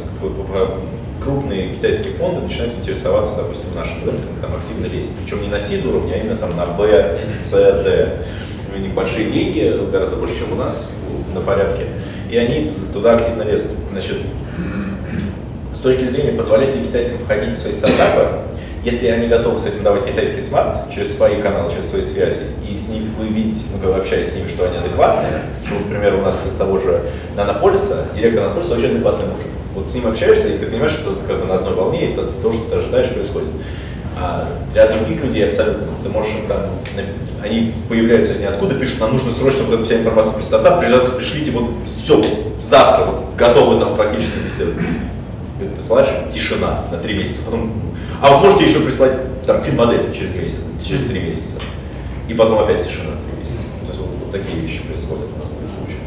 Крупные 1.23 1.71
китайские 1.71 2.13
фонды 2.13 2.41
начинают 2.41 2.79
интересоваться, 2.79 3.35
допустим, 3.35 3.75
нашим 3.75 4.03
рынком, 4.03 4.29
там 4.41 4.51
активно 4.55 4.91
лезть. 4.91 5.11
Причем 5.21 5.43
не 5.43 5.49
на 5.49 5.59
сид 5.59 5.85
уровне, 5.85 6.13
а 6.15 6.17
именно 6.17 6.35
там 6.35 6.57
на 6.57 6.65
B, 6.65 7.19
C, 7.39 7.83
D. 7.83 8.25
У 8.75 8.79
них 8.81 8.95
большие 8.95 9.29
деньги, 9.29 9.79
гораздо 9.91 10.15
больше, 10.15 10.39
чем 10.39 10.53
у 10.53 10.55
нас, 10.55 10.89
на 11.35 11.41
порядке. 11.41 11.85
И 12.31 12.37
они 12.37 12.73
туда 12.91 13.13
активно 13.13 13.43
лезут. 13.43 13.73
Значит, 13.91 14.17
с 15.71 15.79
точки 15.81 16.05
зрения, 16.05 16.31
позволять 16.31 16.75
ли 16.75 16.83
китайцам 16.83 17.19
входить 17.19 17.53
в 17.53 17.57
свои 17.59 17.73
стартапы, 17.73 18.48
если 18.83 19.07
они 19.07 19.27
готовы 19.27 19.59
с 19.59 19.65
этим 19.65 19.83
давать 19.83 20.05
китайский 20.05 20.39
смарт 20.41 20.89
через 20.93 21.15
свои 21.15 21.41
каналы, 21.41 21.71
через 21.71 21.89
свои 21.89 22.01
связи, 22.01 22.43
и 22.69 22.75
с 22.75 22.89
ними 22.89 23.09
вы 23.17 23.27
видите, 23.27 23.65
ну, 23.73 23.79
как 23.79 24.01
общаясь 24.01 24.31
с 24.31 24.35
ними, 24.35 24.47
что 24.47 24.65
они 24.65 24.77
адекватные, 24.77 25.41
что, 25.65 25.75
например, 25.75 26.15
у 26.15 26.21
нас 26.21 26.39
из 26.47 26.53
того 26.53 26.79
же 26.79 27.03
Нанополиса, 27.35 28.07
директор 28.15 28.43
Нанополиса 28.43 28.73
очень 28.75 28.91
адекватный 28.91 29.27
мужик. 29.27 29.47
Вот 29.75 29.89
с 29.89 29.95
ним 29.95 30.07
общаешься, 30.07 30.49
и 30.49 30.57
ты 30.57 30.65
понимаешь, 30.65 30.93
что 30.93 31.11
ты 31.11 31.27
как 31.27 31.41
бы 31.41 31.45
на 31.45 31.55
одной 31.55 31.73
волне, 31.73 32.11
это 32.11 32.23
то, 32.41 32.51
что 32.53 32.69
ты 32.69 32.75
ожидаешь, 32.77 33.09
происходит. 33.09 33.49
А 34.17 34.47
для 34.73 34.87
других 34.87 35.23
людей 35.23 35.47
абсолютно, 35.47 35.87
ты 36.03 36.09
можешь 36.09 36.31
там, 36.47 36.57
они 37.43 37.73
появляются 37.87 38.33
из 38.33 38.39
ниоткуда, 38.39 38.75
пишут, 38.75 38.99
нам 38.99 39.13
нужно 39.13 39.31
срочно 39.31 39.63
вот 39.63 39.75
эта 39.75 39.85
вся 39.85 39.97
информация 39.97 40.33
про 40.33 40.41
стартап, 40.41 40.79
приезжают, 40.79 41.15
пришлите 41.17 41.51
вот 41.51 41.69
все, 41.85 42.21
завтра, 42.61 43.05
вот, 43.05 43.35
готовы 43.37 43.79
там 43.79 43.95
практически 43.95 44.39
инвестировать. 44.39 44.77
Ты 45.59 45.65
посылаешь, 45.65 46.09
тишина 46.33 46.85
на 46.91 46.97
три 46.97 47.13
месяца, 47.13 47.41
потом, 47.45 47.71
а 48.21 48.31
вот 48.31 48.43
можете 48.43 48.65
еще 48.65 48.79
прислать 48.81 49.45
там 49.45 49.61
фин-модель 49.63 50.13
через 50.13 50.35
месяц, 50.35 50.59
через 50.85 51.05
три 51.05 51.21
месяца, 51.21 51.59
и 52.27 52.33
потом 52.33 52.59
опять 52.59 52.85
тишина 52.85 53.11
на 53.11 53.17
три 53.17 53.39
месяца. 53.39 53.67
То 53.81 53.87
есть 53.87 53.99
вот, 53.99 54.09
вот 54.19 54.31
такие 54.31 54.61
вещи 54.61 54.81
происходят 54.83 55.25
у 55.33 55.37
нас 55.37 55.45
в 55.45 55.67
случае. 55.67 56.03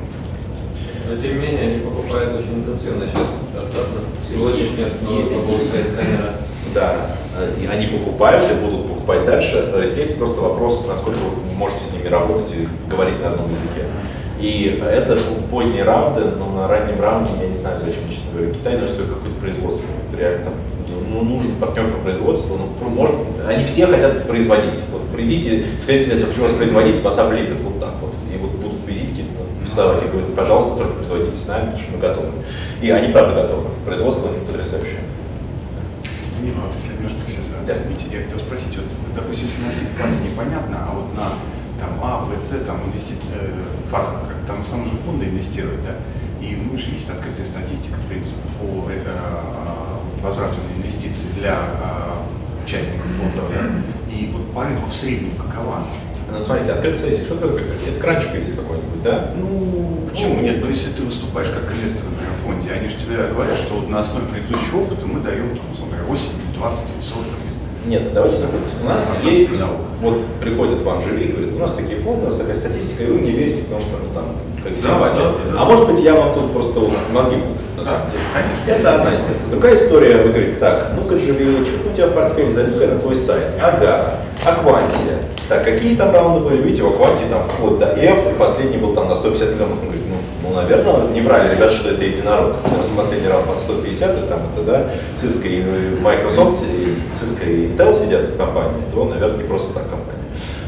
Но 1.09 1.21
тем 1.21 1.41
не 1.41 1.47
менее, 1.47 1.63
они 1.63 1.79
покупают 1.81 2.39
очень 2.39 2.61
интенсивно 2.61 3.07
сейчас. 3.07 3.29
Сегодняшняя, 4.29 4.89
ну, 5.03 5.59
сказать, 5.69 5.97
камера 5.97 6.35
да, 6.75 7.17
они 7.71 7.87
покупают 7.87 8.45
и 8.51 8.55
будут 8.55 8.89
покупать 8.89 9.25
дальше. 9.27 9.73
Здесь 9.85 10.13
просто 10.13 10.41
вопрос, 10.41 10.87
насколько 10.89 11.19
вы 11.19 11.55
можете 11.55 11.85
с 11.85 11.93
ними 11.93 12.09
работать 12.09 12.55
и 12.55 12.69
говорить 12.89 13.21
на 13.21 13.31
одном 13.31 13.51
языке. 13.51 13.89
И 14.41 14.83
это 14.83 15.17
поздние 15.51 15.85
раунды, 15.85 16.23
но 16.39 16.51
на 16.51 16.67
раннем 16.67 17.01
раунде 17.01 17.31
я 17.41 17.49
не 17.49 17.57
знаю, 17.57 17.79
зачем, 17.81 18.09
честно 18.11 18.33
говоря, 18.33 18.53
Китай, 18.53 18.79
но 18.79 18.87
стоит 18.87 19.09
какое-то 19.09 19.39
производство. 19.41 19.87
Реально 20.19 20.45
там, 20.45 20.55
ну, 21.13 21.23
нужен 21.25 21.57
партнер 21.57 21.91
по 21.91 21.99
производству. 21.99 22.59
Ну, 22.59 22.89
может, 22.89 23.15
они 23.47 23.65
все 23.67 23.87
хотят 23.87 24.27
производить. 24.27 24.81
Вот 24.91 25.03
придите, 25.15 25.65
скажите, 25.81 26.17
я 26.17 26.27
хочу 26.27 26.43
вас 26.43 26.53
производить, 26.53 27.03
вас 27.03 27.19
облепят 27.19 27.61
вот 27.61 27.79
так 27.79 27.95
вот. 28.01 28.15
И 28.33 28.37
вот 28.39 28.53
будут 28.53 28.87
визитки 28.87 29.25
ну, 29.37 29.65
вставать 29.65 30.03
и 30.03 30.09
говорят, 30.09 30.35
пожалуйста, 30.35 30.77
только 30.77 30.95
производите 30.95 31.35
с 31.35 31.47
нами, 31.49 31.67
потому 31.67 31.79
что 31.79 31.93
мы 31.93 31.99
готовы. 31.99 32.29
И 32.81 32.91
они 32.91 33.13
правда 33.13 33.43
готовы. 33.43 33.69
Производство 33.85 34.29
у 34.29 34.33
них 34.33 34.43
потрясающее. 34.45 35.01
Не, 36.43 36.51
ну 36.51 36.63
вот 36.67 36.75
если 36.75 36.97
немножко 36.97 37.21
сейчас 37.29 37.45
отцепить, 37.61 38.13
я 38.13 38.25
хотел 38.25 38.39
спросить, 38.41 38.77
вот, 38.77 38.87
допустим, 39.15 39.47
если 39.47 39.63
на 39.63 39.71
фазе 39.95 40.19
непонятно, 40.25 40.77
а 40.89 40.95
вот 40.95 41.15
на 41.15 41.31
там 41.79 41.99
А, 42.03 42.27
Б, 42.27 42.35
С, 42.43 42.51
там 42.67 42.81
инвести... 42.87 43.15
э, 43.35 43.63
фаза, 43.91 44.13
как, 44.27 44.47
там 44.47 44.65
сам 44.65 44.85
же 44.85 44.97
фонды 45.05 45.27
инвестируют, 45.27 45.83
да, 45.85 45.95
и 46.41 46.55
у 46.55 46.73
них 46.73 46.81
же 46.81 46.91
есть 46.91 47.11
открытая 47.11 47.47
статистика, 47.47 47.97
в 47.99 48.07
принципе, 48.09 48.41
по 48.59 48.91
э, 48.91 49.03
возврату 50.23 50.55
на 50.55 50.83
инвестиции 50.83 51.29
для 51.39 51.53
э, 51.55 52.65
участников 52.65 53.07
фондов, 53.21 53.51
да, 53.51 54.13
и 54.13 54.31
вот 54.33 54.53
по 54.53 54.65
рынку 54.65 54.91
в 54.91 54.95
среднем 54.95 55.33
какова? 55.33 55.87
Ну, 56.31 56.41
смотрите, 56.41 56.73
открытая 56.73 56.99
статистика, 56.99 57.35
что 57.35 57.47
такое 57.47 57.63
статистика? 57.63 57.91
Это 57.91 58.01
кранчик 58.01 58.35
есть 58.35 58.57
какой-нибудь, 58.57 59.03
да? 59.03 59.33
Ну, 59.37 60.09
почему 60.11 60.41
нет? 60.41 60.61
Ну, 60.61 60.69
если 60.69 60.91
ты 60.93 61.03
выступаешь 61.03 61.49
как 61.49 61.71
инвестор, 61.77 62.03
например, 62.05 62.33
в 62.33 62.47
фонде, 62.47 62.73
они 62.73 62.89
же 62.89 62.97
тебе 62.97 63.17
говорят, 63.29 63.59
что 63.59 63.75
вот 63.75 63.91
на 63.91 64.01
основе 64.01 64.27
предыдущего 64.27 64.81
опыта 64.81 65.07
мы 65.07 65.21
даем, 65.21 65.59
там, 65.59 65.89
говоря, 65.89 66.05
8, 66.05 66.23
20 66.57 66.85
или 66.95 67.03
40 67.03 67.27
нет, 67.87 68.13
давайте 68.13 68.39
находимся. 68.43 68.75
У 68.81 68.85
нас 68.85 69.19
а, 69.21 69.29
есть, 69.29 69.61
вот 70.01 70.25
приходят 70.41 70.83
вам 70.83 71.03
живые 71.03 71.27
и 71.27 71.33
говорят, 71.33 71.53
у 71.53 71.59
нас 71.59 71.75
такие 71.75 72.01
фонды, 72.01 72.23
у 72.23 72.25
нас 72.27 72.37
такая 72.37 72.55
статистика, 72.55 73.03
и 73.03 73.07
вы 73.07 73.19
мне 73.19 73.33
верите, 73.33 73.63
потому 73.63 73.81
что 73.81 73.91
ну, 73.99 74.15
там 74.15 74.25
как 74.63 74.77
симпатия. 74.77 75.19
Да, 75.19 75.33
да, 75.33 75.53
да. 75.53 75.63
А 75.63 75.65
может 75.65 75.89
быть 75.89 76.01
я 76.01 76.15
вам 76.15 76.33
тут 76.33 76.53
просто 76.53 76.81
мозги 77.13 77.37
на 77.77 77.83
самом 77.83 78.11
деле. 78.11 78.23
Конечно. 78.33 78.81
Это 78.81 78.95
одна 78.95 79.15
история. 79.15 79.39
Другая 79.51 79.75
история, 79.75 80.17
вы 80.19 80.29
говорите, 80.31 80.57
так, 80.57 80.93
ну-ка 80.97 81.19
живи, 81.19 81.65
что 81.65 81.91
у 81.91 81.95
тебя 81.95 82.07
в 82.09 82.13
портфеле, 82.13 82.53
зайду-ка 82.53 82.87
на 82.87 83.01
твой 83.01 83.15
сайт. 83.15 83.45
Ага, 83.63 84.19
Аквантия. 84.45 85.19
Так, 85.49 85.65
какие 85.65 85.97
там 85.97 86.13
раунды 86.13 86.41
были? 86.41 86.63
Видите, 86.63 86.83
у 86.83 86.91
Аквантии 86.91 87.25
там 87.31 87.43
вход 87.45 87.79
до 87.79 87.87
F, 87.87 88.31
и 88.31 88.39
последний 88.39 88.79
был 88.79 88.95
там 88.95 89.09
на 89.09 89.15
150 89.15 89.55
миллионов. 89.55 89.81
Он 89.81 89.87
говорит, 89.87 90.05
ну, 90.09 90.49
ну 90.49 90.55
наверное, 90.55 91.09
не 91.13 91.21
брали 91.21 91.55
ребята, 91.55 91.73
что 91.73 91.91
это 91.91 92.05
единорог. 92.05 92.57
Последний 92.97 93.29
раунд 93.29 93.47
под 93.47 93.59
150, 93.59 94.11
и 94.11 94.29
там 94.29 94.41
это, 94.55 94.65
да, 94.67 94.91
Cisco 95.15 95.49
и 95.49 95.99
Microsoft, 96.01 96.63
и 96.65 96.99
Cisco 97.13 97.49
и 97.49 97.69
Intel 97.69 97.91
сидят 97.91 98.29
в 98.29 98.37
компании, 98.37 98.83
то, 98.95 99.05
наверное, 99.05 99.39
не 99.39 99.45
просто 99.45 99.73
так 99.73 99.89
компания. 99.89 100.12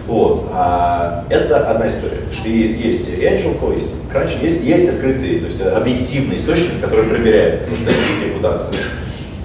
Вот. 0.06 0.48
А 0.52 1.24
это 1.30 1.70
одна 1.70 1.88
история. 1.88 2.18
Потому 2.18 2.34
что 2.34 2.48
есть 2.48 3.08
Angel 3.08 3.58
Co, 3.58 3.74
есть 3.74 3.94
Crunch, 4.12 4.42
есть, 4.42 4.62
есть 4.62 4.88
открытые, 4.88 5.40
то 5.40 5.46
есть 5.46 5.60
объективные 5.62 6.38
источники, 6.38 6.80
которые 6.80 7.08
проверяют, 7.08 7.60
потому 7.60 7.76
что 7.76 7.90
это 7.90 8.26
репутация. 8.26 8.78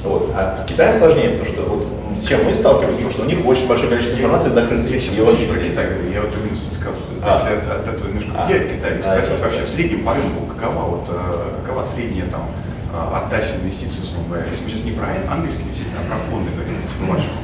Вот. 0.03 0.31
А 0.35 0.55
с 0.57 0.65
Китаем 0.65 0.93
сложнее, 0.93 1.29
потому 1.29 1.45
что 1.45 1.61
вот 1.63 1.87
с 2.17 2.25
чем 2.25 2.43
мы 2.45 2.53
сталкиваемся, 2.53 3.03
потому 3.03 3.11
что 3.11 3.23
у 3.23 3.25
них 3.25 3.45
очень 3.45 3.67
большое 3.67 3.89
количество 3.89 4.17
информации 4.17 4.49
закрыто. 4.49 4.93
Я 4.93 4.99
сейчас 4.99 5.17
очень 5.19 5.47
про 5.47 5.59
Китай 5.59 5.89
говорю, 5.89 6.11
я 6.11 6.21
вот 6.21 6.31
именно 6.35 6.57
сказал, 6.57 6.95
что 6.95 7.05
а. 7.21 7.39
если 7.39 7.71
от, 7.71 7.79
от 7.79 7.95
этого 7.95 8.07
немножко 8.07 8.31
а. 8.35 8.43
от 8.43 8.49
Китая, 8.49 8.99
а, 9.05 9.41
вообще 9.41 9.63
в 9.63 9.69
среднем 9.69 10.03
по 10.03 10.13
рынку 10.13 10.45
какова, 10.45 10.83
вот, 10.83 11.05
э, 11.09 11.61
какова 11.63 11.83
средняя 11.83 12.25
там 12.27 12.49
а, 12.93 13.23
отдача 13.23 13.55
инвестиций, 13.61 14.03
условно 14.03 14.27
говоря. 14.27 14.45
Если 14.47 14.63
мы 14.63 14.69
сейчас 14.69 14.83
не 14.83 14.91
про 14.91 15.07
английские 15.31 15.65
инвестиции, 15.65 15.95
а 15.95 16.07
про 16.07 16.17
фонды 16.29 16.51
говорим, 16.51 16.75
типа 16.91 17.11
вашего. 17.13 17.35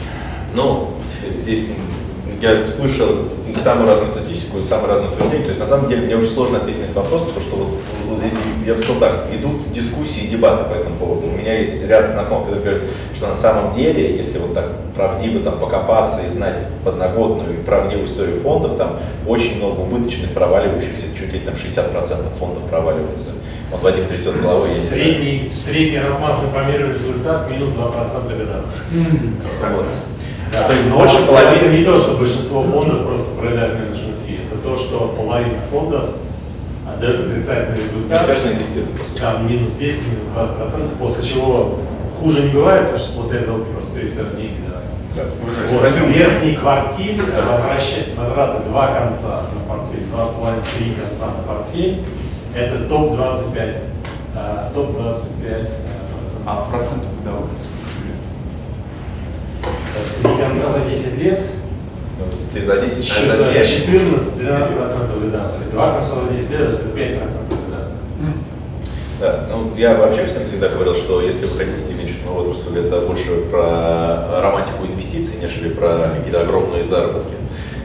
Ну, 0.56 0.94
здесь 1.40 1.68
я 2.42 2.68
слышал 2.68 3.08
самую 3.56 3.90
разную 3.90 4.12
статистику, 4.12 4.62
самые 4.68 4.90
разные 4.90 5.12
утверждения. 5.12 5.44
То 5.44 5.50
есть, 5.50 5.60
на 5.60 5.66
самом 5.66 5.90
деле, 5.90 6.06
мне 6.06 6.16
очень 6.16 6.28
сложно 6.32 6.58
ответить 6.58 6.82
на 6.82 6.84
этот 6.86 6.96
вопрос, 6.96 7.22
потому 7.24 7.42
что 7.42 7.56
вот, 7.56 8.22
я 8.66 8.74
бы 8.74 8.82
сказал 8.82 9.00
так, 9.00 9.28
идут 9.34 9.72
дискуссии 9.72 10.24
и 10.24 10.28
дебаты 10.28 10.66
по 10.70 10.74
этому 10.74 10.96
поводу. 10.98 11.28
У 11.28 11.32
меня 11.32 11.58
есть 11.58 11.84
ряд 11.88 12.10
знакомых, 12.10 12.48
которые 12.48 12.64
говорят, 12.64 12.90
что 13.16 13.28
на 13.28 13.34
самом 13.34 13.72
деле, 13.72 14.16
если 14.16 14.40
вот 14.40 14.54
так 14.54 14.72
правдиво 14.96 15.40
там 15.44 15.60
покопаться 15.60 16.24
и 16.26 16.30
знать 16.30 16.60
подноготную 16.84 17.60
и 17.60 17.64
правдивую 17.64 18.06
историю 18.06 18.40
фондов, 18.42 18.78
там 18.78 19.00
очень 19.28 19.58
много 19.58 19.82
убыточных, 19.82 20.34
проваливающихся, 20.34 21.08
чуть 21.18 21.34
ли 21.34 21.40
там 21.40 21.54
60% 21.54 22.38
фондов 22.40 22.64
проваливаются. 22.64 23.32
Вот 23.72 23.82
Вадим 23.82 24.06
трясет 24.08 24.42
головой. 24.42 24.70
я 24.70 24.76
не 24.76 24.80
знаю. 24.82 24.94
Средний, 24.94 25.50
средний 25.50 26.00
размазанный 26.00 26.50
по 26.54 26.60
миру 26.72 26.94
результат 26.94 27.50
минус 27.50 27.70
2% 27.72 28.38
года. 28.38 28.64
Вот. 29.76 29.86
Да, 30.56 30.68
То 30.68 30.74
есть 30.74 30.90
но 30.90 30.98
больше 30.98 31.18
это 31.18 31.26
половины. 31.28 31.78
не 31.78 31.84
то, 31.84 31.98
что 31.98 32.16
большинство 32.18 32.64
фондов 32.64 33.06
просто 33.06 33.26
проявляют 33.38 33.80
менеджмент 33.80 34.16
фи. 34.26 34.40
Это 34.50 34.62
то, 34.62 34.76
что 34.78 35.14
половина 35.18 35.58
фондов 35.70 36.10
отдает 36.88 37.20
отрицательный 37.28 37.78
результат. 37.84 38.26
Там 39.20 39.50
минус 39.50 39.72
10, 39.78 40.02
минус 40.08 40.32
20 40.34 40.56
процентов, 40.56 40.92
после 41.00 41.24
чего 41.24 41.80
хуже 42.22 42.44
не 42.44 42.50
бывает, 42.54 42.84
потому 42.90 43.00
что 43.00 43.22
после 43.22 43.40
этого 43.40 43.66
ты 43.66 43.72
просто 43.74 44.00
перестаешь 44.00 44.30
деньги 44.38 44.58
давать. 44.68 44.86
Вот, 45.72 45.82
Возьмем- 45.82 46.12
верхний 46.12 46.56
квартиль 46.56 47.20
возвращает 47.22 48.18
возвраты 48.18 48.64
два 48.70 48.88
конца 48.88 49.44
на 49.54 49.60
портфель, 49.76 50.06
два 50.12 50.26
с 50.26 50.30
половиной, 50.30 50.64
три 50.78 50.94
конца 50.94 51.28
на 51.28 51.44
портфель. 51.54 52.04
Это 52.54 52.80
топ-25. 52.88 53.76
а, 54.36 54.72
Топ-25 54.74 55.68
процентов. 55.68 56.42
А 56.46 56.68
процентов 56.70 57.08
годовых 57.24 57.50
Три 60.22 60.38
конца 60.38 60.70
за 60.72 60.90
10 60.90 61.18
лет. 61.18 61.42
Ну, 62.20 62.26
Ты 62.54 62.62
за 62.62 62.78
10, 62.78 63.14
а 63.34 63.38
за 63.38 63.44
7. 63.44 63.62
14-12 63.62 64.76
процентов 64.76 65.22
года. 65.24 65.52
Два 65.72 65.94
конца 65.94 66.10
за 66.16 66.34
10 66.34 66.50
лет, 66.52 66.62
это 66.62 66.78
5 66.78 67.20
процентов 67.20 67.50
года. 67.50 67.88
Да, 69.20 69.46
ну 69.50 69.72
я 69.78 69.96
вообще 69.96 70.26
всем 70.26 70.46
всегда 70.46 70.68
говорил, 70.68 70.94
что 70.94 71.22
если 71.22 71.46
вы 71.46 71.58
хотите 71.58 71.94
в 71.94 71.98
венчурную 71.98 72.36
отрасль, 72.50 72.78
это 72.80 73.00
больше 73.00 73.32
про 73.50 74.42
романтику 74.42 74.86
инвестиций, 74.86 75.40
нежели 75.42 75.70
про 75.70 76.12
какие-то 76.18 76.42
огромные 76.42 76.84
заработки. 76.84 77.34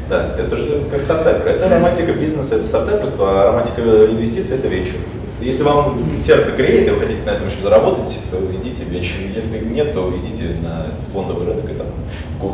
Да, 0.09 0.35
это 0.37 0.57
же 0.57 0.83
как 0.91 1.01
стартапер. 1.01 1.47
Это 1.47 1.69
романтика 1.69 2.13
бизнеса, 2.13 2.57
это 2.57 2.65
стартаперство, 2.65 3.43
а 3.43 3.47
романтика 3.47 3.81
инвестиций 3.81 4.57
это 4.59 4.67
венчур. 4.67 4.99
Если 5.41 5.63
вам 5.63 5.99
сердце 6.19 6.53
греет, 6.53 6.89
и 6.89 6.91
вы 6.91 7.01
хотите 7.01 7.23
на 7.25 7.31
этом 7.31 7.47
еще 7.49 7.63
заработать, 7.63 8.19
то 8.31 8.39
идите 8.55 8.85
в 8.85 8.89
венчур. 8.89 9.21
Если 9.35 9.65
нет, 9.65 9.95
то 9.95 10.13
идите 10.17 10.57
на 10.63 10.89
фондовый 11.13 11.47
рынок 11.47 11.71
и 11.71 11.75
там 11.75 11.87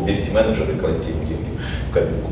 берите 0.07 0.31
менеджера 0.31 0.73
и 0.73 0.79
кладите 0.79 1.11
ему 1.11 1.25
деньги 1.25 1.49
в 1.91 1.93
копилку. 1.93 2.31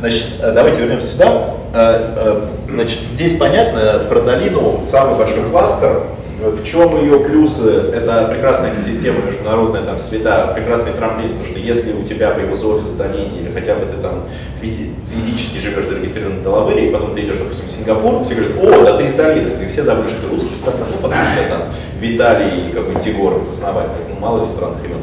Значит, 0.00 0.26
э, 0.40 0.52
давайте 0.52 0.80
вернемся 0.80 1.06
сюда. 1.06 1.54
Э, 1.74 2.14
э, 2.16 2.46
Значит, 2.70 3.00
здесь 3.10 3.36
понятно, 3.36 4.06
про 4.08 4.20
долину 4.20 4.80
самый 4.84 5.18
большой 5.18 5.42
кластер. 5.50 6.04
В 6.40 6.64
чем 6.64 6.98
ее 7.02 7.20
плюсы? 7.20 7.68
Это 7.92 8.28
прекрасная 8.32 8.72
экосистема 8.72 9.20
международная, 9.26 9.82
там 9.82 9.98
среда, 9.98 10.46
прекрасный 10.54 10.94
трамплин, 10.94 11.28
потому 11.32 11.44
что 11.44 11.58
если 11.58 11.92
у 11.92 12.02
тебя 12.02 12.30
появился 12.30 12.66
офис 12.66 12.92
в 12.92 12.96
долине, 12.96 13.40
или 13.40 13.52
хотя 13.52 13.74
бы 13.74 13.84
ты 13.84 14.00
там 14.00 14.24
физи- 14.62 14.94
физически 15.14 15.58
живешь 15.58 15.84
зарегистрирован 15.84 16.38
в 16.38 16.42
Делавере, 16.42 16.88
и 16.88 16.90
потом 16.90 17.14
ты 17.14 17.20
идешь, 17.20 17.36
допустим, 17.36 17.66
в 17.66 17.70
Сингапур, 17.70 18.24
все 18.24 18.36
говорят, 18.36 18.56
о, 18.58 18.84
да 18.86 18.96
ты 18.96 19.04
из 19.04 19.14
долины, 19.16 19.62
и 19.62 19.68
все 19.68 19.82
забыли, 19.82 20.08
что 20.08 20.22
ты 20.22 20.28
русский 20.34 20.54
стартап, 20.54 20.88
ну, 20.90 20.96
потому 20.96 21.22
что 21.22 21.48
там 21.50 21.62
Виталий 22.00 22.72
какой-нибудь 22.72 23.06
Егор 23.06 23.42
основатель, 23.50 23.90
ну, 24.08 24.18
мало 24.18 24.40
ли 24.40 24.46
странных 24.46 24.82
имен. 24.82 25.00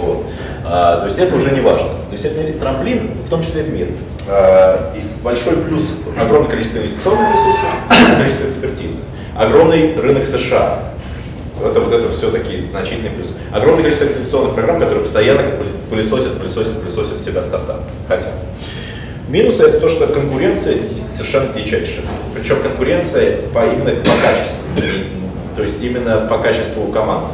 Вот. 0.00 0.24
А, 0.64 0.98
то 0.98 1.04
есть 1.04 1.18
это 1.18 1.36
уже 1.36 1.50
не 1.50 1.60
важно. 1.60 1.88
То 2.08 2.12
есть 2.12 2.24
это 2.24 2.58
трамплин, 2.58 3.10
в 3.24 3.28
том 3.28 3.42
числе 3.42 3.64
в 3.64 3.72
мир. 3.72 3.88
А, 4.30 4.94
и 4.96 5.22
большой 5.22 5.58
плюс 5.58 5.82
огромное 6.18 6.48
количество 6.48 6.78
инвестиционных 6.78 7.32
ресурсов, 7.32 7.68
количество 8.16 8.48
экспертизы. 8.48 8.98
Огромный 9.36 9.94
рынок 9.96 10.24
США. 10.24 10.80
Это 11.64 11.80
вот 11.80 11.92
это 11.92 12.08
все-таки 12.10 12.58
значительный 12.58 13.10
плюс. 13.10 13.34
Огромное 13.52 13.82
количество 13.82 14.06
акселерационных 14.06 14.54
программ, 14.54 14.80
которые 14.80 15.02
постоянно 15.02 15.42
пылесосят, 15.90 16.38
пылесосят, 16.38 16.80
пылесосят 16.80 17.18
себя 17.18 17.42
стартап. 17.42 17.82
Хотя. 18.08 18.28
Минусы 19.28 19.62
это 19.62 19.80
то, 19.80 19.88
что 19.88 20.06
конкуренция 20.06 20.76
совершенно 21.08 21.52
дичайшая. 21.54 22.04
Причем 22.34 22.60
конкуренция 22.60 23.38
по, 23.54 23.64
именно 23.64 23.90
по 23.90 24.10
качеству. 24.22 24.64
То 25.56 25.62
есть 25.62 25.82
именно 25.82 26.26
по 26.28 26.38
качеству 26.38 26.84
команды. 26.88 27.28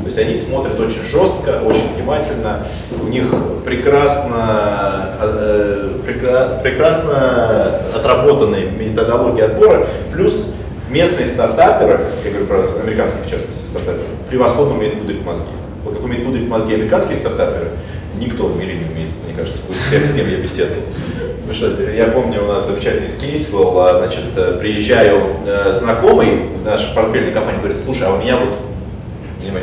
То 0.00 0.06
есть 0.06 0.18
они 0.18 0.36
смотрят 0.36 0.78
очень 0.78 1.04
жестко, 1.04 1.60
очень 1.64 1.94
внимательно. 1.94 2.66
У 3.00 3.06
них 3.06 3.24
прекрасно, 3.64 5.10
э, 5.20 5.90
прекра- 6.04 6.60
прекрасно 6.60 7.80
отработанные 7.94 8.66
методологии 8.66 9.42
отбора, 9.42 9.86
плюс 10.12 10.52
местные 10.92 11.26
стартаперы, 11.26 12.00
я 12.24 12.30
говорю 12.30 12.46
про 12.46 12.80
американских, 12.80 13.24
в 13.26 13.30
частности, 13.30 13.66
стартаперов, 13.66 14.06
превосходно 14.28 14.74
умеют 14.74 15.00
пудрить 15.00 15.24
мозги. 15.24 15.46
Вот 15.84 15.94
как 15.94 16.04
умеют 16.04 16.24
пудрить 16.24 16.48
мозги 16.48 16.74
американские 16.74 17.16
стартаперы, 17.16 17.70
никто 18.18 18.46
в 18.46 18.56
мире 18.56 18.74
не 18.74 18.84
умеет, 18.84 19.10
мне 19.24 19.34
кажется, 19.34 19.60
с 19.62 19.90
тем, 19.90 20.04
с 20.04 20.14
кем 20.14 20.30
я 20.30 20.36
беседовал. 20.36 20.82
Потому 21.46 21.54
что 21.54 21.90
я 21.90 22.06
помню, 22.06 22.44
у 22.44 22.46
нас 22.46 22.66
замечательный 22.66 23.08
кейс 23.08 23.48
был, 23.48 23.78
а, 23.80 23.98
значит, 23.98 24.24
э, 24.36 24.58
приезжаю 24.60 25.22
э, 25.44 25.72
знакомый, 25.72 26.50
наш 26.64 26.94
портфельная 26.94 27.32
компания 27.32 27.58
говорит, 27.58 27.80
слушай, 27.80 28.06
а 28.06 28.12
у 28.12 28.18
меня 28.18 28.36
вот 28.36 28.50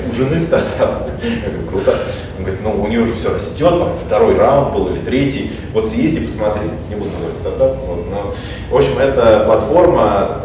у 0.10 0.14
жены 0.14 0.40
стартап. 0.40 1.08
Я 1.24 1.50
говорю, 1.50 1.68
круто. 1.70 2.00
Он 2.38 2.44
говорит, 2.44 2.62
ну 2.64 2.84
у 2.84 2.88
нее 2.88 3.02
уже 3.02 3.14
все 3.14 3.34
растет, 3.34 3.70
там, 3.70 3.94
второй 4.06 4.36
раунд 4.38 4.74
был 4.74 4.88
или 4.90 5.00
третий. 5.00 5.52
Вот 5.74 5.88
съезди, 5.88 6.20
посмотри. 6.22 6.70
Не 6.90 6.96
буду 6.96 7.12
называть 7.12 7.36
стартап. 7.36 7.78
Вот, 7.88 8.06
но, 8.10 8.34
в 8.70 8.76
общем, 8.76 9.00
это 9.00 9.44
платформа, 9.46 10.42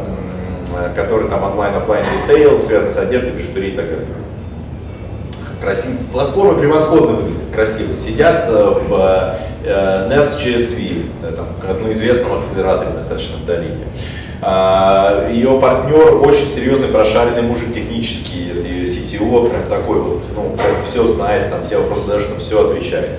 м, 0.73 0.95
которая 0.95 1.29
там 1.29 1.43
онлайн, 1.45 1.75
офлайн, 1.77 2.05
ритейл, 2.29 2.59
связана 2.59 2.93
с 2.93 2.99
одеждой, 2.99 3.33
бижутерией 3.33 3.73
и 3.73 3.77
так 3.77 3.87
далее. 3.89 4.07
Красиво. 5.61 5.97
Платформа 6.12 6.59
превосходно 6.59 7.17
выглядит, 7.17 7.55
красиво. 7.55 7.97
Сидят 7.97 8.45
э, 8.49 8.75
в 8.87 9.37
э, 9.65 10.09
NES 10.11 10.39
GSV, 10.45 11.07
да, 11.23 11.33
там, 11.33 11.47
одном 11.69 11.91
известном 11.93 12.39
акселераторе 12.39 12.91
достаточно 12.91 13.39
в 13.39 13.47
долине. 13.47 13.87
А, 14.43 15.31
Ее 15.31 15.59
партнер 15.59 16.17
очень 16.23 16.47
серьезный, 16.47 16.89
прошаренный 16.89 17.41
мужик 17.41 17.73
технический, 17.73 18.51
ее 18.51 18.85
CTO, 18.85 19.49
прям 19.49 19.62
такой 19.69 20.01
вот, 20.01 20.23
ну, 20.35 20.51
прям 20.51 20.85
все 20.87 21.07
знает, 21.07 21.51
там 21.51 21.65
все 21.65 21.79
вопросы 21.79 22.07
даже 22.09 22.29
на 22.29 22.39
все 22.39 22.69
отвечает. 22.69 23.11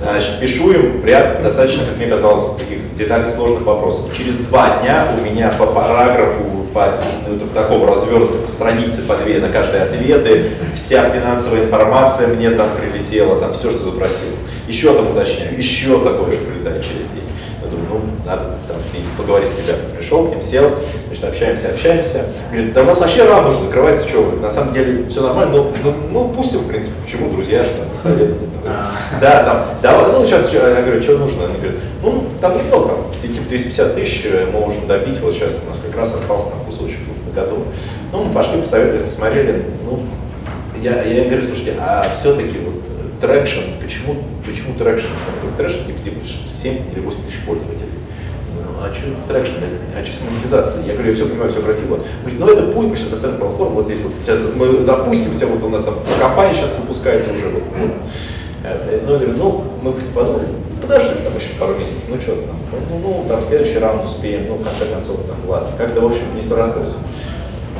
Значит, 0.00 0.40
пишу 0.40 0.70
им 0.72 1.04
ряд 1.04 1.42
достаточно, 1.42 1.84
как 1.84 1.96
мне 1.96 2.06
казалось, 2.06 2.54
таких 2.56 2.94
детальных 2.94 3.30
сложных 3.30 3.62
вопросов. 3.62 4.06
Через 4.16 4.36
два 4.36 4.80
дня 4.80 5.06
у 5.18 5.24
меня 5.24 5.52
по 5.58 5.66
параграфу, 5.66 6.53
по 6.74 6.92
ну, 7.28 7.38
так- 7.38 7.50
такому 7.50 7.86
развернутому, 7.86 8.42
по 8.42 8.50
странице 8.50 9.02
по 9.02 9.16
две 9.16 9.38
на 9.38 9.48
каждый 9.48 9.80
ответы, 9.80 10.50
вся 10.74 11.08
финансовая 11.08 11.64
информация 11.64 12.28
мне 12.28 12.50
там 12.50 12.70
прилетела, 12.76 13.40
там 13.40 13.54
все, 13.54 13.70
что 13.70 13.84
запросил. 13.84 14.28
Еще 14.66 14.92
там 14.92 15.12
уточняю, 15.12 15.56
еще 15.56 16.02
такое 16.02 16.32
же 16.32 16.38
прилетает 16.38 16.82
через 16.82 17.06
день. 17.06 17.23
Надо 18.24 18.44
там 18.66 18.76
поговорить 19.18 19.50
с 19.50 19.58
ребятами. 19.58 19.96
Пришел 19.96 20.26
к 20.26 20.30
ним, 20.30 20.40
сел, 20.40 20.70
значит, 21.08 21.24
общаемся, 21.24 21.68
общаемся. 21.68 22.24
Говорит, 22.50 22.72
да 22.72 22.82
у 22.82 22.86
нас 22.86 23.00
вообще 23.00 23.24
рано 23.24 23.48
уже 23.48 23.58
закрывается, 23.58 24.08
что 24.08 24.22
вы? 24.22 24.40
На 24.40 24.48
самом 24.48 24.72
деле 24.72 25.06
все 25.08 25.22
нормально, 25.22 25.54
ну, 25.54 25.72
ну, 25.84 25.94
ну 26.10 26.28
пустим, 26.30 26.60
в 26.60 26.68
принципе, 26.68 26.94
почему, 27.02 27.30
друзья, 27.30 27.64
что 27.64 27.84
советуют. 27.94 28.40
Да, 29.20 29.44
там, 29.44 29.66
давай, 29.82 30.10
ну, 30.12 30.24
сейчас, 30.24 30.50
я 30.52 30.60
говорю, 30.60 31.02
что 31.02 31.18
нужно? 31.18 31.44
Они 31.44 31.56
говорят, 31.56 31.76
ну, 32.02 32.24
там 32.40 32.56
неплохо, 32.56 32.88
там, 32.88 33.30
типа 33.30 33.48
250 33.48 33.94
тысяч 33.94 34.22
э, 34.24 34.48
мы 34.50 34.60
можем 34.60 34.86
добить, 34.86 35.20
вот 35.20 35.34
сейчас 35.34 35.62
у 35.66 35.68
нас 35.68 35.80
как 35.84 35.94
раз 35.94 36.14
остался 36.14 36.50
там 36.50 36.60
кусочек, 36.60 37.00
вот, 37.06 37.34
готово. 37.34 37.64
Ну, 38.10 38.24
мы 38.24 38.32
пошли, 38.32 38.60
посоветовались, 38.60 39.02
посмотрели, 39.02 39.66
ну, 39.84 40.00
я, 40.82 41.02
я 41.02 41.24
им 41.24 41.28
говорю, 41.28 41.46
слушайте, 41.46 41.74
а 41.78 42.06
все-таки 42.18 42.58
вот 42.58 42.84
traction, 43.20 43.60
почему, 43.82 44.16
почему 44.46 44.74
traction? 44.78 45.08
Там 45.42 45.54
traction, 45.56 45.86
типа, 45.86 46.02
типа 46.02 46.20
7 46.48 46.74
или 46.92 47.00
8 47.00 47.18
тысяч 47.26 47.40
пользователей. 47.46 47.83
Ну, 48.84 48.90
а 48.90 48.94
что 48.94 49.18
с 49.18 49.22
traction? 49.22 49.52
А 49.98 50.04
что 50.04 50.16
с 50.16 50.30
монетизацией? 50.30 50.86
Я 50.88 50.92
говорю, 50.94 51.10
я 51.10 51.16
все 51.16 51.26
понимаю, 51.26 51.50
все 51.50 51.62
красиво. 51.62 52.00
Говорит, 52.20 52.40
ну 52.40 52.48
это 52.48 52.62
будет, 52.62 52.90
мы 52.90 52.96
сейчас 52.96 53.08
достанем 53.08 53.38
платформу, 53.38 53.76
вот 53.76 53.86
здесь 53.86 54.00
вот 54.02 54.12
сейчас 54.22 54.40
мы 54.54 54.84
запустимся, 54.84 55.46
вот 55.46 55.62
у 55.62 55.68
нас 55.70 55.84
там 55.84 55.94
компания 56.20 56.52
сейчас 56.52 56.76
запускается 56.76 57.32
уже. 57.32 57.48
Вот, 57.48 57.62
вот. 57.78 57.90
Э, 58.64 59.00
Ну, 59.06 59.12
я 59.12 59.18
говорю, 59.18 59.34
ну, 59.38 59.64
мы 59.82 59.92
подумали, 59.92 60.46
подожди, 60.82 61.14
там 61.24 61.34
еще 61.34 61.58
пару 61.58 61.74
месяцев, 61.78 62.02
ну 62.08 62.20
что 62.20 62.32
там, 62.32 62.56
ну, 62.90 62.98
ну, 63.02 63.24
там 63.28 63.42
следующий 63.42 63.78
раунд 63.78 64.04
успеем, 64.04 64.46
ну, 64.48 64.56
в 64.56 64.62
конце 64.62 64.84
концов, 64.84 65.16
там, 65.26 65.36
ладно, 65.48 65.70
как-то, 65.78 66.00
в 66.02 66.06
общем, 66.06 66.34
не 66.34 66.40
срослось. 66.42 66.96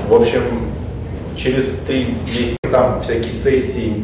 В 0.09 0.15
общем, 0.15 0.43
через 1.37 1.81
три 1.81 2.17
месяца 2.27 2.57
там 2.75 3.03
всякие 3.03 3.33
сессии, 3.33 4.03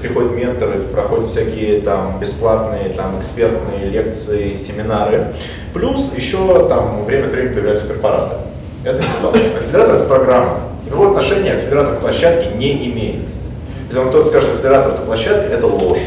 приходят 0.00 0.32
менторы, 0.32 0.80
проходят 0.80 1.30
всякие 1.30 1.80
там 1.82 2.18
бесплатные 2.18 2.88
там 2.88 3.20
экспертные 3.20 3.90
лекции, 3.90 4.56
семинары. 4.56 5.26
Плюс 5.72 6.12
еще 6.16 6.68
там 6.68 7.04
время 7.04 7.26
от 7.26 7.32
времени 7.32 7.52
появляются 7.52 7.86
корпораты. 7.86 8.34
Это. 8.82 9.04
Акселератор 9.56 9.96
это 9.96 10.04
программа. 10.06 10.58
Никакого 10.84 11.10
отношения 11.10 11.52
акселератор 11.52 11.94
к 11.94 12.00
площадке 12.00 12.56
не 12.56 12.88
имеет. 12.90 13.22
Если 13.86 13.98
вам 14.00 14.08
кто-то 14.08 14.28
скажет, 14.28 14.48
что 14.48 14.56
акселератор 14.56 14.94
это 14.94 15.02
площадка, 15.02 15.54
это 15.54 15.66
ложь. 15.68 15.98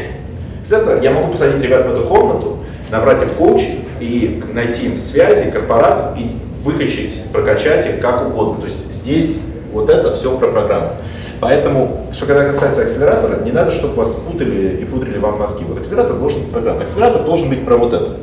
Акселератор, 0.60 1.00
я 1.02 1.12
могу 1.12 1.32
посадить 1.32 1.62
ребят 1.62 1.86
в 1.86 1.94
эту 1.94 2.04
комнату, 2.04 2.58
набрать 2.90 3.22
им 3.22 3.30
коучинг 3.30 3.80
и 4.00 4.42
найти 4.52 4.84
им 4.84 4.98
связи, 4.98 5.50
корпоратов 5.50 6.18
и 6.18 6.26
выкачать, 6.62 7.24
прокачать 7.32 7.86
их 7.86 8.00
как 8.00 8.28
угодно. 8.28 8.60
То 8.60 8.66
есть 8.66 8.92
здесь 8.92 9.40
вот 9.72 9.88
это 9.88 10.14
все 10.14 10.36
про 10.36 10.48
программу. 10.48 10.96
Поэтому, 11.42 12.06
что 12.12 12.26
когда 12.26 12.48
касается 12.48 12.82
акселератора, 12.82 13.42
не 13.42 13.50
надо, 13.50 13.72
чтобы 13.72 13.94
вас 13.94 14.14
путали 14.14 14.80
и 14.80 14.84
пудрили 14.84 15.18
вам 15.18 15.40
мозги. 15.40 15.64
Вот 15.64 15.76
акселератор 15.76 16.16
должен 16.16 16.42
быть 16.42 16.52
программа. 16.52 16.82
Акселератор 16.82 17.24
должен 17.24 17.48
быть 17.48 17.64
про 17.64 17.76
вот 17.76 17.92
это. 17.92 18.16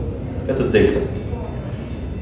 Это 0.48 0.64
дельта. 0.64 1.02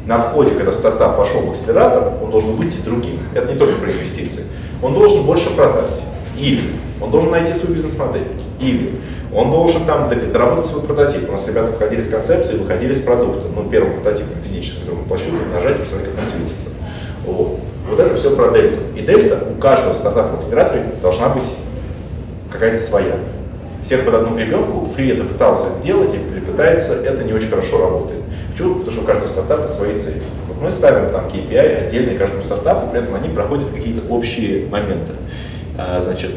На 0.08 0.18
входе, 0.18 0.56
когда 0.56 0.72
стартап 0.72 1.20
вошел 1.20 1.42
в 1.42 1.52
акселератор, 1.52 2.14
он 2.24 2.32
должен 2.32 2.56
выйти 2.56 2.80
другим. 2.84 3.20
Это 3.36 3.54
не 3.54 3.60
только 3.60 3.80
про 3.80 3.92
инвестиции. 3.92 4.46
Он 4.82 4.96
должен 4.96 5.22
больше 5.22 5.56
продать. 5.56 6.02
Или 6.36 6.64
он 7.00 7.12
должен 7.12 7.30
найти 7.30 7.54
свою 7.54 7.76
бизнес-модель. 7.76 8.30
Или 8.60 9.00
он 9.32 9.52
должен 9.52 9.86
там 9.86 10.10
доработать 10.10 10.66
свой 10.66 10.82
прототип. 10.82 11.30
У 11.30 11.32
нас 11.32 11.48
ребята 11.48 11.74
входили 11.74 12.02
с 12.02 12.08
концепцией, 12.08 12.58
выходили 12.58 12.94
с 12.94 13.02
продуктом. 13.02 13.52
Ну, 13.56 13.70
первым 13.70 14.02
прототипом 14.02 14.42
физическим, 14.44 14.82
который 15.08 15.32
мы 15.32 15.54
нажать 15.54 15.78
и 15.78 15.82
посмотреть, 15.82 16.16
как 16.16 16.24
он 16.24 16.26
светится. 16.26 16.70
Вот. 17.28 17.60
Вот 17.90 18.00
это 18.00 18.16
все 18.16 18.36
про 18.36 18.52
дельту. 18.52 18.78
И 18.96 19.02
дельта 19.02 19.40
у 19.56 19.60
каждого 19.60 19.94
стартапа 19.94 20.36
в 20.36 20.40
акселераторе 20.40 20.86
должна 21.02 21.30
быть 21.30 21.46
какая-то 22.52 22.80
своя. 22.80 23.16
Всех 23.84 24.06
под 24.06 24.16
одну 24.16 24.36
гребенку, 24.36 24.88
Фри 24.88 25.10
это 25.10 25.24
пытался 25.24 25.70
сделать 25.70 26.14
и 26.14 26.40
пытается, 26.40 26.96
это 27.04 27.24
не 27.24 27.34
очень 27.34 27.50
хорошо 27.50 27.80
работает. 27.80 28.22
Почему? 28.52 28.76
Потому 28.76 28.92
что 28.92 29.02
у 29.02 29.06
каждого 29.06 29.28
стартапа 29.28 29.68
свои 29.68 29.96
цели. 29.96 30.24
Вот 30.48 30.62
мы 30.62 30.70
ставим 30.70 31.12
там 31.12 31.28
KPI 31.28 31.86
отдельные 31.86 32.18
каждому 32.18 32.42
стартапу, 32.42 32.88
при 32.88 33.02
этом 33.02 33.14
они 33.16 33.30
проходят 33.30 33.70
какие-то 33.70 34.02
общие 34.12 34.66
моменты. 34.68 35.14
А, 35.78 36.02
значит, 36.02 36.32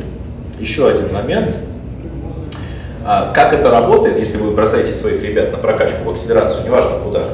еще 0.58 0.88
один 0.88 1.12
момент. 1.12 1.56
А, 3.06 3.32
как 3.32 3.54
это 3.54 3.70
работает, 3.70 4.18
если 4.18 4.36
вы 4.36 4.50
бросаете 4.50 4.92
своих 4.92 5.22
ребят 5.22 5.50
на 5.52 5.58
прокачку 5.58 6.04
в 6.04 6.10
акселерацию, 6.10 6.64
неважно 6.64 6.98
куда, 7.02 7.24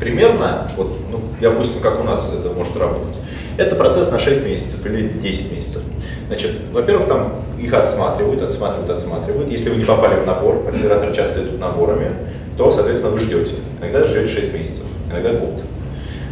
примерно, 0.00 0.68
вот, 0.76 0.98
допустим, 1.42 1.80
как 1.80 2.00
у 2.00 2.04
нас 2.04 2.32
это 2.32 2.54
может 2.54 2.76
работать. 2.76 3.18
Это 3.58 3.76
процесс 3.76 4.10
на 4.10 4.18
6 4.18 4.46
месяцев 4.46 4.86
или 4.86 5.08
10 5.08 5.52
месяцев. 5.52 5.82
Значит, 6.28 6.52
во-первых, 6.72 7.06
там 7.06 7.34
их 7.60 7.72
отсматривают, 7.74 8.40
отсматривают, 8.40 8.90
отсматривают. 8.90 9.50
Если 9.50 9.68
вы 9.68 9.76
не 9.76 9.84
попали 9.84 10.18
в 10.18 10.26
набор, 10.26 10.64
акселераторы 10.66 11.14
часто 11.14 11.42
идут 11.42 11.60
наборами, 11.60 12.12
то, 12.56 12.70
соответственно, 12.70 13.12
вы 13.12 13.18
ждете. 13.18 13.56
Иногда 13.80 14.04
ждете 14.04 14.26
6 14.26 14.54
месяцев, 14.54 14.84
иногда 15.10 15.34
год. 15.34 15.62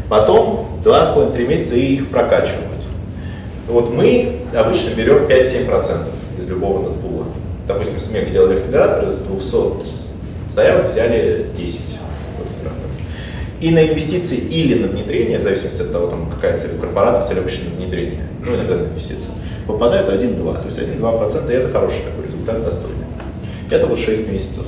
Потом 0.08 0.80
2,5-3 0.84 1.46
месяца 1.46 1.74
и 1.76 1.94
их 1.94 2.08
прокачивают. 2.08 2.66
Вот 3.68 3.92
мы 3.92 4.40
обычно 4.54 4.94
берем 4.94 5.26
5-7% 5.26 6.08
из 6.38 6.48
любого 6.48 6.92
пула. 6.94 7.26
Допустим, 7.68 8.00
с 8.00 8.10
Мега 8.10 8.30
делали 8.30 8.54
акселератор, 8.54 9.04
из 9.08 9.20
200 9.22 10.50
заявок 10.50 10.90
взяли 10.90 11.46
10 11.56 11.80
в 11.80 11.80
акселератор. 11.80 11.99
И 13.60 13.70
на 13.70 13.86
инвестиции 13.86 14.38
или 14.38 14.82
на 14.82 14.88
внедрение, 14.88 15.38
в 15.38 15.42
зависимости 15.42 15.82
от 15.82 15.92
того, 15.92 16.06
там, 16.06 16.30
какая 16.30 16.56
цель 16.56 16.76
у 16.76 16.80
корпората, 16.80 17.26
цель 17.26 17.40
обычно 17.40 17.70
на 17.70 17.76
внедрение, 17.76 18.26
ну 18.44 18.54
иногда 18.54 18.76
на 18.76 18.84
инвестиции, 18.84 19.30
попадают 19.66 20.08
1-2. 20.08 20.62
То 20.62 20.66
есть 20.66 20.78
1-2% 20.78 21.50
и 21.50 21.54
это 21.54 21.68
хороший 21.68 22.00
такой 22.00 22.26
результат, 22.26 22.64
достойный. 22.64 23.04
Это 23.70 23.86
вот 23.86 23.98
6 23.98 24.32
месяцев. 24.32 24.64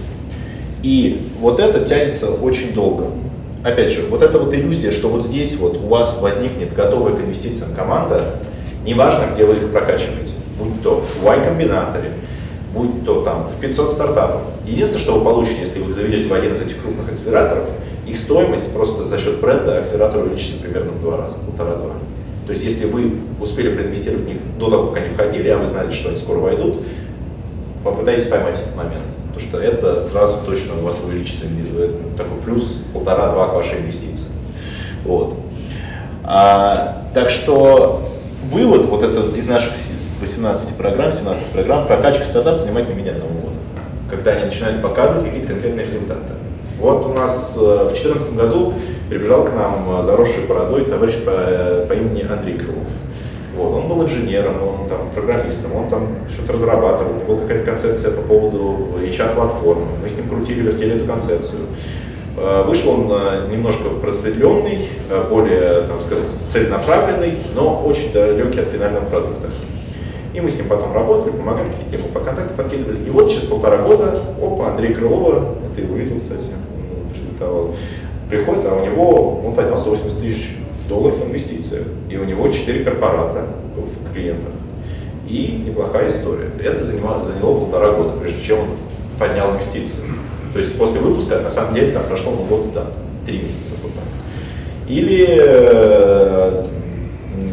И 0.82 1.28
вот 1.40 1.58
это 1.58 1.84
тянется 1.84 2.30
очень 2.32 2.74
долго. 2.74 3.06
Опять 3.64 3.92
же, 3.92 4.02
вот 4.10 4.22
эта 4.22 4.38
вот 4.38 4.52
иллюзия, 4.52 4.90
что 4.90 5.08
вот 5.08 5.24
здесь 5.24 5.56
вот 5.56 5.76
у 5.76 5.86
вас 5.86 6.20
возникнет 6.20 6.74
готовая 6.74 7.14
к 7.14 7.20
инвестициям 7.20 7.74
команда, 7.74 8.36
неважно, 8.84 9.26
где 9.32 9.44
вы 9.44 9.54
их 9.54 9.70
прокачиваете, 9.70 10.34
будь 10.58 10.82
то 10.82 11.00
в 11.00 11.24
Y-комбинаторе, 11.24 12.12
будь 12.74 13.04
то 13.04 13.22
там 13.22 13.44
в 13.44 13.60
500 13.60 13.90
стартапов. 13.90 14.42
Единственное, 14.66 15.02
что 15.02 15.14
вы 15.14 15.24
получите, 15.24 15.60
если 15.60 15.80
вы 15.80 15.92
заведете 15.92 16.28
в 16.28 16.34
один 16.34 16.52
из 16.52 16.60
этих 16.60 16.82
крупных 16.82 17.12
акселераторов, 17.12 17.64
их 18.12 18.18
стоимость 18.18 18.74
просто 18.74 19.04
за 19.06 19.18
счет 19.18 19.40
бренда 19.40 19.78
акселератора 19.78 20.24
увеличится 20.24 20.58
примерно 20.58 20.92
в 20.92 21.00
два 21.00 21.16
раза, 21.16 21.38
полтора-два. 21.38 21.92
То 22.46 22.52
есть 22.52 22.62
если 22.62 22.84
вы 22.84 23.14
успели 23.40 23.74
проинвестировать 23.74 24.24
в 24.24 24.28
них 24.28 24.36
до 24.58 24.70
того, 24.70 24.88
как 24.88 25.02
они 25.02 25.14
входили, 25.14 25.48
а 25.48 25.56
вы 25.56 25.64
знали, 25.64 25.92
что 25.92 26.10
они 26.10 26.18
скоро 26.18 26.38
войдут, 26.38 26.82
попытайтесь 27.82 28.26
поймать 28.26 28.58
этот 28.60 28.76
момент. 28.76 29.04
Потому 29.28 29.48
что 29.48 29.58
это 29.58 30.00
сразу 30.00 30.44
точно 30.44 30.74
у 30.78 30.84
вас 30.84 31.00
увеличится 31.02 31.46
такой 32.18 32.36
плюс 32.44 32.82
полтора-два 32.92 33.48
к 33.48 33.54
вашей 33.54 33.78
инвестиции. 33.78 34.26
Вот. 35.04 35.34
А, 36.22 37.06
так 37.14 37.30
что 37.30 38.02
вывод 38.50 38.84
вот 38.86 39.02
это 39.02 39.34
из 39.34 39.48
наших 39.48 39.72
18 40.20 40.76
программ, 40.76 41.14
17 41.14 41.46
программ, 41.46 41.86
прокачка 41.86 42.24
стартап 42.24 42.60
занимает 42.60 42.90
не 42.90 42.94
менее 42.94 43.14
одного 43.14 43.32
года. 43.32 43.56
Когда 44.10 44.32
они 44.32 44.44
начинали 44.44 44.82
показывать 44.82 45.24
какие-то 45.24 45.48
конкретные 45.48 45.86
результаты. 45.86 46.32
Вот 46.82 47.06
у 47.06 47.10
нас 47.10 47.54
э, 47.56 47.60
в 47.60 47.92
2014 47.92 48.34
году 48.34 48.74
прибежал 49.08 49.44
к 49.44 49.54
нам 49.54 50.00
э, 50.00 50.02
заросший 50.02 50.46
бородой 50.48 50.84
товарищ 50.84 51.14
по, 51.24 51.30
э, 51.30 51.86
по 51.86 51.92
имени 51.92 52.26
Андрей 52.28 52.58
Крылов. 52.58 52.88
Вот, 53.56 53.72
он 53.72 53.86
был 53.86 54.02
инженером, 54.02 54.56
он 54.60 54.88
там 54.88 55.10
программистом, 55.14 55.76
он 55.76 55.88
там 55.88 56.08
что-то 56.28 56.54
разрабатывал, 56.54 57.12
у 57.12 57.14
него 57.14 57.24
была 57.34 57.42
какая-то 57.42 57.64
концепция 57.64 58.10
по 58.10 58.22
поводу 58.22 58.88
HR-платформы. 59.00 59.86
Мы 60.02 60.08
с 60.08 60.18
ним 60.18 60.28
крутили, 60.28 60.62
вертели 60.62 60.96
эту 60.96 61.04
концепцию. 61.04 61.60
Вышел 62.66 62.92
он 62.92 63.08
немножко 63.52 63.90
просветленный, 64.00 64.88
более, 65.28 65.82
там 65.82 66.00
сказать, 66.00 66.24
целенаправленный, 66.24 67.34
но 67.54 67.82
очень 67.84 68.10
далекий 68.10 68.60
от 68.60 68.68
финального 68.68 69.04
продукта. 69.04 69.50
И 70.32 70.40
мы 70.40 70.48
с 70.48 70.58
ним 70.58 70.68
потом 70.68 70.94
работали, 70.94 71.30
помогали, 71.30 71.68
какие-то 71.68 71.98
ему 71.98 72.08
по 72.08 72.20
контакты 72.20 72.54
подкидывали. 72.54 73.04
И 73.06 73.10
вот 73.10 73.30
через 73.30 73.44
полтора 73.44 73.76
года, 73.82 74.18
опа, 74.40 74.70
Андрей 74.70 74.94
Крылова, 74.94 75.56
ты 75.76 75.82
его 75.82 75.94
видел, 75.94 76.16
кстати, 76.16 76.48
презентовал, 77.42 77.74
приходит, 78.28 78.64
а 78.66 78.74
у 78.74 78.84
него, 78.84 79.42
он 79.44 79.54
поднял 79.54 79.76
180 79.76 80.20
тысяч 80.20 80.56
долларов 80.88 81.18
в 81.18 81.28
инвестициях. 81.28 81.86
И 82.10 82.16
у 82.16 82.24
него 82.24 82.48
4 82.48 82.84
корпората 82.84 83.46
в 83.76 84.12
клиентах. 84.12 84.50
И 85.28 85.64
неплохая 85.66 86.08
история. 86.08 86.48
Это 86.62 86.84
заняло, 86.84 87.22
заняло 87.22 87.58
полтора 87.58 87.92
года, 87.92 88.12
прежде 88.20 88.42
чем 88.42 88.60
он 88.60 88.68
поднял 89.18 89.52
инвестиции. 89.52 90.04
То 90.52 90.58
есть 90.58 90.76
после 90.76 91.00
выпуска, 91.00 91.40
на 91.40 91.50
самом 91.50 91.74
деле, 91.74 91.92
там 91.92 92.04
прошло 92.04 92.32
ну, 92.32 92.44
год, 92.44 92.72
да, 92.74 92.86
три 93.24 93.38
месяца 93.38 93.74
вот 93.82 93.92
так. 93.94 94.04
Или, 94.88 95.26
э, 95.28 96.64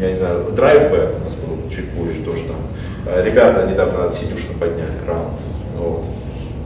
я 0.00 0.08
не 0.10 0.14
знаю, 0.14 0.44
драйвбэк 0.54 1.14
у 1.20 1.24
нас 1.24 1.34
был 1.36 1.70
чуть 1.70 1.88
позже 1.90 2.22
тоже 2.22 2.42
там. 2.44 2.56
Э, 3.06 3.24
ребята 3.24 3.66
недавно 3.70 4.04
от 4.04 4.14
Синюшина 4.14 4.58
подняли 4.58 4.90
раунд. 5.06 5.40
Вот. 5.78 6.04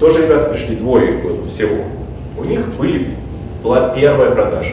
Тоже 0.01 0.23
ребята 0.23 0.51
пришли, 0.51 0.75
двое 0.75 1.21
всего. 1.49 1.85
У 2.37 2.45
них 2.45 2.67
были, 2.77 3.11
была 3.63 3.91
первая 3.91 4.31
продажа. 4.33 4.73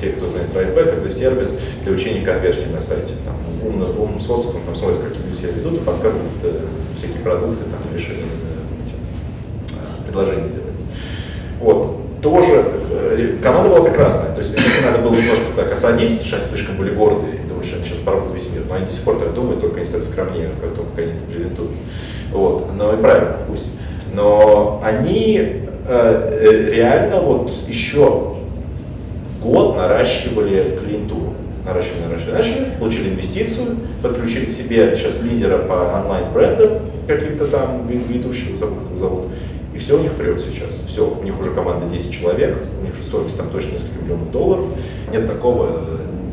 Те, 0.00 0.08
кто 0.10 0.26
знает 0.28 0.48
Rightback, 0.54 0.98
это 0.98 1.08
сервис 1.08 1.60
для 1.84 1.92
учения 1.92 2.24
конверсии 2.24 2.68
на 2.72 2.80
сайте. 2.80 3.14
Там, 3.24 3.36
умным, 3.66 4.00
умным 4.00 4.20
способом 4.20 4.62
там, 4.66 4.74
смотрят, 4.74 5.00
как 5.00 5.12
люди 5.16 5.36
себя 5.36 5.52
ведут 5.52 5.74
и 5.74 5.84
подсказывают 5.84 6.32
э, 6.42 6.66
всякие 6.96 7.20
продукты, 7.20 7.64
там, 7.64 7.80
решения, 7.94 8.24
э, 8.24 9.74
э, 9.74 10.04
предложения 10.04 10.48
делать. 10.48 10.72
Вот. 11.60 12.20
Тоже 12.20 12.64
э, 12.90 13.36
команда 13.40 13.70
была 13.70 13.82
прекрасная. 13.84 14.32
То 14.32 14.38
есть 14.40 14.54
их 14.54 14.84
надо 14.84 14.98
было 14.98 15.14
немножко 15.14 15.44
так 15.56 15.70
осадить, 15.70 16.18
потому 16.18 16.26
что 16.26 16.36
они 16.36 16.46
слишком 16.46 16.76
были 16.76 16.94
гордые 16.94 17.36
и 17.36 17.48
думают, 17.48 17.66
что 17.66 17.76
они 17.76 17.84
сейчас 17.84 17.98
порвут 17.98 18.32
весь 18.34 18.50
мир. 18.50 18.62
Но 18.68 18.74
они 18.74 18.86
до 18.86 18.92
сих 18.92 19.02
пор 19.04 19.18
так 19.18 19.34
думают, 19.34 19.60
только 19.60 19.76
они 19.76 19.84
стали 19.84 20.02
скромнее, 20.02 20.50
только 20.60 21.02
они 21.02 21.12
это 21.12 21.24
презентуют. 21.30 21.72
Вот. 22.32 22.70
Но 22.76 22.92
и 22.92 22.96
правильно, 22.96 23.36
пусть. 23.48 23.68
Но 24.12 24.80
они 24.84 25.38
э, 25.38 25.61
реально 25.86 27.20
вот 27.20 27.52
еще 27.68 28.34
год 29.42 29.76
наращивали 29.76 30.78
клиентуру. 30.82 31.34
Наращивали, 31.64 32.02
наращивали, 32.08 32.32
наращивали, 32.32 32.70
получили 32.80 33.08
инвестицию, 33.10 33.76
подключили 34.02 34.46
к 34.46 34.52
себе 34.52 34.96
сейчас 34.96 35.22
лидера 35.22 35.58
по 35.58 36.02
онлайн-брендам, 36.02 36.80
каким-то 37.06 37.46
там 37.46 37.86
ведущего, 37.86 38.56
забыл, 38.56 38.78
как 38.88 38.98
зовут. 38.98 39.26
И 39.72 39.78
все 39.78 39.96
у 39.96 40.02
них 40.02 40.12
прет 40.12 40.40
сейчас. 40.40 40.80
Все, 40.88 41.08
у 41.08 41.22
них 41.22 41.38
уже 41.38 41.50
команда 41.52 41.86
10 41.86 42.12
человек, 42.12 42.58
у 42.80 42.84
них 42.84 42.92
уже 42.94 43.02
стоимость 43.04 43.36
там 43.38 43.48
точно 43.50 43.72
несколько 43.72 44.02
миллионов 44.02 44.30
долларов. 44.32 44.64
Нет 45.12 45.28
такого, 45.28 45.82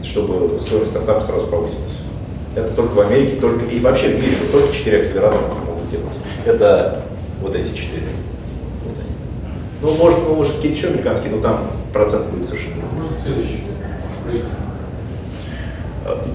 чтобы 0.03 0.57
стоимость 0.59 0.91
стартапа 0.91 1.21
сразу 1.21 1.45
повысилась. 1.47 2.01
Это 2.55 2.73
только 2.73 2.93
в 2.93 2.99
Америке, 2.99 3.35
только 3.39 3.65
и 3.65 3.79
вообще 3.79 4.07
в 4.07 4.15
мире 4.15 4.35
только 4.51 4.73
4 4.73 4.99
акселератора 4.99 5.41
могут 5.67 5.89
делать. 5.91 6.17
Это 6.45 7.03
вот 7.41 7.55
эти 7.55 7.67
4. 7.67 8.01
Ну, 9.81 9.95
может, 9.95 10.19
ну, 10.27 10.35
может 10.35 10.55
какие-то 10.55 10.77
еще 10.77 10.87
американские, 10.87 11.31
но 11.35 11.41
там 11.41 11.67
процент 11.93 12.27
будет 12.27 12.45
совершенно. 12.47 12.83
Можно 12.93 13.15
следующий 13.15 13.63
рейтинг? 14.27 14.51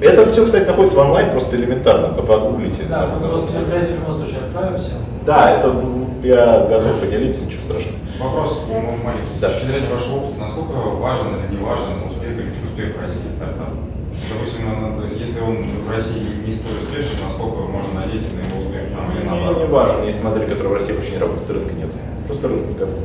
Это 0.00 0.26
все, 0.26 0.44
кстати, 0.44 0.66
находится 0.66 0.96
в 0.96 1.00
онлайн, 1.00 1.30
просто 1.30 1.56
элементарно, 1.56 2.08
погуглите. 2.14 2.84
Да, 2.88 3.06
там, 3.06 3.20
мы 3.22 3.28
просто 3.28 3.58
в 3.58 3.90
любом 3.90 4.12
случае 4.14 4.38
отправимся. 4.46 4.92
Да, 5.26 5.50
это 5.50 5.74
я 6.22 6.66
готов 6.68 7.00
поделиться, 7.00 7.44
ничего 7.44 7.62
страшного. 7.62 7.96
Вопрос 8.20 8.60
маленький. 9.04 9.34
С 9.36 9.40
Да. 9.40 9.48
точки 9.48 9.66
зрения 9.66 9.88
вашего 9.90 10.16
опыта, 10.16 10.40
насколько 10.40 10.76
важен 10.78 11.26
или 11.36 11.56
не 11.56 11.62
важен 11.64 12.06
успех 12.06 12.30
или 12.30 12.52
успех 12.64 12.96
в 12.96 13.00
России 13.00 13.28
стартапа? 13.34 13.74
Допустим, 14.30 14.62
если 15.18 15.40
он 15.40 15.58
в 15.84 15.90
России 15.90 16.22
не 16.46 16.52
столь 16.54 16.78
успешен, 16.80 17.18
насколько 17.26 17.58
можно 17.66 18.00
надеяться 18.00 18.30
на 18.36 18.46
его 18.46 18.62
успех 18.62 18.82
там 18.94 19.10
или 19.10 19.24
Не, 19.24 19.28
наоборот? 19.28 19.58
не 19.58 19.66
важно, 19.66 20.04
есть 20.04 20.22
модели, 20.22 20.44
которые 20.46 20.68
в 20.68 20.72
России 20.74 20.92
вообще 20.92 21.12
не 21.12 21.18
работают, 21.18 21.50
рынка 21.50 21.74
нет. 21.74 21.90
Просто 22.26 22.48
рынок 22.48 22.66
не 22.68 22.74
готов. 22.74 22.98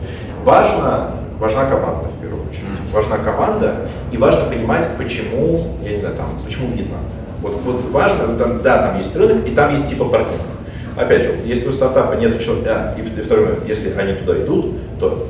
Важно, 0.44 1.12
важна 1.40 1.66
команда 1.66 2.08
в 2.18 2.22
первую 2.22 2.44
очередь. 2.50 2.66
Важна 2.94 3.18
команда 3.18 3.76
и 4.12 4.18
важно 4.18 4.46
понимать, 4.46 4.88
почему, 4.98 5.68
я 5.84 5.92
не 5.92 5.98
знаю, 6.00 6.16
там, 6.16 6.28
почему 6.46 6.70
видно. 6.70 6.98
Вот, 7.42 7.56
вот 7.66 7.92
важно, 7.92 8.28
ну, 8.28 8.38
там, 8.38 8.62
да, 8.62 8.88
там 8.88 8.98
есть 8.98 9.16
рынок 9.16 9.48
и 9.48 9.52
там 9.52 9.72
есть 9.72 9.88
типа 9.88 10.06
партнеров. 10.06 10.42
Опять 10.98 11.22
же, 11.24 11.40
если 11.46 11.70
у 11.70 11.72
стартапа 11.72 12.14
нет 12.14 12.40
человека, 12.44 12.94
и, 12.98 13.02
и 13.02 13.22
второй 13.24 13.46
момент, 13.46 13.68
если 13.68 13.94
они 13.98 14.14
туда 14.14 14.38
идут, 14.44 14.76
то 15.00 15.28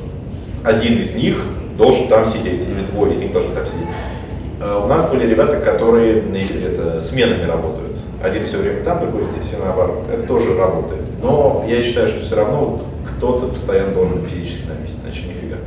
один 0.64 1.00
из 1.00 1.14
них 1.16 1.38
должен 1.78 2.08
там 2.08 2.26
сидеть, 2.26 2.64
или 2.68 2.86
двое 2.92 3.12
из 3.12 3.20
них 3.20 3.32
должны 3.32 3.54
там 3.54 3.66
сидеть. 3.66 3.88
Э, 4.62 4.82
У 4.84 4.88
нас 4.88 5.10
были 5.10 5.28
ребята, 5.28 5.58
которые 5.60 6.24
на- 6.24 6.38
это, 6.38 7.00
сменами 7.00 7.44
работают. 7.46 7.98
Один 8.24 8.44
все 8.46 8.58
время 8.58 8.84
там, 8.84 9.00
другой 9.00 9.26
здесь, 9.26 9.54
и 9.54 9.64
наоборот. 9.64 10.06
Это 10.12 10.24
тоже 10.28 10.56
работает. 10.58 11.04
Но 11.22 11.64
я 11.68 11.82
считаю, 11.84 12.08
что 12.08 12.22
все 12.22 12.36
равно 12.36 12.66
вот 12.66 12.84
кто-то 13.20 13.48
постоянно 13.48 13.92
должен 13.92 14.26
физически 14.26 14.68
на 14.68 14.82
месте, 14.82 15.00
иначе 15.04 15.24
нифига. 15.28 15.58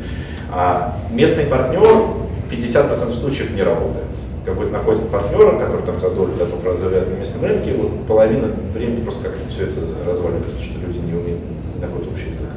А 0.50 0.96
местный 1.11 1.44
партнер 1.44 1.82
в 1.82 2.50
50% 2.50 3.12
случаев 3.12 3.50
не 3.55 3.62
работает. 3.62 4.07
Какой-то 4.44 4.72
находит 4.72 5.09
партнера, 5.09 5.59
который 5.59 5.82
там 5.84 6.00
за 6.00 6.11
долю 6.11 6.32
готов 6.36 6.64
развивать 6.64 7.09
на 7.09 7.14
местном 7.14 7.44
рынке, 7.44 7.74
вот 7.74 8.07
половина 8.09 8.48
времени 8.74 9.03
просто 9.03 9.24
как-то 9.24 9.48
все 9.50 9.64
это 9.64 9.80
разваливается, 10.07 10.57
потому 10.57 10.72
что 10.72 10.86
люди 10.86 10.98
не 10.98 11.12
умеют, 11.12 11.40
не 11.74 11.80
находят 11.80 12.09
общий 12.09 12.30
язык. 12.30 12.48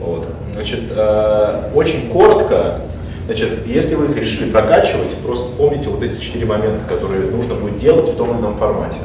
Вот. 0.00 0.26
Значит, 0.54 0.80
э, 0.90 1.70
очень 1.74 2.08
коротко, 2.10 2.80
значит, 3.26 3.66
если 3.66 3.94
вы 3.94 4.06
их 4.06 4.16
решили 4.16 4.50
прокачивать, 4.50 5.14
просто 5.24 5.52
помните 5.56 5.90
вот 5.90 6.02
эти 6.02 6.18
четыре 6.18 6.46
момента, 6.46 6.84
которые 6.88 7.30
нужно 7.30 7.54
будет 7.54 7.78
делать 7.78 8.08
в 8.08 8.16
том 8.16 8.32
или 8.32 8.38
ином 8.38 8.56
формате. 8.56 8.98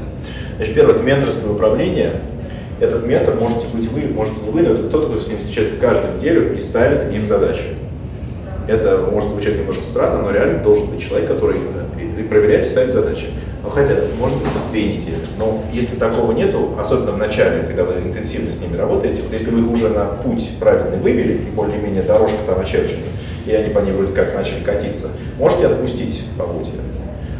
Значит, 0.58 0.76
первое, 0.76 0.96
это 0.96 1.04
менторство 1.04 1.50
и 1.50 1.52
управление. 1.52 2.14
Этот 2.80 3.06
ментор 3.06 3.36
можете 3.36 3.68
быть 3.74 3.92
вы, 3.92 4.02
можете 4.14 4.42
не 4.46 4.52
вы, 4.52 4.62
но 4.62 4.74
это 4.74 4.84
кто-то, 4.88 5.10
кто 5.10 5.20
с 5.20 5.28
ним 5.28 5.40
встречается 5.40 5.76
каждую 5.76 6.16
неделю 6.16 6.54
и 6.54 6.58
ставит 6.58 7.14
им 7.14 7.26
задачи. 7.26 7.76
Это 8.68 9.00
может 9.12 9.32
звучать 9.32 9.58
немножко 9.58 9.84
странно, 9.84 10.22
но 10.22 10.32
реально 10.32 10.64
должен 10.64 10.88
быть 10.88 11.02
человек, 11.02 11.28
который 11.28 11.58
и- 11.58 12.24
проверяет 12.24 12.66
и 12.66 12.70
ставит 12.70 12.94
задачи. 12.94 13.28
Ну, 13.64 13.70
хотя, 13.70 13.96
может 14.18 14.38
быть, 14.38 14.48
две 14.72 14.94
недели. 14.94 15.18
Но 15.38 15.62
если 15.74 15.98
такого 15.98 16.32
нету, 16.32 16.70
особенно 16.80 17.12
в 17.12 17.18
начале, 17.18 17.64
когда 17.64 17.84
вы 17.84 18.00
интенсивно 18.02 18.52
с 18.52 18.62
ними 18.62 18.78
работаете, 18.78 19.24
вот 19.24 19.34
если 19.34 19.52
вы 19.52 19.62
их 19.62 19.72
уже 19.72 19.90
на 19.90 20.06
путь 20.06 20.50
правильный 20.60 20.98
вывели, 21.00 21.34
и 21.34 21.52
более-менее 21.54 22.04
дорожка 22.04 22.38
там 22.46 22.60
очерчена, 22.62 23.00
и 23.46 23.52
они 23.52 23.74
по 23.74 23.80
ней 23.80 23.92
вроде 23.92 24.14
как 24.14 24.34
начали 24.36 24.64
катиться, 24.64 25.10
можете 25.38 25.68
отпустить 25.68 26.24
поводья. 26.38 26.72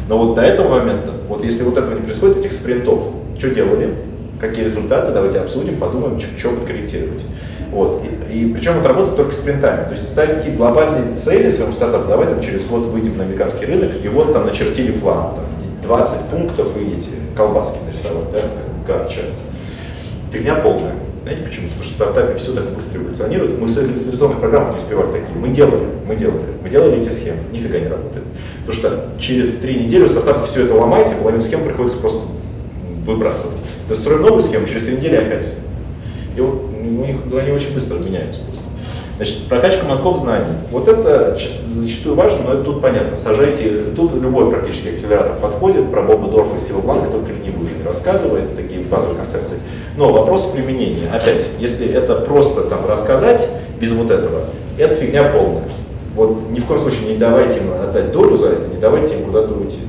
Но 0.08 0.18
вот 0.18 0.34
до 0.34 0.42
этого 0.42 0.68
момента, 0.68 1.12
вот 1.28 1.44
если 1.44 1.62
вот 1.62 1.78
этого 1.78 1.94
не 1.94 2.02
происходит, 2.02 2.38
этих 2.38 2.52
спринтов, 2.52 3.00
что 3.38 3.50
делали, 3.50 3.94
какие 4.40 4.64
результаты, 4.64 5.12
давайте 5.12 5.38
обсудим, 5.38 5.76
подумаем, 5.76 6.18
что 6.18 6.50
подкорректировать. 6.50 7.22
Вот. 7.70 8.02
И, 8.30 8.38
и 8.38 8.52
причем 8.52 8.78
это 8.78 8.88
работает 8.88 9.16
только 9.16 9.32
спринтами. 9.32 9.84
То 9.84 9.92
есть 9.92 10.08
ставить 10.08 10.38
какие 10.38 10.56
глобальные 10.56 11.16
цели 11.16 11.50
своему 11.50 11.72
стартапу, 11.72 12.08
давай 12.08 12.26
там 12.26 12.40
через 12.40 12.64
год 12.64 12.86
выйдем 12.86 13.16
на 13.16 13.24
американский 13.24 13.66
рынок, 13.66 13.90
и 14.02 14.08
вот 14.08 14.32
там 14.32 14.46
начертили 14.46 14.92
план, 14.92 15.34
там, 15.34 15.44
20 15.82 16.20
пунктов 16.26 16.76
и 16.76 16.96
эти 16.96 17.10
колбаски 17.36 17.78
нарисовать, 17.86 18.32
да, 18.32 18.40
как 18.86 19.08
чат. 19.10 19.26
Фигня 20.32 20.56
полная. 20.56 20.94
Знаете 21.22 21.42
почему? 21.42 21.68
Потому 21.68 21.82
что 21.84 21.92
в 21.92 21.94
стартапе 21.94 22.38
все 22.38 22.52
так 22.52 22.70
быстро 22.70 23.02
эволюционирует. 23.02 23.58
Мы 23.58 23.66
в 23.66 23.78
инвестиционных 23.78 24.40
программах 24.40 24.72
не 24.72 24.76
успевали 24.78 25.12
такие. 25.12 25.36
Мы 25.36 25.48
делали, 25.48 25.86
мы 26.06 26.16
делали, 26.16 26.44
мы 26.62 26.70
делали 26.70 27.00
эти 27.00 27.10
схемы. 27.10 27.38
Нифига 27.52 27.78
не 27.78 27.88
работает. 27.88 28.24
Потому 28.64 28.78
что 28.78 29.04
через 29.18 29.56
три 29.58 29.74
недели 29.74 30.04
у 30.04 30.08
стартапа 30.08 30.46
все 30.46 30.64
это 30.64 30.74
ломается, 30.74 31.14
и 31.14 31.18
половину 31.18 31.42
схем 31.42 31.62
приходится 31.64 31.98
просто 31.98 32.26
выбрасывать. 33.04 33.58
Достроим 33.90 34.22
новую 34.22 34.40
схему, 34.40 34.66
через 34.66 34.84
три 34.84 34.96
недели 34.96 35.16
опять. 35.16 35.48
И 36.36 36.40
вот 36.40 36.62
у 36.80 37.04
них, 37.04 37.16
они 37.42 37.50
очень 37.50 37.74
быстро 37.74 37.98
меняются 37.98 38.40
просто. 38.44 38.62
Значит, 39.16 39.48
прокачка 39.48 39.84
мозгов 39.84 40.16
знаний. 40.16 40.54
Вот 40.70 40.86
это 40.86 41.36
ча- 41.36 41.48
зачастую 41.74 42.14
важно, 42.14 42.38
но 42.44 42.54
это 42.54 42.62
тут 42.62 42.80
понятно. 42.80 43.16
Сажайте, 43.16 43.86
тут 43.96 44.14
любой 44.14 44.48
практически 44.48 44.90
акселератор 44.90 45.34
подходит, 45.42 45.90
про 45.90 46.02
Боба 46.02 46.28
Дорфа 46.30 46.56
и 46.56 46.60
Стива 46.60 46.80
Бланка 46.80 47.10
только 47.10 47.32
ленивый 47.32 47.64
уже 47.66 47.74
не 47.74 47.82
рассказывает, 47.82 48.54
такие 48.54 48.80
базовые 48.82 49.18
концепции. 49.18 49.58
Но 49.96 50.12
вопрос 50.12 50.46
применения. 50.54 51.10
Опять, 51.12 51.48
если 51.58 51.88
это 51.88 52.14
просто 52.20 52.62
там 52.62 52.86
рассказать 52.88 53.48
без 53.80 53.90
вот 53.90 54.12
этого, 54.12 54.44
это 54.78 54.94
фигня 54.94 55.24
полная. 55.24 55.64
Вот 56.14 56.48
ни 56.50 56.60
в 56.60 56.64
коем 56.66 56.80
случае 56.80 57.08
не 57.08 57.16
давайте 57.16 57.58
им 57.58 57.72
отдать 57.72 58.12
долю 58.12 58.36
за 58.36 58.50
это, 58.50 58.68
не 58.72 58.80
давайте 58.80 59.16
им 59.16 59.24
куда-то 59.24 59.52
уйти. 59.52 59.80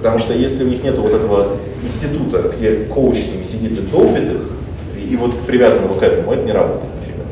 Потому 0.00 0.18
что 0.18 0.32
если 0.32 0.64
у 0.64 0.68
них 0.68 0.82
нет 0.82 0.98
вот 0.98 1.12
этого 1.12 1.58
института, 1.82 2.50
где 2.56 2.84
коуч 2.84 3.18
с 3.18 3.32
ними 3.32 3.42
сидит 3.42 3.78
и 3.78 3.82
долбит 3.82 4.32
их, 4.32 5.10
и 5.10 5.14
вот 5.14 5.38
привязанного 5.40 5.98
к 5.98 6.02
этому, 6.02 6.32
это 6.32 6.42
не 6.42 6.52
работает 6.52 6.90
нифига. 7.02 7.24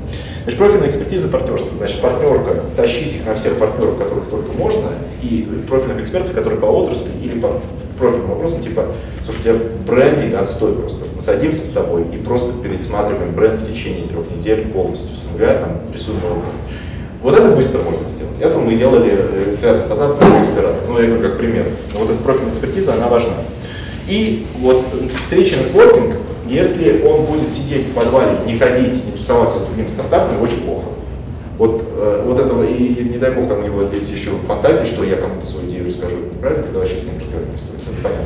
Значит, 0.42 0.58
профильная 0.58 0.88
экспертиза 0.90 1.28
партнерства. 1.28 1.78
Значит, 1.78 2.02
партнерка, 2.02 2.60
тащить 2.76 3.14
их 3.14 3.24
на 3.24 3.34
всех 3.34 3.56
партнеров, 3.58 3.96
которых 3.96 4.26
только 4.26 4.52
можно, 4.52 4.90
и 5.22 5.48
профильных 5.66 6.02
экспертов, 6.02 6.34
которые 6.34 6.60
по 6.60 6.66
отрасли 6.66 7.10
или 7.22 7.40
по 7.40 7.58
профильным 7.98 8.28
вопросам, 8.28 8.60
типа, 8.60 8.88
слушай, 9.24 9.38
у 9.38 9.42
тебя 9.44 9.54
брендинг 9.86 10.34
отстой 10.34 10.74
просто. 10.74 11.06
Мы 11.16 11.22
садимся 11.22 11.64
с 11.64 11.70
тобой 11.70 12.02
и 12.12 12.18
просто 12.18 12.52
пересматриваем 12.62 13.34
бренд 13.34 13.62
в 13.62 13.66
течение 13.66 14.06
трех 14.06 14.30
недель 14.36 14.66
полностью, 14.68 15.16
с 15.16 15.24
нуля, 15.32 15.54
там, 15.54 15.78
рисуем 15.94 16.20
бренд. 16.20 16.44
Вот 17.22 17.34
это 17.34 17.50
быстро 17.50 17.82
можно 17.82 18.08
сделать. 18.08 18.38
Это 18.40 18.58
мы 18.58 18.74
делали 18.76 19.10
э, 19.12 19.52
с 19.52 19.62
рядом 19.64 19.82
стартапов 19.82 20.22
акселератор. 20.22 20.82
Ну, 20.88 21.00
я 21.00 21.08
говорю, 21.08 21.22
как 21.22 21.38
пример. 21.38 21.66
Вот 21.94 22.10
эта 22.10 22.22
профильная 22.22 22.52
экспертиза, 22.52 22.94
она 22.94 23.08
важна. 23.08 23.34
И 24.08 24.46
вот 24.60 24.84
встреча 25.20 25.56
нетворкинг, 25.56 26.14
если 26.48 27.02
он 27.02 27.24
будет 27.24 27.50
сидеть 27.50 27.88
в 27.88 27.94
подвале, 27.94 28.38
не 28.46 28.58
ходить, 28.58 29.04
не 29.06 29.12
тусоваться 29.12 29.58
с 29.58 29.62
другими 29.62 29.88
стартапами, 29.88 30.40
очень 30.40 30.62
плохо. 30.62 30.86
Вот, 31.58 31.82
э, 31.96 32.22
вот 32.24 32.38
этого, 32.38 32.62
и 32.62 33.02
не 33.02 33.18
дай 33.18 33.32
бог 33.32 33.48
там 33.48 33.58
у 33.58 33.62
него 33.62 33.82
есть 33.82 34.10
еще 34.10 34.30
фантазии, 34.46 34.86
что 34.86 35.02
я 35.02 35.16
кому-то 35.16 35.44
свою 35.44 35.68
идею 35.68 35.86
расскажу. 35.86 36.16
Неправильно, 36.32 36.62
тогда 36.62 36.78
вообще 36.78 36.96
с 36.96 37.06
ним 37.06 37.20
разговаривать 37.20 37.50
не 37.50 37.58
стоит, 37.58 37.80
это 37.80 38.02
понятно. 38.02 38.24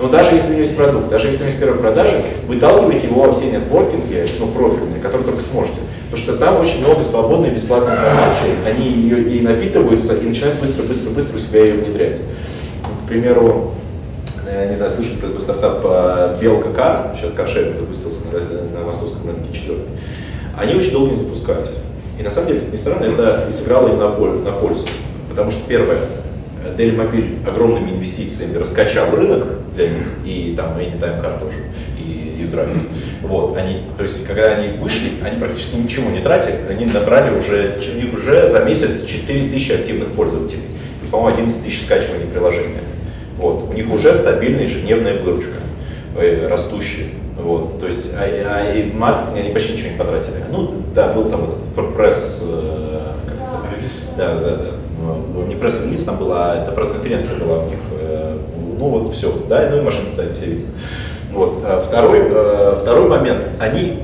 Но 0.00 0.08
даже 0.08 0.34
если 0.34 0.48
у 0.48 0.52
него 0.52 0.60
есть 0.62 0.76
продукт, 0.76 1.08
даже 1.08 1.28
если 1.28 1.38
у 1.38 1.40
него 1.42 1.50
есть 1.50 1.60
первые 1.60 1.80
продажи, 1.80 2.22
выталкивайте 2.48 3.06
его 3.06 3.22
во 3.22 3.32
все 3.32 3.52
нетворкинги, 3.52 4.26
ну, 4.40 4.48
профильные, 4.48 5.00
которые 5.00 5.26
только 5.28 5.42
сможете. 5.42 5.78
Потому 6.10 6.22
что 6.22 6.36
там 6.36 6.60
очень 6.60 6.80
много 6.80 7.02
свободной 7.04 7.50
бесплатной 7.50 7.94
информации, 7.94 8.50
они 8.66 8.86
ее, 8.86 9.22
ей 9.22 9.40
напитываются 9.42 10.16
и 10.16 10.26
начинают 10.26 10.58
быстро-быстро-быстро 10.58 11.36
у 11.36 11.40
себя 11.40 11.62
ее 11.62 11.74
внедрять. 11.74 12.18
К 13.04 13.08
примеру, 13.08 13.74
я 14.52 14.66
не 14.66 14.74
знаю, 14.74 14.90
слышали 14.90 15.16
про 15.16 15.28
такой 15.28 15.40
стартап 15.40 15.80
э, 15.84 16.36
Белка 16.40 16.70
Кар, 16.70 17.16
сейчас 17.16 17.32
каршеринг 17.32 17.76
запустился 17.76 18.24
на, 18.32 18.78
на 18.78 18.84
московском 18.84 19.26
рынке 19.26 19.54
четвертый. 19.54 19.86
Они 20.56 20.74
очень 20.74 20.90
долго 20.90 21.10
не 21.10 21.16
запускались. 21.16 21.82
И 22.22 22.24
на 22.24 22.30
самом 22.30 22.48
деле, 22.50 22.60
как 22.60 22.72
ни 22.72 22.76
странно, 22.76 23.04
это 23.06 23.46
и 23.48 23.52
сыграло 23.52 23.88
им 23.88 23.98
на, 23.98 24.10
на 24.10 24.52
пользу. 24.52 24.86
Потому 25.28 25.50
что 25.50 25.60
первое, 25.66 25.98
Daily 26.78 26.94
Mobile 26.96 27.48
огромными 27.48 27.90
инвестициями 27.90 28.56
раскачал 28.58 29.10
рынок 29.10 29.44
для 29.74 29.88
них, 29.88 30.04
и 30.24 30.54
там 30.56 30.78
Anytime 30.78 31.20
Car 31.20 31.40
тоже, 31.40 31.56
и 31.98 32.42
U-Drive. 32.42 32.76
Вот, 33.22 33.56
они, 33.56 33.86
то 33.96 34.04
есть, 34.04 34.24
когда 34.24 34.52
они 34.52 34.78
вышли, 34.78 35.10
они 35.24 35.40
практически 35.40 35.74
ничего 35.74 36.10
не 36.10 36.20
тратили, 36.20 36.60
они 36.70 36.84
набрали 36.84 37.36
уже, 37.36 37.80
уже 38.12 38.48
за 38.48 38.60
месяц 38.60 39.04
4000 39.04 39.72
активных 39.72 40.08
пользователей, 40.12 40.62
и, 41.02 41.10
по-моему, 41.10 41.38
11 41.38 41.64
тысяч 41.64 41.82
скачиваний 41.82 42.26
приложения. 42.26 42.82
Вот, 43.36 43.68
у 43.68 43.72
них 43.72 43.92
уже 43.92 44.14
стабильная 44.14 44.62
ежедневная 44.62 45.18
выручка, 45.18 45.56
э, 46.16 46.46
растущая. 46.46 47.06
Вот, 47.38 47.80
то 47.80 47.86
есть, 47.86 48.12
а, 48.14 48.22
а 48.22 48.72
и 48.72 48.92
маркетинг 48.92 49.38
они 49.38 49.50
почти 49.52 49.72
ничего 49.72 49.90
не 49.90 49.96
потратили. 49.96 50.44
Ну, 50.50 50.70
да, 50.94 51.12
был 51.12 51.24
там 51.24 51.44
этот 51.44 51.64
пр- 51.74 51.92
пресс, 51.92 52.44
э, 52.46 53.12
да, 54.16 54.34
да, 54.34 54.56
да, 54.56 54.70
Ну, 55.34 55.46
не 55.46 55.54
пресс-релиз 55.54 56.04
там 56.04 56.18
была, 56.18 56.52
а 56.52 56.62
это 56.62 56.72
пресс-конференция 56.72 57.38
была 57.38 57.64
у 57.64 57.68
них. 57.70 57.78
э, 58.00 58.38
Ну 58.78 58.88
вот 58.88 59.14
все, 59.14 59.32
да, 59.48 59.68
ну 59.70 59.78
и 59.78 59.80
машины 59.80 60.06
ставят, 60.06 60.36
все 60.36 60.46
видят. 60.46 60.66
Вот. 61.32 61.62
а 61.64 61.80
Второй, 61.80 62.20
э, 62.30 62.76
второй 62.80 63.08
момент, 63.08 63.46
они 63.58 63.98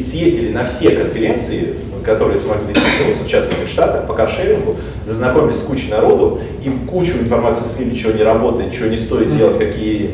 съездили 0.00 0.52
на 0.52 0.64
все 0.64 0.90
конференции, 0.90 1.74
которые 2.04 2.38
смогли 2.38 2.68
дотянуться, 2.74 3.24
в 3.24 3.28
частности 3.28 3.64
в 3.64 3.68
Штатах, 3.68 4.06
по 4.06 4.14
каршерингу, 4.14 4.76
зазнакомились 5.02 5.56
с 5.56 5.62
кучей 5.62 5.90
народу, 5.90 6.40
им 6.64 6.86
кучу 6.86 7.12
информации 7.18 7.64
слили, 7.64 7.96
что 7.98 8.12
не 8.12 8.22
работает, 8.22 8.72
что 8.74 8.88
не 8.88 8.96
стоит 8.96 9.36
делать, 9.36 9.58
какие... 9.58 10.10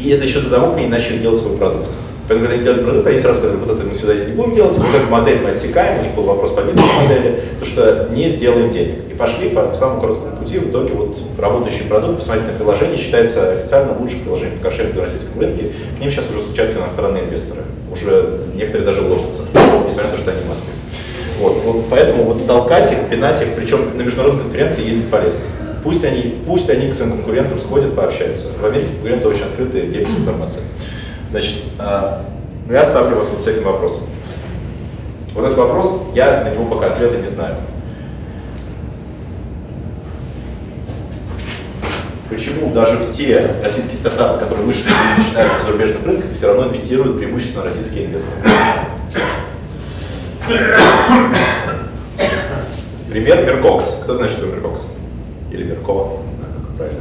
И 0.00 0.10
это 0.10 0.24
еще 0.24 0.40
до 0.40 0.50
того, 0.50 0.68
как 0.68 0.78
они 0.78 0.88
начали 0.88 1.18
делать 1.18 1.38
свой 1.38 1.56
продукт. 1.56 1.88
Поэтому, 2.28 2.48
когда 2.48 2.54
они 2.56 2.64
делали 2.64 2.82
продукт, 2.82 3.06
они 3.06 3.18
сразу 3.18 3.38
сказали, 3.38 3.56
вот 3.58 3.70
это 3.70 3.86
мы 3.86 3.94
сюда 3.94 4.14
не 4.14 4.32
будем 4.32 4.54
делать, 4.54 4.76
вот 4.76 4.94
эту 4.94 5.06
модель 5.08 5.42
мы 5.42 5.50
отсекаем, 5.50 6.00
у 6.00 6.02
них 6.02 6.14
был 6.14 6.24
вопрос 6.24 6.50
по 6.52 6.60
бизнес-модели, 6.60 7.40
потому 7.58 7.64
что 7.64 8.08
не 8.10 8.28
сделаем 8.28 8.70
денег. 8.70 9.10
И 9.10 9.14
пошли 9.14 9.50
по 9.50 9.72
самому 9.74 10.00
короткому 10.00 10.36
пути, 10.36 10.58
в 10.58 10.70
итоге 10.70 10.92
вот 10.94 11.16
работающий 11.38 11.84
продукт, 11.84 12.16
посмотрите 12.18 12.50
на 12.50 12.56
приложение, 12.56 12.98
считается 12.98 13.52
официально 13.52 13.96
лучшим 13.96 14.20
приложением 14.20 14.58
по 14.58 14.64
каршерингу 14.64 14.96
на 14.96 15.02
российском 15.04 15.40
рынке. 15.40 15.72
К 15.96 16.00
ним 16.00 16.10
сейчас 16.10 16.24
уже 16.30 16.40
стучатся 16.40 16.78
иностранные 16.78 17.24
инвесторы, 17.24 17.62
уже 17.92 18.42
некоторые 18.56 18.86
даже 18.86 19.02
ложатся, 19.02 19.42
несмотря 19.84 20.10
на 20.10 20.16
то, 20.16 20.22
что 20.22 20.30
они 20.32 20.40
в 20.40 20.48
Москве. 20.48 20.72
Вот, 21.38 21.62
вот 21.64 21.84
поэтому 21.90 22.24
вот 22.24 22.46
толкать 22.46 22.90
их, 22.90 22.98
пинать 23.10 23.40
их, 23.42 23.48
причем 23.54 23.96
на 23.96 24.02
международной 24.02 24.42
конференции 24.42 24.86
ездить 24.86 25.08
полезно. 25.10 25.42
Пусть 25.86 26.04
они, 26.04 26.42
пусть 26.44 26.68
они 26.68 26.90
к 26.90 26.94
своим 26.94 27.12
конкурентам 27.12 27.60
сходят, 27.60 27.94
пообщаются. 27.94 28.48
В 28.60 28.64
Америке 28.64 28.88
конкуренты 28.94 29.28
очень 29.28 29.44
открытые, 29.44 29.86
делятся 29.86 30.16
информацией. 30.16 30.64
Значит, 31.30 31.58
а, 31.78 32.24
ну, 32.66 32.72
я 32.72 32.84
ставлю 32.84 33.14
вас 33.14 33.28
вот 33.28 33.40
с 33.40 33.46
этим 33.46 33.62
вопросом. 33.62 34.02
Вот 35.32 35.44
этот 35.44 35.56
вопрос, 35.56 36.02
я 36.12 36.42
на 36.42 36.50
него 36.50 36.64
пока 36.64 36.90
ответа 36.90 37.18
не 37.18 37.28
знаю. 37.28 37.54
Почему 42.30 42.70
даже 42.74 42.96
в 42.96 43.10
те 43.10 43.48
российские 43.62 43.96
стартапы, 43.96 44.40
которые 44.40 44.66
вышли 44.66 44.88
и 44.88 45.20
начинают 45.20 45.52
на 45.52 45.60
зарубежных 45.66 46.04
рынках, 46.04 46.32
все 46.32 46.48
равно 46.48 46.66
инвестируют 46.66 47.16
преимущественно 47.16 47.62
российские 47.62 48.06
инвесторы? 48.06 48.38
Пример 53.08 53.44
Меркокс. 53.44 54.00
Кто 54.02 54.16
знает, 54.16 54.32
что 54.32 54.40
такое 54.40 54.56
Меркокс? 54.56 54.86
Или 55.56 55.64
Меркова, 55.64 56.18
не 56.26 56.36
знаю, 56.36 56.52
как 56.60 56.76
правильно. 56.76 57.00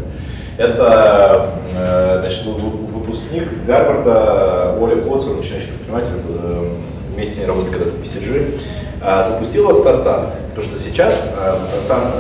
Это 0.58 1.50
э, 1.76 2.24
значит, 2.24 2.46
выпускник 2.46 3.66
Гарварда 3.68 4.78
Оля 4.80 5.02
Коцур, 5.02 5.36
начинающий 5.36 5.70
предприниматель, 5.70 6.14
э, 6.30 6.70
вместе 7.14 7.36
с 7.36 7.38
ней 7.40 7.48
работает 7.48 7.74
когда-то 7.74 7.98
в 7.98 8.02
BCG, 8.02 8.60
а, 9.02 9.24
запустила 9.26 9.74
стартап. 9.74 10.36
Потому 10.50 10.68
что 10.68 10.80
сейчас 10.80 11.36
э, 11.38 11.82
сам 11.82 12.14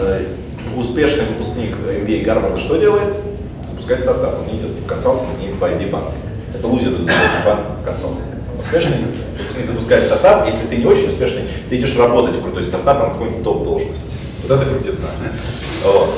успешный 0.75 1.25
выпускник 1.25 1.71
MBA 1.77 2.25
Гарварда 2.25 2.59
что 2.59 2.75
делает? 2.75 3.13
Запускает 3.69 4.01
стартап. 4.01 4.39
Он 4.41 4.53
не 4.53 4.59
идет 4.59 4.75
ни 4.75 4.81
в 4.81 4.85
консалтинг, 4.85 5.29
ни 5.41 5.51
в 5.51 5.63
IB 5.63 5.89
banking. 5.89 6.15
Это 6.53 6.67
лузер 6.67 6.91
banking, 7.45 7.79
в 7.81 7.85
консалтинг. 7.85 8.25
Успешный 8.59 8.97
выпускник 9.39 9.65
запускает 9.65 10.03
стартап. 10.03 10.45
Если 10.45 10.67
ты 10.67 10.75
не 10.75 10.85
очень 10.85 11.07
успешный, 11.07 11.43
ты 11.69 11.77
идешь 11.77 11.95
работать 11.97 12.35
в 12.35 12.41
крутой 12.41 12.63
стартап 12.63 12.99
на 12.99 13.09
какую-нибудь 13.11 13.43
топ-должность. 13.43 14.24
Вот 14.47 14.61
это 14.61 14.69
крутизна. 14.69 15.07
Вот. 15.83 16.09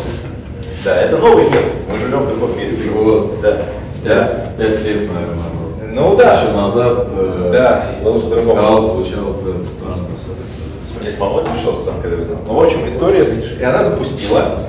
Да, 0.84 1.02
это 1.02 1.18
новый 1.18 1.50
мир. 1.50 1.62
Мы 1.90 1.98
живем 1.98 2.24
в 2.24 2.28
другом 2.28 2.58
мире. 2.58 2.70
Всего 2.72 3.32
Да. 3.42 3.58
Да. 4.04 4.52
пять 4.58 4.82
лет, 4.82 5.10
наверное. 5.12 5.94
Ну 5.94 6.16
да. 6.16 6.42
Еще 6.42 6.52
назад 6.52 7.08
э, 7.12 7.50
Да, 7.52 7.96
было 8.04 8.22
же 8.22 8.28
другого. 8.28 8.44
сказал, 8.44 8.82
звучало 8.96 9.36
да, 9.44 9.66
странно. 9.66 10.08
Мне 11.00 11.10
самому 11.10 11.44
смешался 11.46 11.86
там, 11.86 12.02
когда 12.02 12.18
узнал. 12.18 12.40
Ну, 12.46 12.54
в 12.54 12.64
общем, 12.64 12.88
история, 12.88 13.24
и 13.24 13.64
она 13.64 13.84
запустила, 13.84 14.62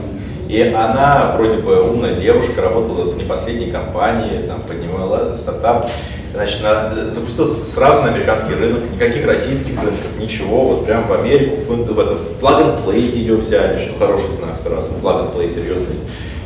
и 0.49 0.63
она 0.63 1.35
вроде 1.37 1.59
бы 1.59 1.83
умная 1.83 2.15
девушка, 2.15 2.63
работала 2.63 3.11
в 3.11 3.17
не 3.17 3.25
последней 3.25 3.71
компании, 3.71 4.47
там, 4.47 4.63
поднимала 4.63 5.33
стартап, 5.33 5.91
значит, 6.35 6.63
на- 6.63 7.13
запустила 7.13 7.45
с- 7.45 7.73
сразу 7.73 8.03
на 8.03 8.09
американский 8.09 8.55
рынок, 8.55 8.91
никаких 8.93 9.27
российских 9.27 9.81
рынков, 9.83 10.17
ничего, 10.19 10.69
вот 10.69 10.87
прям 10.87 11.07
в 11.07 11.13
Америку, 11.13 11.57
в, 11.57 11.69
в 11.69 11.99
это, 11.99 12.15
в 12.15 12.43
Plug 12.43 12.63
and 12.65 12.85
Play 12.85 12.99
ее 13.01 13.37
взяли, 13.37 13.79
что 13.81 13.99
хороший 13.99 14.33
знак 14.35 14.57
сразу, 14.57 14.89
Plug 15.03 15.25
and 15.31 15.35
Play 15.37 15.47
серьезный, 15.47 15.97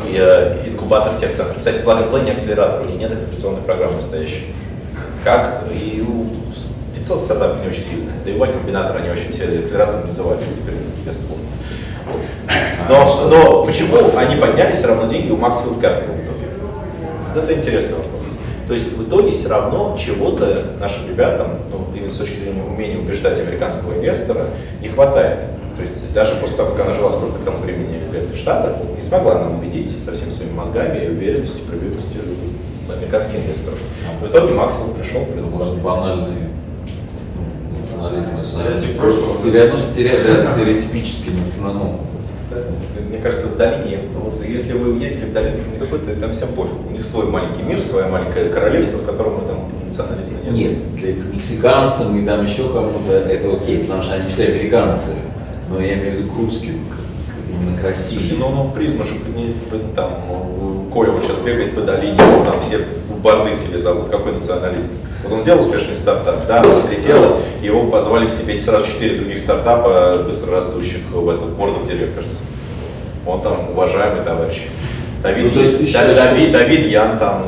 и 0.09 0.17
э, 0.19 0.69
инкубатор 0.69 1.15
техцентра. 1.19 1.55
Кстати, 1.57 1.77
Plug 1.85 1.99
and 2.09 2.11
Play 2.11 2.25
не 2.25 2.31
акселератор, 2.33 2.83
у 2.83 2.85
них 2.85 2.97
нет 2.99 3.13
акселерационной 3.13 3.63
программы 3.63 3.95
настоящей. 3.97 4.47
Как 5.25 5.65
и 5.73 6.01
у 6.07 6.27
500 6.99 7.21
стартапов 7.21 7.61
не 7.63 7.69
очень 7.69 7.83
сильно. 7.85 8.11
Да 8.25 8.31
и 8.31 8.35
Y 8.37 8.53
комбинатор 8.53 8.97
они 8.97 9.09
очень 9.11 9.33
сильно 9.33 9.61
акселератором 9.61 10.07
называли, 10.07 10.39
теперь 10.41 10.75
инвестфонд. 11.01 11.39
Но, 12.89 13.29
но 13.29 13.65
почему 13.65 13.97
они 14.17 14.37
поднялись 14.37 14.75
все 14.77 14.89
равно 14.89 15.09
деньги 15.09 15.31
у 15.31 15.37
Maxfield 15.37 15.81
Capital 15.81 16.13
в 16.13 16.25
итоге? 16.25 16.47
Вот 17.35 17.45
это 17.45 17.55
интересный 17.55 17.95
вопрос. 17.97 18.02
То 18.67 18.75
есть 18.75 18.93
в 18.93 19.09
итоге 19.09 19.31
все 19.33 19.49
равно 19.49 19.97
чего-то 19.99 20.77
нашим 20.81 21.09
ребятам, 21.09 21.59
ну, 21.71 21.87
именно 21.97 22.11
с 22.11 22.17
точки 22.17 22.37
зрения 22.37 22.63
умения 22.63 22.99
убеждать 22.99 23.39
американского 23.39 23.95
инвестора, 23.95 24.49
не 24.81 24.89
хватает. 24.89 25.41
То 25.77 25.83
есть 25.83 26.13
даже 26.13 26.37
после 26.37 26.59
того, 26.59 26.73
как 26.73 26.87
она 26.87 26.95
жила 26.95 27.11
сколько 27.11 27.39
к 27.39 27.45
тому 27.45 27.59
времени 27.59 28.01
лет 28.13 28.31
в 28.31 28.37
Штатах, 28.37 28.77
не 28.95 29.03
смогла 29.03 29.41
нам 29.41 29.59
убедить 29.59 29.91
со 30.05 30.13
всеми 30.13 30.31
своими 30.31 30.53
мозгами 30.53 31.05
и 31.05 31.09
уверенностью, 31.09 31.65
привыкностью 31.65 32.23
американских 32.95 33.37
инвесторов. 33.37 33.79
В 34.21 34.27
итоге 34.27 34.53
Максвелл 34.53 34.89
пришел. 34.89 35.27
Может, 35.51 35.79
банальный 35.79 36.49
ну, 37.37 37.79
национализм. 37.81 38.31
Стереотип 38.45 38.99
прошлого. 38.99 39.29
Стереотип, 39.29 39.81
стереотип, 39.81 40.53
стереотипический 40.55 41.33
национализм. 41.33 42.12
Кажется, 43.23 43.49
в 43.49 43.57
долине, 43.57 44.01
вот 44.15 44.45
если 44.45 44.73
вы 44.73 44.99
ездили 44.99 45.27
в 45.27 45.33
долину, 45.33 45.59
ну, 45.73 45.79
какой-то 45.79 46.17
там 46.17 46.33
всем 46.33 46.49
пофиг. 46.55 46.75
У 46.89 46.93
них 46.93 47.05
свой 47.05 47.27
маленький 47.27 47.63
мир, 47.63 47.81
свое 47.81 48.07
маленькое 48.07 48.49
королевство, 48.49 48.99
в 48.99 49.07
котором 49.07 49.47
там 49.47 49.69
национализма 49.87 50.39
нет. 50.45 50.53
Нет, 50.53 50.97
для 50.97 51.15
мексиканцам 51.33 52.21
и 52.21 52.27
там 52.27 52.45
еще 52.45 52.65
кому-то 52.65 53.13
это 53.13 53.53
окей, 53.53 53.79
потому 53.79 54.03
что 54.03 54.15
они 54.15 54.29
все 54.29 54.47
американцы. 54.47 55.11
Но 55.71 55.81
я 55.81 55.95
имею 55.95 56.17
в 56.17 56.19
виду 56.19 56.33
к 56.33 56.37
русским, 56.39 56.81
именно 57.49 57.79
к 57.79 57.85
России. 57.85 58.19
Слушайте, 58.19 58.37
ну, 58.41 58.51
ну 58.51 58.71
призма 58.75 59.05
же 59.05 59.13
не, 59.37 59.55
там, 59.95 60.11
ну, 60.29 60.87
Коля 60.93 61.13
вот 61.13 61.25
сейчас 61.25 61.39
бегает 61.39 61.77
по 61.77 61.83
долине, 61.83 62.19
там 62.45 62.61
все 62.61 62.79
в 63.09 63.21
board 63.23 63.50
ы 63.50 63.55
себе 63.55 63.79
зовут, 63.79 64.09
какой 64.11 64.33
национализм. 64.33 64.91
Вот 65.23 65.35
он 65.35 65.41
сделал 65.41 65.61
успешный 65.61 65.95
стартап, 65.95 66.47
да, 66.49 66.61
она 66.61 66.77
слетела, 66.77 67.39
его 67.63 67.87
позвали 67.87 68.27
к 68.27 68.31
себе 68.31 68.61
сразу 68.61 68.87
четыре 68.87 69.21
других 69.21 69.39
стартапа, 69.39 70.25
быстро 70.27 70.57
растущих 70.57 71.03
в 71.13 71.29
этот 71.29 71.51
board 71.51 71.81
of 71.81 71.87
directors. 71.87 72.39
Он 73.27 73.41
там 73.41 73.71
уважаемый 73.71 74.25
товарищ. 74.25 74.63
Давид, 75.23 75.53
Ну, 75.55 75.61
есть 75.63 75.79
ты 75.79 75.93
Да- 75.93 76.15
Давид, 76.33 76.53
Давид 76.53 76.87
Ян 76.89 77.19
там, 77.19 77.45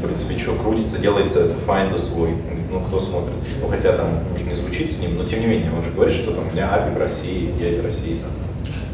в 0.00 0.04
принципе, 0.04 0.38
что, 0.38 0.52
крутится, 0.52 0.98
делает 1.00 1.34
это 1.34 1.54
Find 1.66 1.96
свой, 1.98 2.30
ну, 2.70 2.80
кто 2.80 3.00
смотрит. 3.00 3.32
Ну, 3.62 3.68
хотя 3.68 3.92
там, 3.92 4.06
может, 4.30 4.46
не 4.46 4.54
звучит 4.54 4.92
с 4.92 5.00
ним, 5.00 5.16
но 5.16 5.24
тем 5.24 5.40
не 5.40 5.46
менее, 5.46 5.70
он 5.74 5.82
же 5.82 5.90
говорит, 5.90 6.14
что 6.14 6.32
там, 6.32 6.44
у 6.48 6.52
меня 6.52 6.64
API 6.64 6.94
в 6.94 6.98
России, 7.00 7.50
я 7.58 7.70
из 7.70 7.78
России, 7.80 8.18
там, 8.20 8.30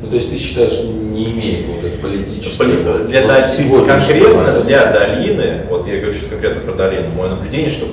Ну, 0.01 0.09
то 0.09 0.17
есть 0.17 0.31
ты 0.33 0.39
считаешь, 0.39 0.81
не 0.85 1.31
имеет 1.33 1.67
вот 1.67 1.85
это 1.85 1.99
политического... 1.99 2.67
Поли- 2.67 3.09
Для 3.09 3.21
вот 3.23 3.29
Дали- 3.29 3.87
конкретно 3.87 4.63
для 4.63 4.93
долины, 4.93 5.61
вот 5.69 5.87
я 5.89 5.97
говорю 6.01 6.15
сейчас 6.15 6.29
конкретно 6.29 6.61
про 6.61 6.73
долину, 6.75 7.05
мое 7.17 7.31
наблюдение, 7.31 7.71
что 7.71 7.87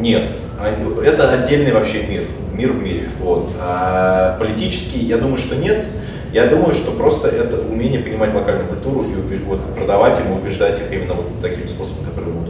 нет. 0.00 0.24
Они- 0.60 1.06
Это 1.06 1.30
отдельный 1.30 1.72
вообще 1.72 2.02
мир, 2.02 2.22
мир 2.52 2.72
в 2.72 2.82
мире. 2.82 3.08
Вот. 3.20 3.50
А 3.60 4.36
политический, 4.38 5.00
я 5.00 5.16
думаю, 5.18 5.36
что 5.38 5.56
нет. 5.56 5.84
Я 6.32 6.46
думаю, 6.46 6.72
что 6.72 6.92
просто 6.92 7.28
это 7.28 7.56
умение 7.60 8.00
понимать 8.00 8.34
локальную 8.34 8.68
культуру 8.68 9.02
и 9.02 9.36
вот, 9.44 9.74
продавать 9.74 10.20
им, 10.20 10.32
убеждать 10.32 10.78
их 10.78 10.92
именно 10.92 11.14
вот 11.14 11.26
таким 11.40 11.66
способом, 11.68 12.04
который 12.04 12.32
мы 12.32 12.45